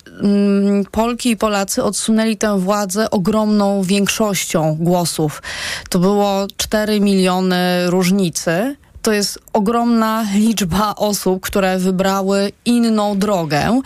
Polki 0.90 1.30
i 1.30 1.36
Polacy 1.36 1.82
odsunęli 1.82 2.36
tę 2.36 2.58
władzę 2.60 3.10
ogromną 3.10 3.82
większością 3.82 4.76
głosów. 4.80 5.42
To 5.88 5.98
było 5.98 6.46
4 6.56 7.00
miliony 7.00 7.90
różnicy 7.90 8.76
to 9.04 9.12
jest 9.12 9.38
ogromna 9.52 10.26
liczba 10.34 10.94
osób, 10.94 11.40
które 11.40 11.78
wybrały 11.78 12.52
inną 12.64 13.18
drogę. 13.18 13.80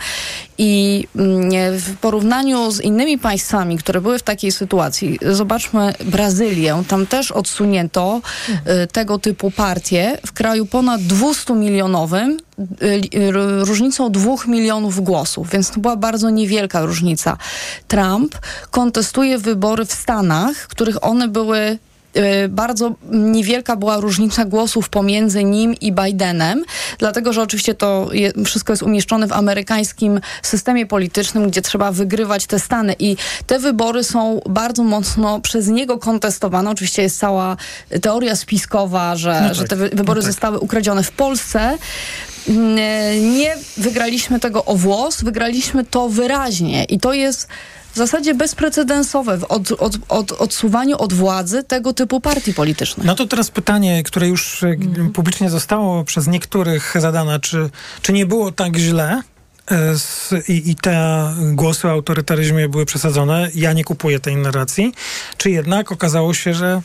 I 0.57 1.07
mm, 1.15 1.51
w 1.79 1.97
porównaniu 1.97 2.71
z 2.71 2.81
innymi 2.81 3.17
państwami, 3.17 3.77
które 3.77 4.01
były 4.01 4.19
w 4.19 4.23
takiej 4.23 4.51
sytuacji, 4.51 5.19
zobaczmy 5.31 5.93
Brazylię, 6.05 6.83
tam 6.87 7.07
też 7.07 7.31
odsunięto 7.31 8.21
y, 8.83 8.87
tego 8.87 9.19
typu 9.19 9.51
partie 9.51 10.17
w 10.25 10.31
kraju 10.31 10.65
ponad 10.65 11.01
200 11.01 11.53
milionowym 11.53 12.37
y, 12.83 13.31
różnicą 13.65 14.11
dwóch 14.11 14.47
milionów 14.47 15.03
głosów, 15.03 15.49
więc 15.49 15.71
to 15.71 15.79
była 15.79 15.95
bardzo 15.95 16.29
niewielka 16.29 16.81
różnica. 16.81 17.37
Trump 17.87 18.35
kontestuje 18.71 19.37
wybory 19.37 19.85
w 19.85 19.93
Stanach, 19.93 20.55
których 20.55 21.03
one 21.03 21.27
były 21.27 21.57
y, 21.57 21.88
bardzo 22.49 22.91
niewielka 23.11 23.75
była 23.75 23.97
różnica 23.99 24.45
głosów 24.45 24.89
pomiędzy 24.89 25.43
nim 25.43 25.73
i 25.81 25.91
Bidenem, 25.91 26.63
dlatego 26.97 27.33
że 27.33 27.41
oczywiście 27.41 27.73
to 27.73 28.09
je, 28.11 28.31
wszystko 28.45 28.73
jest 28.73 28.83
umieszczone 28.83 29.27
w 29.27 29.31
amerykańskim 29.33 30.21
systemie 30.43 30.85
politycznym, 30.85 31.49
gdzie 31.49 31.61
trzeba 31.61 31.91
wygrywać 31.91 32.45
te 32.47 32.59
stany 32.59 32.95
i 32.99 33.17
te 33.47 33.59
wybory 33.59 34.03
są 34.03 34.41
bardzo 34.49 34.83
mocno 34.83 35.39
przez 35.41 35.67
niego 35.67 35.97
kontestowane. 35.97 36.69
Oczywiście 36.69 37.01
jest 37.01 37.19
cała 37.19 37.57
teoria 38.01 38.35
spiskowa, 38.35 39.15
że, 39.15 39.39
No 39.41 39.47
tak, 39.47 39.55
że 39.55 39.63
te 39.63 39.75
wy- 39.75 39.89
wybory 39.89 40.19
no 40.19 40.23
tak. 40.23 40.31
zostały 40.33 40.59
ukradzione 40.59 41.03
w 41.03 41.11
Polsce. 41.11 41.77
Mm, 42.49 42.75
Nie 43.37 43.55
wygraliśmy 43.77 44.39
tego 44.39 44.65
o 44.65 44.75
włos, 44.75 45.21
wygraliśmy 45.23 45.85
to 45.85 46.09
wyraźnie 46.09 46.83
i 46.83 46.99
to 46.99 47.13
jest 47.13 47.47
w 47.93 47.97
zasadzie 47.97 48.33
bezprecedensowe 48.33 49.37
w 49.37 49.43
od, 49.43 49.71
od, 49.71 49.97
od, 50.09 50.31
odsuwaniu 50.31 50.97
od 50.97 51.13
władzy 51.13 51.63
tego 51.63 51.93
typu 51.93 52.21
partii 52.21 52.53
politycznych. 52.53 53.07
No 53.07 53.15
to 53.15 53.25
teraz 53.25 53.51
pytanie, 53.51 54.03
które 54.03 54.27
już 54.27 54.63
e, 54.63 54.67
Mhm. 54.67 55.11
publicznie 55.11 55.49
zostało 55.49 56.03
przez 56.03 56.27
niektórych 56.27 56.93
zadane, 56.99 57.39
czy, 57.39 57.69
czy 58.01 58.13
nie 58.13 58.25
było 58.25 58.51
tak 58.51 58.77
źle 58.77 59.21
e, 59.71 59.95
i, 60.47 60.69
i 60.71 60.75
te 60.75 61.23
głosy 61.51 61.87
o 61.87 61.91
autorytaryzmie 61.91 62.69
były 62.69 62.85
przesadzone? 62.85 63.49
Ja 63.55 63.73
nie 63.73 63.83
kupuję 63.83 64.19
tej 64.19 64.35
narracji. 64.35 64.93
Czy 65.37 65.49
jednak 65.49 65.91
okazało 65.91 66.33
się, 66.33 66.53
że 66.53 66.81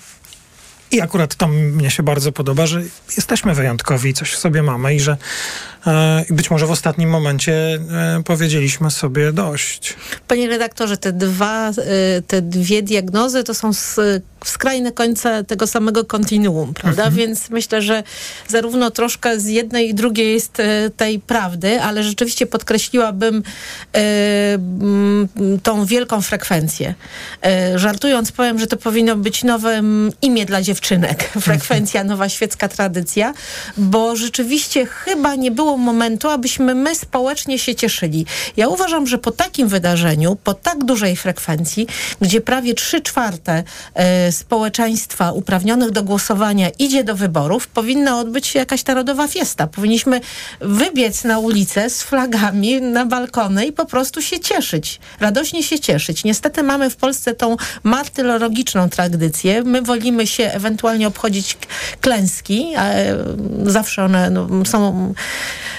i 0.90 1.00
akurat 1.00 1.34
to 1.34 1.48
mnie 1.48 1.90
się 1.90 2.02
bardzo 2.02 2.32
podoba, 2.32 2.66
że 2.66 2.82
jesteśmy 3.16 3.54
wyjątkowi 3.54 4.10
i 4.10 4.14
coś 4.14 4.32
w 4.32 4.38
sobie 4.38 4.62
mamy 4.62 4.94
i 4.94 5.00
że 5.00 5.16
e, 5.86 6.24
być 6.30 6.50
może 6.50 6.66
w 6.66 6.70
ostatnim 6.70 7.10
momencie 7.10 7.52
e, 7.52 8.22
powiedzieliśmy 8.24 8.90
sobie 8.90 9.32
dość. 9.32 9.96
Panie 10.28 10.48
redaktorze, 10.48 10.96
te, 10.96 11.12
dwa, 11.12 11.70
y, 11.70 12.22
te 12.22 12.42
dwie 12.42 12.82
diagnozy 12.82 13.44
to 13.44 13.54
są 13.54 13.70
skrajne 14.44 14.92
końce 14.92 15.44
tego 15.44 15.66
samego 15.66 16.04
kontinuum, 16.04 16.74
prawda? 16.74 17.10
Więc 17.10 17.50
myślę, 17.50 17.82
że 17.82 18.02
zarówno 18.48 18.90
troszkę 18.90 19.40
z 19.40 19.46
jednej 19.46 19.88
i 19.88 19.94
drugiej 19.94 20.34
jest 20.34 20.62
tej 20.96 21.20
prawdy, 21.20 21.80
ale 21.80 22.02
rzeczywiście 22.02 22.46
podkreśliłabym 22.46 23.42
tą 25.62 25.86
wielką 25.86 26.22
frekwencję. 26.22 26.94
Żartując 27.74 28.32
powiem, 28.32 28.58
że 28.58 28.66
to 28.66 28.76
powinno 28.76 29.16
być 29.16 29.44
nowe 29.44 29.82
imię 30.22 30.46
dla 30.46 30.62
dziewczynek. 30.62 31.30
Frekwencja, 31.40 32.04
nowa 32.04 32.28
świecka 32.28 32.68
tradycja, 32.68 33.34
bo 33.76 34.16
rzeczywiście 34.16 34.86
chyba 34.86 35.34
nie 35.34 35.50
było 35.50 35.73
momentu, 35.80 36.28
abyśmy 36.28 36.74
my 36.74 36.94
społecznie 36.94 37.58
się 37.58 37.74
cieszyli. 37.74 38.26
Ja 38.56 38.68
uważam, 38.68 39.06
że 39.06 39.18
po 39.18 39.30
takim 39.30 39.68
wydarzeniu, 39.68 40.36
po 40.44 40.54
tak 40.54 40.84
dużej 40.84 41.16
frekwencji, 41.16 41.86
gdzie 42.20 42.40
prawie 42.40 42.74
trzy 42.74 43.00
czwarte 43.00 43.62
e, 43.94 44.32
społeczeństwa 44.32 45.32
uprawnionych 45.32 45.90
do 45.90 46.02
głosowania 46.02 46.68
idzie 46.78 47.04
do 47.04 47.14
wyborów, 47.14 47.66
powinna 47.68 48.18
odbyć 48.18 48.46
się 48.46 48.58
jakaś 48.58 48.86
narodowa 48.86 49.28
fiesta. 49.28 49.66
Powinniśmy 49.66 50.20
wybiec 50.60 51.24
na 51.24 51.38
ulicę 51.38 51.90
z 51.90 52.02
flagami 52.02 52.80
na 52.80 53.06
balkony 53.06 53.66
i 53.66 53.72
po 53.72 53.86
prostu 53.86 54.22
się 54.22 54.40
cieszyć. 54.40 55.00
Radośnie 55.20 55.62
się 55.62 55.80
cieszyć. 55.80 56.24
Niestety 56.24 56.62
mamy 56.62 56.90
w 56.90 56.96
Polsce 56.96 57.34
tą 57.34 57.56
martyrologiczną 57.82 58.88
tradycję. 58.88 59.62
My 59.62 59.82
wolimy 59.82 60.26
się 60.26 60.44
ewentualnie 60.44 61.08
obchodzić 61.08 61.56
klęski. 62.00 62.72
e, 62.76 63.16
Zawsze 63.66 64.04
one 64.04 64.30
no, 64.30 64.48
są 64.64 65.14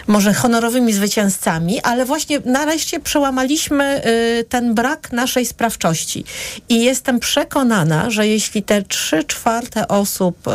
może 0.07 0.33
honorowymi 0.33 0.93
zwycięzcami, 0.93 1.81
ale 1.81 2.05
właśnie 2.05 2.39
nareszcie 2.45 2.99
przełamaliśmy 2.99 4.01
y, 4.05 4.43
ten 4.49 4.75
brak 4.75 5.11
naszej 5.11 5.45
sprawczości. 5.45 6.23
I 6.69 6.83
jestem 6.83 7.19
przekonana, 7.19 8.09
że 8.09 8.27
jeśli 8.27 8.63
te 8.63 8.81
trzy 8.83 9.23
czwarte 9.23 9.87
osób 9.87 10.47
y, 10.47 10.51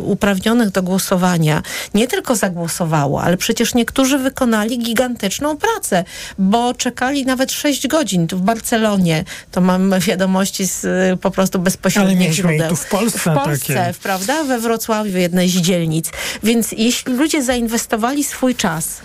uprawnionych 0.00 0.70
do 0.70 0.82
głosowania 0.82 1.62
nie 1.94 2.08
tylko 2.08 2.36
zagłosowało, 2.36 3.22
ale 3.22 3.36
przecież 3.36 3.74
niektórzy 3.74 4.18
wykonali 4.18 4.78
gigantyczną 4.78 5.56
pracę, 5.56 6.04
bo 6.38 6.74
czekali 6.74 7.26
nawet 7.26 7.52
6 7.52 7.88
godzin. 7.88 8.26
Tu 8.26 8.36
w 8.38 8.42
Barcelonie 8.42 9.24
to 9.50 9.60
mam 9.60 10.00
wiadomości 10.00 10.66
z 10.66 10.84
y, 10.84 11.16
po 11.16 11.30
prostu 11.30 11.58
Ale 11.58 11.64
bezpośrednich 11.64 12.30
i 12.30 12.32
źródeł. 12.32 12.68
tu 12.68 12.76
w 12.76 12.86
Polsce 12.86 13.18
W 13.30 13.44
Polsce, 13.44 13.74
takie. 13.74 13.94
prawda? 14.02 14.44
We 14.44 14.58
Wrocławiu, 14.60 15.18
jednej 15.18 15.48
z 15.48 15.52
dzielnic. 15.56 16.10
Więc 16.42 16.72
jeśli 16.72 17.12
ludzie 17.12 17.42
zainwestowali 17.42 18.24
swój 18.24 18.54
czas, 18.54 18.63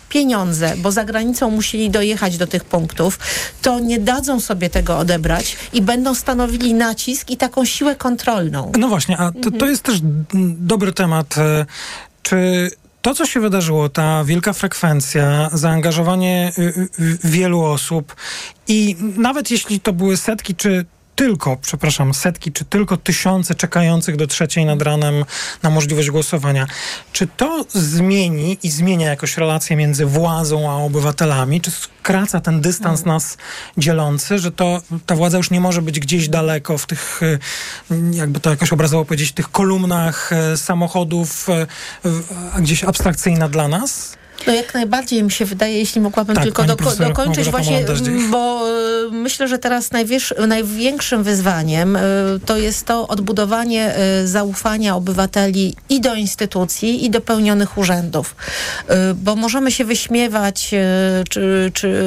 pieniądze, 0.10 0.74
bo 0.78 0.92
za 0.92 1.06
granicą 1.06 1.52
musieli 1.52 1.90
dojechać 1.90 2.38
do 2.38 2.48
tych 2.48 2.66
punktów, 2.66 3.20
to 3.62 3.80
nie 3.80 4.00
dadzą 4.00 4.40
sobie 4.40 4.70
tego 4.70 4.98
odebrać 4.98 5.58
i 5.74 5.82
będą 5.82 6.16
stanowili 6.16 6.74
nacisk 6.74 7.30
i 7.30 7.38
taką 7.38 7.66
siłę 7.66 7.96
kontrolną. 7.96 8.72
No 8.80 8.88
właśnie, 8.88 9.18
a 9.18 9.32
to, 9.32 9.52
to 9.52 9.66
jest 9.66 9.84
też 9.84 10.00
dobry 10.60 10.94
temat. 10.94 11.38
e, 11.38 11.66
Czy 12.24 12.72
to, 13.02 13.16
co 13.16 13.26
się 13.26 13.40
wydarzyło, 13.40 13.90
ta 13.90 14.24
wielka 14.24 14.54
frekwencja, 14.54 15.50
zaangażowanie 15.54 16.52
y, 16.58 16.62
y, 17.00 17.18
wielu 17.24 17.62
osób 17.64 18.16
i 18.68 18.96
nawet 19.18 19.52
jeśli 19.52 19.80
to 19.80 19.94
były 19.94 20.18
setki 20.18 20.56
czy 20.56 20.86
tylko, 21.20 21.58
przepraszam, 21.58 22.14
setki 22.14 22.52
czy 22.52 22.66
tylko 22.66 22.98
tysiące 22.98 23.56
czekających 23.56 24.16
do 24.16 24.28
trzeciej 24.28 24.66
nad 24.66 24.82
ranem 24.82 25.26
na 25.64 25.70
możliwość 25.70 26.12
głosowania. 26.12 26.68
Czy 27.14 27.28
to 27.28 27.66
zmieni 27.74 28.58
i 28.64 28.70
zmienia 28.70 29.10
jakoś 29.10 29.38
relacje 29.38 29.76
między 29.76 30.06
władzą 30.06 30.72
a 30.72 30.76
obywatelami? 30.76 31.62
Czy 31.62 31.72
skraca 31.72 32.42
ten 32.42 32.62
dystans 32.62 33.06
nas 33.06 33.38
dzielący, 33.78 34.40
że 34.40 34.52
to 34.52 34.82
ta 35.06 35.16
władza 35.16 35.38
już 35.38 35.52
nie 35.52 35.60
może 35.60 35.82
być 35.82 36.00
gdzieś 36.00 36.30
daleko 36.30 36.78
w 36.78 36.86
tych, 36.86 37.24
y, 37.24 37.40
jakby 38.12 38.40
to 38.40 38.50
jakoś 38.50 38.74
obrazowo 38.74 39.06
powiedzieć, 39.06 39.32
tych 39.32 39.52
kolumnach 39.52 40.34
e, 40.34 40.58
samochodów, 40.58 41.50
e, 41.50 41.68
a 42.54 42.62
gdzieś 42.62 42.84
abstrakcyjna 42.84 43.50
dla 43.50 43.68
nas? 43.68 44.19
No 44.48 44.54
jak 44.54 44.74
najbardziej 44.74 45.24
mi 45.24 45.32
się 45.32 45.46
wydaje, 45.46 45.78
jeśli 45.78 46.02
mogłabym 46.02 46.36
Tak, 46.36 46.44
tylko 46.44 46.64
doko- 46.64 47.08
dokończyć 47.08 47.50
właśnie, 47.50 47.72
Mołęda-Zdziech. 47.86 48.08
m, 48.08 48.32
bo 48.32 48.70
y, 49.08 49.12
myślę, 49.12 49.48
że 49.48 49.60
teraz 49.60 49.92
największy, 49.92 50.36
największym 50.48 51.24
wyzwaniem 51.24 51.96
y, 51.96 52.00
to 52.46 52.58
jest 52.58 52.86
to 52.86 53.08
odbudowanie 53.08 53.96
y, 54.24 54.28
zaufania 54.28 54.96
obywateli 54.96 55.76
i 55.90 56.02
do 56.02 56.16
instytucji, 56.16 57.06
i 57.06 57.10
do 57.10 57.22
pełnionych 57.22 57.78
urzędów. 57.78 58.36
Bo 59.16 59.36
możemy 59.36 59.72
się 59.72 59.86
wyśmiewać 59.86 60.72
czy, 61.30 61.72
czy 61.74 62.04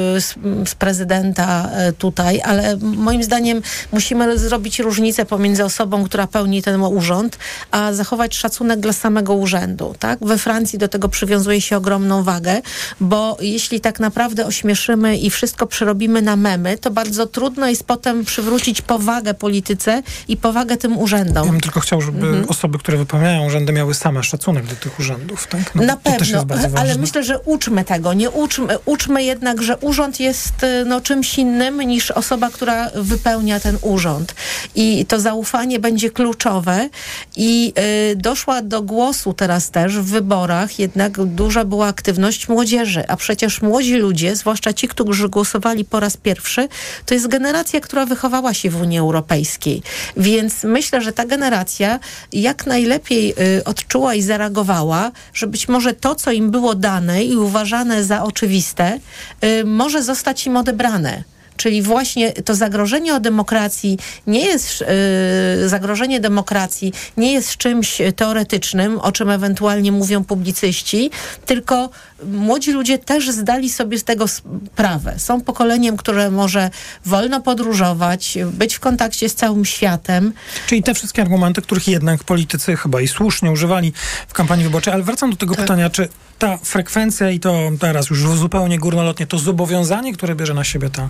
z, 0.65 0.75
prezydenta 0.75 1.69
tutaj, 1.97 2.41
ale 2.41 2.77
moim 2.81 3.23
zdaniem 3.23 3.61
musimy 3.91 4.37
zrobić 4.37 4.79
różnicę 4.79 5.25
pomiędzy 5.25 5.65
osobą, 5.65 6.03
która 6.03 6.27
pełni 6.27 6.61
ten 6.61 6.81
urząd, 6.81 7.37
a 7.71 7.93
zachować 7.93 8.35
szacunek 8.35 8.79
dla 8.79 8.93
samego 8.93 9.33
urzędu. 9.33 9.95
Tak? 9.99 10.19
We 10.21 10.37
Francji 10.37 10.79
do 10.79 10.87
tego 10.87 11.09
przywiązuje 11.09 11.61
się 11.61 11.77
ogromną 11.77 12.22
wagę, 12.23 12.61
bo 12.99 13.37
jeśli 13.41 13.81
tak 13.81 13.99
naprawdę 13.99 14.45
ośmieszymy 14.45 15.17
i 15.17 15.29
wszystko 15.29 15.67
przerobimy 15.67 16.21
na 16.21 16.35
memy, 16.35 16.77
to 16.77 16.91
bardzo 16.91 17.25
trudno 17.27 17.67
jest 17.67 17.83
potem 17.83 18.25
przywrócić 18.25 18.81
powagę 18.81 19.33
polityce 19.33 20.03
i 20.27 20.37
powagę 20.37 20.77
tym 20.77 20.97
urzędom. 20.97 21.45
Ja 21.45 21.51
bym 21.51 21.61
tylko 21.61 21.79
chciał, 21.79 22.01
żeby 22.01 22.27
Mhm. 22.27 22.49
osoby, 22.49 22.79
które 22.79 22.97
wypełniają 22.97 23.45
urzędy, 23.45 23.73
miały 23.73 23.93
same 23.93 24.23
szacunek 24.23 24.65
do 24.65 24.75
tych 24.75 24.99
urzędów. 24.99 25.47
Tak? 25.47 25.75
No, 25.75 25.83
Na 25.83 25.95
to 25.95 26.01
też 26.11 26.19
pewno, 26.19 26.35
jest 26.35 26.45
bardzo 26.47 26.63
ważne. 26.69 26.79
ale 26.79 26.97
myślę, 26.97 27.23
że 27.23 27.39
uczmy 27.39 27.83
tego. 27.83 28.13
Nie 28.13 28.29
uczmy, 28.29 28.77
uczmy 28.85 29.23
jednak, 29.23 29.61
że 29.63 29.77
urząd 29.77 30.19
jest 30.19 30.63
y, 30.63 30.85
no, 30.85 31.01
czymś 31.01 31.37
innym 31.37 31.81
niż 31.81 32.11
osoba, 32.11 32.49
która 32.49 32.89
wypełnia 32.95 33.59
ten 33.59 33.77
urząd. 33.81 34.35
I 34.75 35.05
to 35.05 35.19
zaufanie 35.19 35.79
będzie 35.79 36.09
kluczowe. 36.11 36.89
I 37.35 37.73
y, 38.11 38.15
doszła 38.15 38.61
do 38.61 38.81
głosu 38.81 39.33
teraz 39.33 39.71
też 39.71 39.97
w 39.97 40.03
wyborach, 40.05 40.79
jednak 40.79 41.25
duża 41.25 41.65
była 41.65 41.87
aktywność 41.87 42.12
młodzieży. 42.49 43.03
A 43.07 43.17
przecież 43.17 43.61
młodzi 43.61 43.95
ludzie, 43.95 44.35
zwłaszcza 44.35 44.73
ci, 44.73 44.87
którzy 44.87 45.29
głosowali 45.29 45.85
po 45.85 45.99
raz 45.99 46.17
pierwszy, 46.17 46.67
to 47.05 47.13
jest 47.13 47.27
generacja, 47.27 47.79
która 47.79 48.05
wychowała 48.05 48.53
się 48.53 48.69
w 48.69 48.81
Unii 48.81 48.99
Europejskiej. 48.99 49.81
Więc 50.17 50.63
myślę, 50.63 51.01
że 51.01 51.13
ta 51.13 51.25
generacja 51.25 51.99
jak 52.33 52.65
najlepiej 52.65 53.33
y, 53.57 53.63
odczuła 53.63 54.15
i 54.15 54.21
zareagowała, 54.21 55.11
że 55.33 55.47
być 55.47 55.67
może 55.67 55.93
to, 55.93 56.15
co 56.15 56.31
im 56.31 56.51
było 56.51 56.75
dane 56.75 57.23
i 57.23 57.35
uważane 57.35 58.03
za 58.03 58.23
oczywiste, 58.23 58.99
y, 59.43 59.65
może 59.65 60.03
zostać 60.03 60.45
im 60.45 60.57
odebrane. 60.57 61.32
Czyli 61.57 61.81
właśnie 61.81 62.31
to 62.31 62.55
zagrożenie 62.55 63.15
o 63.15 63.19
demokracji 63.19 63.99
nie 64.27 64.45
jest, 64.45 64.81
y, 64.81 65.69
zagrożenie 65.69 66.19
demokracji 66.19 66.93
nie 67.17 67.33
jest 67.33 67.57
czymś 67.57 68.01
teoretycznym, 68.15 68.99
o 68.99 69.11
czym 69.11 69.29
ewentualnie 69.29 69.91
mówią 69.91 70.23
publicyści, 70.23 71.11
tylko 71.45 71.89
młodzi 72.31 72.71
ludzie 72.71 72.97
też 72.97 73.29
zdali 73.29 73.69
sobie 73.69 73.99
z 73.99 74.03
tego 74.03 74.25
sprawę. 74.27 75.19
Są 75.19 75.41
pokoleniem, 75.41 75.97
które 75.97 76.31
może 76.31 76.69
wolno 77.05 77.41
podróżować, 77.41 78.37
być 78.45 78.75
w 78.75 78.79
kontakcie 78.79 79.29
z 79.29 79.35
całym 79.35 79.65
światem. 79.65 80.33
Czyli 80.67 80.83
te 80.83 80.93
wszystkie 80.93 81.21
argumenty, 81.21 81.61
których 81.61 81.87
jednak 81.87 82.23
politycy 82.23 82.75
chyba 82.75 83.01
i 83.01 83.07
słusznie 83.07 83.51
używali 83.51 83.93
w 84.27 84.33
kampanii 84.33 84.63
wyborczej. 84.63 84.93
Ale 84.93 85.03
wracam 85.03 85.29
do 85.29 85.37
tego 85.37 85.55
pytania, 85.55 85.89
czy 85.89 86.09
ta 86.39 86.57
frekwencja 86.57 87.29
i 87.29 87.39
to 87.39 87.71
teraz 87.79 88.09
już 88.09 88.19
zupełnie 88.19 88.79
górnolotnie, 88.79 89.27
to 89.27 89.37
zobowiązanie, 89.37 90.13
które 90.13 90.35
bierze 90.35 90.53
na 90.53 90.63
siebie 90.63 90.89
ta 90.89 91.09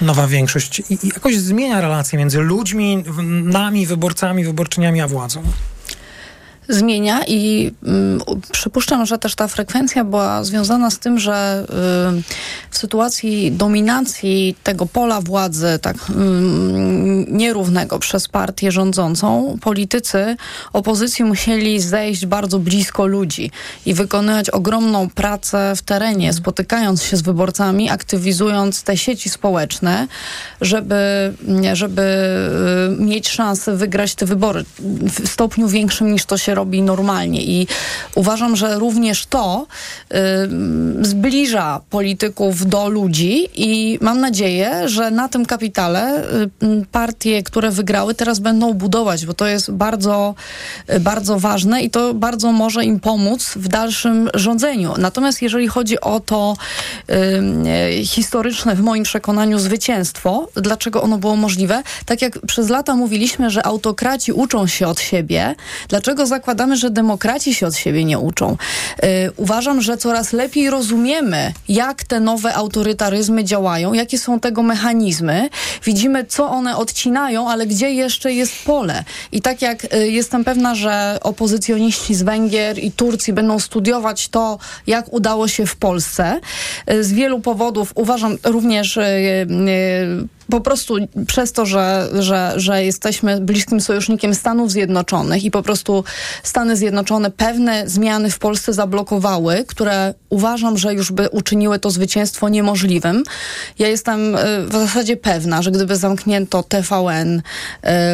nowa 0.00 0.26
większość 0.26 0.78
i, 0.78 0.98
i 1.06 1.08
jakoś 1.08 1.36
zmienia 1.36 1.80
relacje 1.80 2.18
między 2.18 2.38
ludźmi, 2.38 3.04
nami, 3.44 3.86
wyborcami, 3.86 4.44
wyborczyniami, 4.44 5.00
a 5.00 5.08
władzą. 5.08 5.42
Zmienia 6.70 7.20
i 7.26 7.72
mm, 7.86 8.20
przypuszczam, 8.52 9.06
że 9.06 9.18
też 9.18 9.34
ta 9.34 9.48
frekwencja 9.48 10.04
była 10.04 10.44
związana 10.44 10.90
z 10.90 10.98
tym, 10.98 11.18
że 11.18 11.64
y, 12.18 12.22
w 12.70 12.78
sytuacji 12.78 13.52
dominacji 13.52 14.56
tego 14.62 14.86
pola 14.86 15.20
władzy, 15.20 15.78
tak 15.82 15.96
mm, 16.10 17.36
nierównego 17.36 17.98
przez 17.98 18.28
partię 18.28 18.72
rządzącą, 18.72 19.56
politycy 19.60 20.36
opozycji 20.72 21.24
musieli 21.24 21.80
zejść 21.80 22.26
bardzo 22.26 22.58
blisko 22.58 23.06
ludzi 23.06 23.50
i 23.86 23.94
wykonywać 23.94 24.50
ogromną 24.50 25.10
pracę 25.10 25.72
w 25.76 25.82
terenie, 25.82 26.32
spotykając 26.32 27.02
się 27.02 27.16
z 27.16 27.22
wyborcami, 27.22 27.90
aktywizując 27.90 28.82
te 28.82 28.96
sieci 28.96 29.28
społeczne, 29.30 30.06
żeby, 30.60 31.34
żeby 31.72 32.02
y, 33.00 33.02
mieć 33.02 33.28
szansę 33.28 33.76
wygrać 33.76 34.14
te 34.14 34.26
wybory 34.26 34.64
w 35.08 35.28
stopniu 35.28 35.68
większym 35.68 36.12
niż 36.12 36.24
to 36.24 36.38
się 36.38 36.54
robi 36.54 36.59
normalnie. 36.82 37.42
I 37.42 37.66
uważam, 38.14 38.56
że 38.56 38.78
również 38.78 39.26
to 39.26 39.66
y, 40.12 40.16
zbliża 41.04 41.80
polityków 41.90 42.66
do 42.66 42.88
ludzi 42.88 43.48
i 43.54 43.98
mam 44.00 44.20
nadzieję, 44.20 44.88
że 44.88 45.10
na 45.10 45.28
tym 45.28 45.46
kapitale 45.46 46.24
y, 46.24 46.50
partie, 46.92 47.42
które 47.42 47.70
wygrały, 47.70 48.14
teraz 48.14 48.38
będą 48.38 48.74
budować, 48.74 49.26
bo 49.26 49.34
to 49.34 49.46
jest 49.46 49.70
bardzo, 49.70 50.34
y, 50.94 51.00
bardzo 51.00 51.38
ważne 51.38 51.82
i 51.82 51.90
to 51.90 52.14
bardzo 52.14 52.52
może 52.52 52.84
im 52.84 53.00
pomóc 53.00 53.52
w 53.56 53.68
dalszym 53.68 54.30
rządzeniu. 54.34 54.94
Natomiast 54.98 55.42
jeżeli 55.42 55.68
chodzi 55.68 56.00
o 56.00 56.20
to 56.20 56.56
y, 57.10 58.04
historyczne, 58.04 58.76
w 58.76 58.80
moim 58.80 59.04
przekonaniu, 59.04 59.58
zwycięstwo, 59.58 60.48
dlaczego 60.54 61.02
ono 61.02 61.18
było 61.18 61.36
możliwe? 61.36 61.82
Tak 62.06 62.22
jak 62.22 62.38
przez 62.46 62.68
lata 62.68 62.96
mówiliśmy, 62.96 63.50
że 63.50 63.66
autokraci 63.66 64.32
uczą 64.32 64.66
się 64.66 64.86
od 64.86 65.00
siebie, 65.00 65.54
dlaczego 65.88 66.26
zakładamy, 66.50 66.76
że 66.76 66.90
demokraci 66.90 67.54
się 67.54 67.66
od 67.66 67.76
siebie 67.76 68.04
nie 68.04 68.18
uczą? 68.18 68.56
Y, 69.04 69.06
uważam, 69.36 69.80
że 69.80 69.96
coraz 69.96 70.32
lepiej 70.32 70.70
rozumiemy, 70.70 71.52
jak 71.68 72.04
te 72.04 72.20
nowe 72.20 72.54
autorytaryzmy 72.54 73.44
działają, 73.44 73.92
jakie 73.92 74.18
są 74.18 74.40
tego 74.40 74.62
mechanizmy. 74.62 75.48
Widzimy, 75.84 76.24
co 76.24 76.50
one 76.50 76.76
odcinają, 76.76 77.48
ale 77.48 77.66
gdzie 77.66 77.90
jeszcze 77.90 78.32
jest 78.32 78.52
pole. 78.64 79.04
I 79.32 79.42
tak 79.42 79.62
jak 79.62 79.94
y, 79.94 80.10
jestem 80.10 80.44
pewna, 80.44 80.74
że 80.74 81.18
opozycjoniści 81.22 82.14
z 82.14 82.22
Węgier 82.22 82.78
i 82.78 82.92
Turcji 82.92 83.32
będą 83.32 83.58
studiować 83.58 84.28
to, 84.28 84.58
jak 84.86 85.12
udało 85.12 85.48
się 85.48 85.66
w 85.66 85.76
Polsce, 85.76 86.40
y, 86.90 87.04
z 87.04 87.12
wielu 87.12 87.40
powodów 87.40 87.92
uważam 87.94 88.36
również 88.44 88.96
y, 88.96 89.00
y, 89.00 90.39
po 90.50 90.60
prostu 90.60 90.96
przez 91.26 91.52
to, 91.52 91.66
że, 91.66 92.08
że, 92.18 92.52
że 92.56 92.84
jesteśmy 92.84 93.40
bliskim 93.40 93.80
sojusznikiem 93.80 94.34
Stanów 94.34 94.70
Zjednoczonych 94.72 95.44
i 95.44 95.50
po 95.50 95.62
prostu 95.62 96.04
Stany 96.42 96.76
Zjednoczone 96.76 97.30
pewne 97.30 97.88
zmiany 97.88 98.30
w 98.30 98.38
Polsce 98.38 98.72
zablokowały, 98.72 99.64
które 99.66 100.14
uważam, 100.28 100.78
że 100.78 100.94
już 100.94 101.12
by 101.12 101.28
uczyniły 101.28 101.78
to 101.78 101.90
zwycięstwo 101.90 102.48
niemożliwym. 102.48 103.22
Ja 103.78 103.88
jestem 103.88 104.34
y, 104.34 104.38
w 104.66 104.72
zasadzie 104.72 105.16
pewna, 105.16 105.62
że 105.62 105.70
gdyby 105.70 105.96
zamknięto 105.96 106.62
TVN 106.62 107.38
y, 107.38 107.42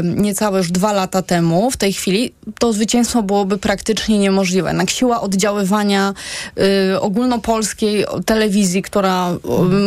niecałe 0.04 0.58
już 0.58 0.70
dwa 0.70 0.92
lata 0.92 1.22
temu, 1.22 1.70
w 1.70 1.76
tej 1.76 1.92
chwili, 1.92 2.32
to 2.58 2.72
zwycięstwo 2.72 3.22
byłoby 3.22 3.58
praktycznie 3.58 4.18
niemożliwe. 4.18 4.68
Jednak 4.68 4.90
siła 4.90 5.20
oddziaływania 5.20 6.14
y, 6.92 7.00
ogólnopolskiej 7.00 8.04
telewizji, 8.26 8.82
która 8.82 9.30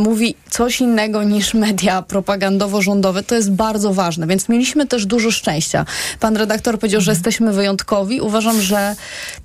mówi 0.01 0.35
coś 0.49 0.81
innego 0.81 1.23
niż 1.23 1.53
media 1.53 2.01
propagandowo-rządowe, 2.39 3.23
to 3.23 3.35
jest 3.35 3.51
bardzo 3.51 3.93
ważne, 3.93 4.27
więc 4.27 4.49
mieliśmy 4.49 4.87
też 4.87 5.05
dużo 5.05 5.31
szczęścia. 5.31 5.85
Pan 6.19 6.37
redaktor 6.37 6.79
powiedział, 6.79 7.01
że 7.01 7.11
jesteśmy 7.11 7.53
wyjątkowi. 7.53 8.21
Uważam, 8.21 8.61
że 8.61 8.95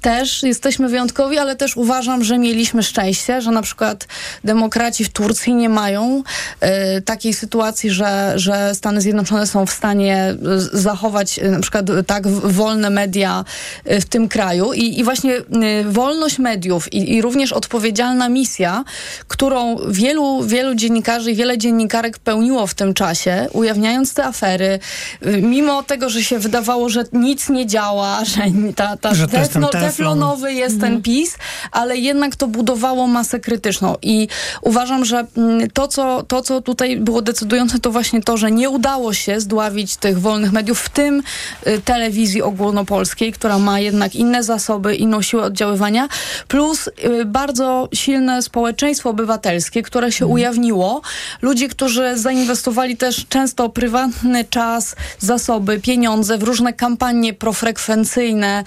też 0.00 0.42
jesteśmy 0.42 0.88
wyjątkowi, 0.88 1.38
ale 1.38 1.56
też 1.56 1.76
uważam, 1.76 2.24
że 2.24 2.38
mieliśmy 2.38 2.82
szczęście, 2.82 3.40
że 3.40 3.50
na 3.50 3.62
przykład 3.62 4.06
demokraci 4.44 5.04
w 5.04 5.08
Turcji 5.08 5.54
nie 5.54 5.68
mają 5.68 6.22
y, 6.98 7.02
takiej 7.02 7.34
sytuacji, 7.34 7.90
że, 7.90 8.32
że 8.36 8.74
Stany 8.74 9.00
Zjednoczone 9.00 9.46
są 9.46 9.66
w 9.66 9.70
stanie 9.70 10.34
y, 10.74 10.78
zachować 10.78 11.38
y, 11.38 11.50
na 11.50 11.60
przykład 11.60 11.86
tak 12.06 12.28
wolne 12.28 12.90
media 12.90 13.44
y, 13.90 14.00
w 14.00 14.04
tym 14.04 14.28
kraju 14.28 14.72
i, 14.72 14.98
i 14.98 15.04
właśnie 15.04 15.32
wolność 15.84 16.38
mediów 16.38 16.92
i, 16.92 17.14
i 17.14 17.22
również 17.22 17.52
odpowiedzialna 17.52 18.28
misja, 18.28 18.84
którą 19.28 19.76
wielu, 19.88 20.42
wielu 20.42 20.74
dziennikarzy 20.74 21.30
i 21.32 21.34
wiele 21.34 21.58
dziennikarek 21.58 22.18
pełniło 22.18 22.66
w 22.66 22.74
tym 22.74 22.83
czasie, 22.94 23.48
ujawniając 23.52 24.14
te 24.14 24.24
afery, 24.24 24.78
y, 25.26 25.42
mimo 25.42 25.82
tego, 25.82 26.10
że 26.10 26.22
się 26.22 26.38
wydawało, 26.38 26.88
że 26.88 27.04
nic 27.12 27.48
nie 27.48 27.66
działa, 27.66 28.24
że 28.34 28.40
ta, 28.76 28.96
ta 28.96 29.14
Że 29.14 29.28
to 29.28 29.36
jest 29.36 29.52
ten 29.52 29.62
teflo- 29.62 29.70
teflon. 29.70 29.90
teflonowy 29.90 30.52
jest 30.52 30.80
ten 30.80 31.02
PiS, 31.02 31.36
ale 31.72 31.96
jednak 31.96 32.36
to 32.36 32.46
budowało 32.46 33.06
masę 33.06 33.40
krytyczną 33.40 33.96
i 34.02 34.28
uważam, 34.62 35.04
że 35.04 35.26
mm, 35.36 35.70
to 35.70 35.88
co, 35.88 36.22
to, 36.22 36.42
co 36.42 36.60
tutaj 36.60 36.96
było 36.96 37.22
decydujące, 37.22 37.78
to 37.78 37.90
właśnie 37.90 38.22
to, 38.22 38.36
że 38.36 38.50
nie 38.50 38.70
udało 38.70 39.12
się 39.12 39.40
zdławić 39.40 39.96
tych 39.96 40.20
wolnych 40.20 40.52
mediów, 40.52 40.80
w 40.80 40.88
tym 40.88 41.22
y, 41.66 41.80
telewizji 41.84 42.42
ogólnopolskiej, 42.42 43.32
która 43.32 43.58
ma 43.58 43.80
jednak 43.80 44.14
inne 44.14 44.42
zasoby, 44.42 44.94
inną 44.94 45.22
siłę 45.22 45.42
oddziaływania, 45.42 46.08
plus 46.48 46.86
y, 46.88 47.24
bardzo 47.24 47.88
silne 47.94 48.42
społeczeństwo 48.42 49.10
obywatelskie, 49.10 49.82
które 49.82 50.12
się 50.12 50.26
ujawniło. 50.26 51.02
Ludzie, 51.42 51.68
którzy 51.68 52.18
zainwestowali 52.18 52.73
też 52.98 53.26
często 53.28 53.68
prywatny 53.68 54.44
czas, 54.44 54.96
zasoby, 55.18 55.80
pieniądze 55.80 56.38
w 56.38 56.42
różne 56.42 56.72
kampanie 56.72 57.34
profrekwencyjne, 57.34 58.64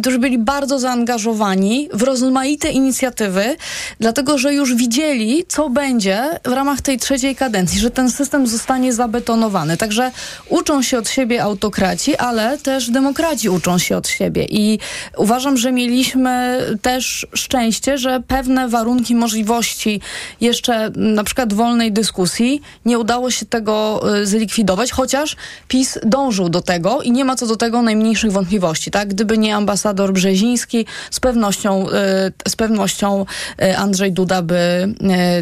którzy 0.00 0.18
byli 0.18 0.38
bardzo 0.38 0.78
zaangażowani 0.78 1.88
w 1.92 2.02
rozmaite 2.02 2.70
inicjatywy, 2.70 3.56
dlatego 4.00 4.38
że 4.38 4.54
już 4.54 4.74
widzieli, 4.74 5.44
co 5.48 5.70
będzie 5.70 6.22
w 6.44 6.52
ramach 6.52 6.80
tej 6.80 6.98
trzeciej 6.98 7.36
kadencji, 7.36 7.80
że 7.80 7.90
ten 7.90 8.10
system 8.10 8.46
zostanie 8.46 8.92
zabetonowany. 8.92 9.76
Także 9.76 10.10
uczą 10.48 10.82
się 10.82 10.98
od 10.98 11.08
siebie 11.08 11.42
autokraci, 11.42 12.16
ale 12.16 12.58
też 12.58 12.90
demokraci 12.90 13.48
uczą 13.48 13.78
się 13.78 13.96
od 13.96 14.08
siebie. 14.08 14.46
I 14.50 14.78
uważam, 15.16 15.56
że 15.56 15.72
mieliśmy 15.72 16.60
też 16.82 17.26
szczęście, 17.34 17.98
że 17.98 18.22
pewne 18.28 18.68
warunki 18.68 19.14
możliwości 19.14 20.00
jeszcze 20.40 20.90
na 20.96 21.24
przykład 21.24 21.52
wolnej 21.52 21.92
dyskusji 21.92 22.60
nie 22.84 22.97
udało 22.98 23.30
się 23.30 23.46
tego 23.46 24.02
y, 24.18 24.26
zlikwidować, 24.26 24.90
chociaż 24.92 25.36
PiS 25.68 25.98
dążył 26.02 26.48
do 26.48 26.62
tego 26.62 27.02
i 27.02 27.12
nie 27.12 27.24
ma 27.24 27.36
co 27.36 27.46
do 27.46 27.56
tego 27.56 27.82
najmniejszych 27.82 28.32
wątpliwości. 28.32 28.90
Tak? 28.90 29.08
Gdyby 29.08 29.38
nie 29.38 29.56
ambasador 29.56 30.12
Brzeziński, 30.12 30.86
z 31.10 31.20
pewnością, 31.20 31.86
y, 31.88 32.50
z 32.50 32.56
pewnością 32.56 33.26
y, 33.62 33.76
Andrzej 33.76 34.12
Duda 34.12 34.42
by 34.42 34.94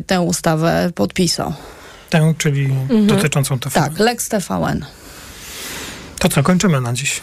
tę 0.07 0.21
ustawę 0.21 0.91
podpisał. 0.95 1.53
Tę, 2.11 2.35
czyli 2.39 2.65
Mhm. 2.65 3.07
dotyczącą 3.07 3.59
TVN. 3.59 3.83
Tak, 3.83 3.99
Lex 3.99 4.29
TVN. 4.29 4.85
To 6.19 6.29
co, 6.29 6.43
kończymy 6.43 6.81
na 6.81 6.93
dziś. 6.93 7.21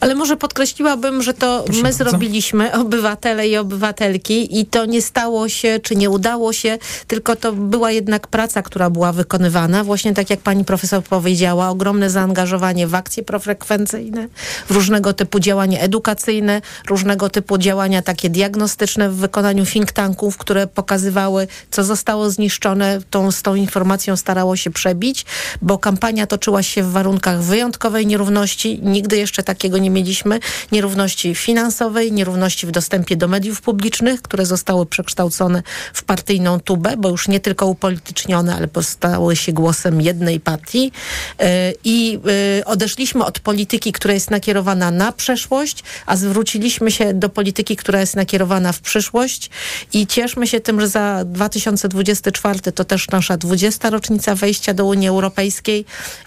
Ale 0.00 0.14
może 0.14 0.36
podkreśliłabym, 0.36 1.22
że 1.22 1.34
to 1.34 1.62
Proszę 1.64 1.78
my 1.78 1.82
bardzo. 1.82 2.04
zrobiliśmy, 2.04 2.72
obywatele 2.72 3.48
i 3.48 3.56
obywatelki, 3.56 4.60
i 4.60 4.66
to 4.66 4.86
nie 4.86 5.02
stało 5.02 5.48
się, 5.48 5.80
czy 5.82 5.96
nie 5.96 6.10
udało 6.10 6.52
się, 6.52 6.78
tylko 7.06 7.36
to 7.36 7.52
była 7.52 7.90
jednak 7.90 8.26
praca, 8.26 8.62
która 8.62 8.90
była 8.90 9.12
wykonywana. 9.12 9.84
Właśnie 9.84 10.14
tak 10.14 10.30
jak 10.30 10.40
pani 10.40 10.64
profesor 10.64 11.02
powiedziała, 11.02 11.68
ogromne 11.68 12.10
zaangażowanie 12.10 12.86
w 12.86 12.94
akcje 12.94 13.22
profrekwencyjne, 13.22 14.28
w 14.68 14.70
różnego 14.70 15.12
typu 15.12 15.40
działania 15.40 15.80
edukacyjne, 15.80 16.62
różnego 16.88 17.30
typu 17.30 17.58
działania 17.58 18.02
takie 18.02 18.30
diagnostyczne 18.30 19.10
w 19.10 19.14
wykonaniu 19.14 19.66
think 19.66 19.92
tanków, 19.92 20.36
które 20.36 20.66
pokazywały, 20.66 21.48
co 21.70 21.84
zostało 21.84 22.30
zniszczone. 22.30 23.00
Tą, 23.10 23.32
z 23.32 23.42
tą 23.42 23.54
informacją 23.54 24.16
starało 24.16 24.56
się 24.56 24.70
przebić, 24.70 25.26
bo 25.62 25.78
kampania 25.78 26.26
toczyła 26.26 26.62
się 26.62 26.82
w 26.82 26.92
warunkach 26.92 27.42
wyjątkowej 27.42 28.06
nierówności. 28.06 28.80
Nigdy 28.82 29.16
jeszcze 29.16 29.42
takiego 29.60 29.78
nie 29.78 29.90
mieliśmy. 29.90 30.40
Nierówności 30.72 31.34
finansowej, 31.34 32.12
nierówności 32.12 32.66
w 32.66 32.70
dostępie 32.70 33.16
do 33.16 33.28
mediów 33.28 33.60
publicznych, 33.60 34.22
które 34.22 34.46
zostały 34.46 34.86
przekształcone 34.86 35.62
w 35.92 36.02
partyjną 36.04 36.60
tubę, 36.60 36.96
bo 36.96 37.08
już 37.08 37.28
nie 37.28 37.40
tylko 37.40 37.66
upolitycznione, 37.66 38.54
ale 38.56 38.68
postały 38.68 39.36
się 39.36 39.52
głosem 39.52 40.00
jednej 40.00 40.40
partii. 40.40 40.92
Yy, 41.38 41.46
I 41.84 42.12
yy, 42.56 42.64
odeszliśmy 42.64 43.24
od 43.24 43.40
polityki, 43.40 43.92
która 43.92 44.14
jest 44.14 44.30
nakierowana 44.30 44.90
na 44.90 45.12
przeszłość, 45.12 45.82
a 46.06 46.16
zwróciliśmy 46.16 46.90
się 46.90 47.14
do 47.14 47.28
polityki, 47.28 47.76
która 47.76 48.00
jest 48.00 48.16
nakierowana 48.16 48.72
w 48.72 48.80
przyszłość. 48.80 49.50
I 49.92 50.06
cieszmy 50.06 50.46
się 50.46 50.60
tym, 50.60 50.80
że 50.80 50.88
za 50.88 51.24
2024 51.24 52.72
to 52.72 52.84
też 52.84 53.10
nasza 53.10 53.36
20. 53.36 53.90
rocznica 53.90 54.34
wejścia 54.34 54.74
do 54.74 54.84
Unii 54.86 55.08
Europejskiej 55.08 55.84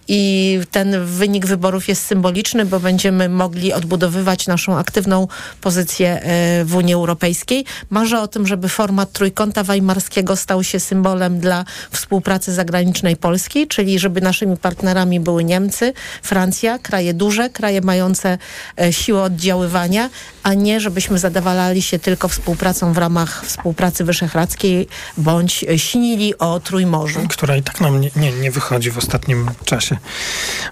i 0.08 0.60
ten 0.72 1.06
wynik 1.06 1.46
wyborów 1.46 1.88
jest 1.88 2.06
symboliczny, 2.06 2.66
bo 2.66 2.80
będziemy 2.80 3.12
będziemy 3.18 3.36
mogli 3.36 3.74
odbudowywać 3.74 4.47
naszą 4.47 4.78
aktywną 4.78 5.28
pozycję 5.61 6.22
e, 6.22 6.66
w 6.66 6.76
Unii 6.76 6.93
Europejskiej. 6.93 7.66
Marzę 7.89 8.22
o 8.22 8.28
tym, 8.28 8.47
żeby 8.47 8.70
format 8.70 9.11
Trójkąta 9.11 9.64
Weimarskiego 9.64 10.36
stał 10.36 10.64
się 10.64 10.80
symbolem 10.80 11.39
dla 11.39 11.66
współpracy 11.91 12.53
zagranicznej 12.53 13.16
Polski, 13.16 13.68
czyli 13.68 13.99
żeby 13.99 14.22
naszymi 14.22 14.57
partnerami 14.57 15.20
były 15.20 15.43
Niemcy, 15.43 15.93
Francja, 16.24 16.80
kraje 16.80 17.14
duże, 17.14 17.49
kraje 17.49 17.82
mające 17.82 18.38
e, 18.82 18.93
siłę 18.93 19.24
oddziaływania, 19.24 20.09
a 20.43 20.53
nie 20.53 20.80
żebyśmy 20.80 21.20
zadawalali 21.20 21.82
się 21.82 21.99
tylko 21.99 22.28
współpracą 22.28 22.93
w 22.93 22.97
ramach 22.97 23.45
współpracy 23.45 24.03
wyszehradzkiej 24.03 24.88
bądź 25.18 25.64
e, 25.64 25.80
śnili 25.80 26.38
o 26.38 26.59
Trójmorzu. 26.59 27.20
Która 27.30 27.55
i 27.55 27.64
tak 27.64 27.82
nam 27.82 28.01
nie, 28.01 28.09
nie, 28.16 28.32
nie 28.32 28.51
wychodzi 28.51 28.91
w 28.91 28.97
ostatnim 28.97 29.49
czasie. 29.66 29.97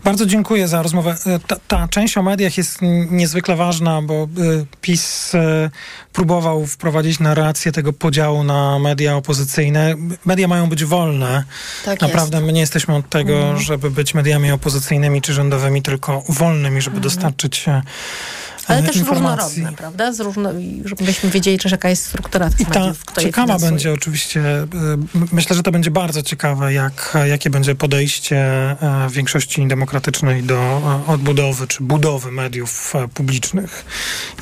Bardzo 0.03 0.25
dziękuję 0.25 0.67
za 0.67 0.81
rozmowę. 0.81 1.17
Ta, 1.47 1.55
ta 1.67 1.87
część 1.87 2.17
o 2.17 2.23
mediach 2.31 2.57
jest 2.57 2.79
niezwykle 3.11 3.55
ważna, 3.55 4.01
bo 4.01 4.23
y, 4.37 4.65
PiS 4.81 5.33
y, 5.33 5.69
próbował 6.13 6.65
wprowadzić 6.67 7.19
narrację 7.19 7.71
tego 7.71 7.93
podziału 7.93 8.43
na 8.43 8.79
media 8.79 9.15
opozycyjne. 9.15 9.95
Media 10.25 10.47
mają 10.47 10.69
być 10.69 10.85
wolne. 10.85 11.43
Tak 11.85 12.01
Naprawdę 12.01 12.37
jest. 12.37 12.45
my 12.47 12.53
nie 12.53 12.61
jesteśmy 12.61 12.95
od 12.95 13.09
tego, 13.09 13.33
Mhm. 13.37 13.59
żeby 13.61 13.91
być 13.91 14.13
mediami 14.13 14.51
opozycyjnymi 14.51 15.21
czy 15.21 15.33
rządowymi, 15.33 15.81
tylko 15.81 16.23
wolnymi, 16.29 16.81
żeby 16.81 16.99
dostarczyć 16.99 17.67
e, 17.67 17.81
Ale 18.67 18.83
też 18.83 18.95
informacji. 18.95 19.47
różnorodne, 19.47 19.77
prawda? 19.77 20.13
Z 20.13 20.19
różno... 20.19 20.49
Żebyśmy 20.85 21.29
wiedzieli 21.29 21.59
też, 21.59 21.71
jaka 21.71 21.89
jest 21.89 22.05
struktura 22.05 22.49
tych 22.49 22.59
I 22.59 22.65
ta 22.65 22.79
mediów, 22.79 23.03
ciekawa 23.19 23.59
będzie 23.59 23.93
oczywiście, 23.93 24.39
y, 24.63 24.67
myślę, 25.31 25.55
że 25.55 25.63
to 25.63 25.71
będzie 25.71 25.91
bardzo 25.91 26.23
ciekawe, 26.23 26.73
jak, 26.73 27.17
jakie 27.25 27.49
będzie 27.49 27.75
podejście 27.75 28.37
e, 28.37 29.07
większości 29.11 29.67
demokratycznej 29.67 30.43
do 30.43 30.81
e, 31.07 31.11
odbudowy 31.11 31.67
czy 31.67 31.83
budowy 31.83 32.31
mediów 32.31 32.93
e, 32.95 33.07
publicznych. 33.07 33.85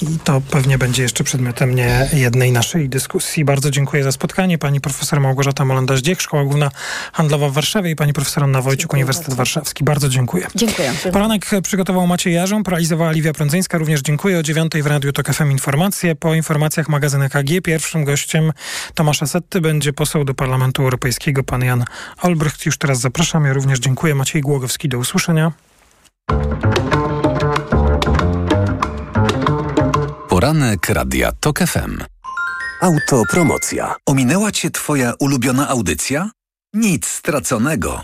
I 0.02 0.20
to 0.24 0.42
pewnie 0.42 0.78
będzie 0.78 1.04
jeszcze 1.04 1.24
przedmiotem 1.24 1.76
nie 1.76 2.10
jednej 2.14 2.52
naszej 2.52 2.90
dyskusji. 2.90 3.46
Bardzo 3.46 3.72
dziękuję 3.72 4.04
za 4.04 4.12
spotkanie. 4.12 4.58
Pani 4.58 4.82
profesor 4.82 5.20
Małgorzata 5.20 5.66
Molenda-Zdziech, 5.66 6.22
Szkoła 6.22 6.44
Główna 6.44 6.72
Handlowa 7.14 7.50
w 7.50 7.54
Warszawie 7.54 7.92
i 7.92 7.96
pani 7.96 8.14
profesor 8.14 8.44
Anna 8.44 8.62
Wojciuk, 8.62 8.94
Uniwersytet 8.94 9.34
Warszawski. 9.34 9.84
Bardzo 9.84 10.10
dziękuję. 10.10 10.48
Dziękuję. 10.56 10.94
Poranek 11.12 11.50
przygotował 11.64 12.08
Maciej 12.08 12.34
Jarzą, 12.34 12.64
realizowała 12.64 13.12
Liwia 13.12 13.34
Prądzyńska. 13.34 13.78
Również 13.78 14.02
dziękuję. 14.10 14.39
O 14.39 14.43
dziewiątej 14.43 14.84
w 14.84 14.88
Radiu 14.88 15.14
TOK 15.14 15.34
FM 15.34 15.51
informacje. 15.51 16.16
Po 16.16 16.34
informacjach 16.34 16.89
magazyn 16.89 17.22
EKG 17.22 17.62
pierwszym 17.64 18.05
gościem 18.05 18.51
Tomasza 18.93 19.28
Setty 19.28 19.62
będzie 19.62 19.93
poseł 19.93 20.24
do 20.24 20.34
Parlamentu 20.34 20.84
Europejskiego 20.84 21.43
pan 21.43 21.64
Jan 21.64 21.86
Olbrycht. 22.22 22.66
Już 22.66 22.78
teraz 22.78 22.99
zapraszam. 22.99 23.45
Ja 23.45 23.53
również 23.53 23.80
dziękuję. 23.80 24.16
Maciej 24.16 24.41
Głogowski. 24.41 24.89
Do 24.89 24.97
usłyszenia. 24.97 25.51
Poranek 30.30 30.89
Radia 30.89 31.32
TOK 31.32 31.60
FM. 31.60 32.03
Autopromocja. 32.82 33.95
Ominęła 34.05 34.51
Cię 34.51 34.72
Twoja 34.72 35.14
ulubiona 35.20 35.68
audycja? 35.68 36.30
Nic 36.74 37.07
straconego. 37.07 38.03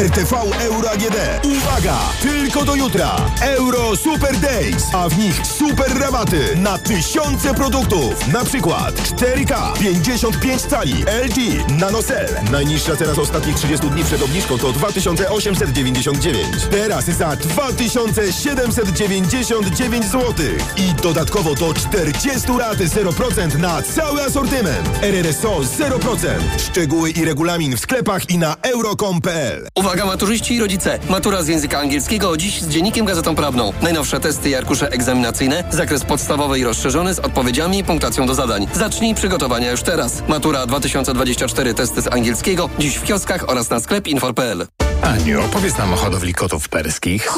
RTV 0.00 0.32
Euro 0.60 0.90
AGD. 0.90 1.16
Uwaga! 1.44 1.98
Tylko 2.22 2.64
do 2.64 2.74
jutra. 2.74 3.16
Euro 3.40 3.96
Super 3.96 4.36
Days, 4.36 4.84
a 4.94 5.08
w 5.08 5.18
nich 5.18 5.46
super 5.46 5.98
rabaty 6.00 6.56
na 6.56 6.78
tysiące 6.78 7.54
produktów. 7.54 8.32
Na 8.32 8.44
przykład 8.44 8.94
4K 8.94 9.72
55 9.78 10.62
cali 10.62 10.94
LG 11.02 11.36
NanoCell. 11.80 12.28
Najniższa 12.52 12.96
cena 12.96 13.14
z 13.14 13.18
ostatnich 13.18 13.56
30 13.56 13.90
dni 13.90 14.04
przed 14.04 14.22
obniżką 14.22 14.58
to 14.58 14.72
2899. 14.72 16.46
Teraz 16.70 17.04
za 17.04 17.36
2799 17.36 20.04
zł. 20.04 20.34
I 20.76 20.94
dodatkowo 21.02 21.54
do 21.54 21.74
40 21.74 22.48
rat 22.58 22.78
0% 22.78 23.58
na 23.58 23.82
cały 23.82 24.22
asortyment. 24.22 24.88
RRSO 25.02 25.60
0%. 25.60 26.28
Szczegóły 26.58 27.10
i 27.10 27.24
regulamin 27.24 27.76
w 27.76 27.80
sklepach 27.80 28.30
i 28.30 28.38
na 28.38 28.56
euro.com.pl. 28.62 29.68
Uwaga 29.86 30.06
maturzyści 30.06 30.54
i 30.54 30.60
rodzice! 30.60 30.98
Matura 31.08 31.42
z 31.42 31.48
języka 31.48 31.78
angielskiego 31.78 32.36
dziś 32.36 32.62
z 32.62 32.68
dziennikiem 32.68 33.06
Gazetą 33.06 33.34
Prawną. 33.34 33.72
Najnowsze 33.82 34.20
testy 34.20 34.50
i 34.50 34.54
arkusze 34.54 34.88
egzaminacyjne, 34.88 35.64
zakres 35.70 36.04
podstawowy 36.04 36.58
i 36.58 36.64
rozszerzony 36.64 37.14
z 37.14 37.18
odpowiedziami 37.18 37.78
i 37.78 37.84
punktacją 37.84 38.26
do 38.26 38.34
zadań. 38.34 38.66
Zacznij 38.74 39.14
przygotowania 39.14 39.70
już 39.70 39.82
teraz. 39.82 40.22
Matura 40.28 40.66
2024 40.66 41.74
testy 41.74 42.02
z 42.02 42.06
angielskiego 42.06 42.70
dziś 42.78 42.96
w 42.96 43.04
kioskach 43.04 43.48
oraz 43.48 43.70
na 43.70 43.80
sklep 43.80 44.08
infor.pl. 44.08 44.66
Aniu, 45.02 45.44
opowiedz 45.44 45.78
nam 45.78 45.94
o 45.94 45.96
hodowli 45.96 46.34
kotów 46.34 46.68
perskich. 46.68 47.36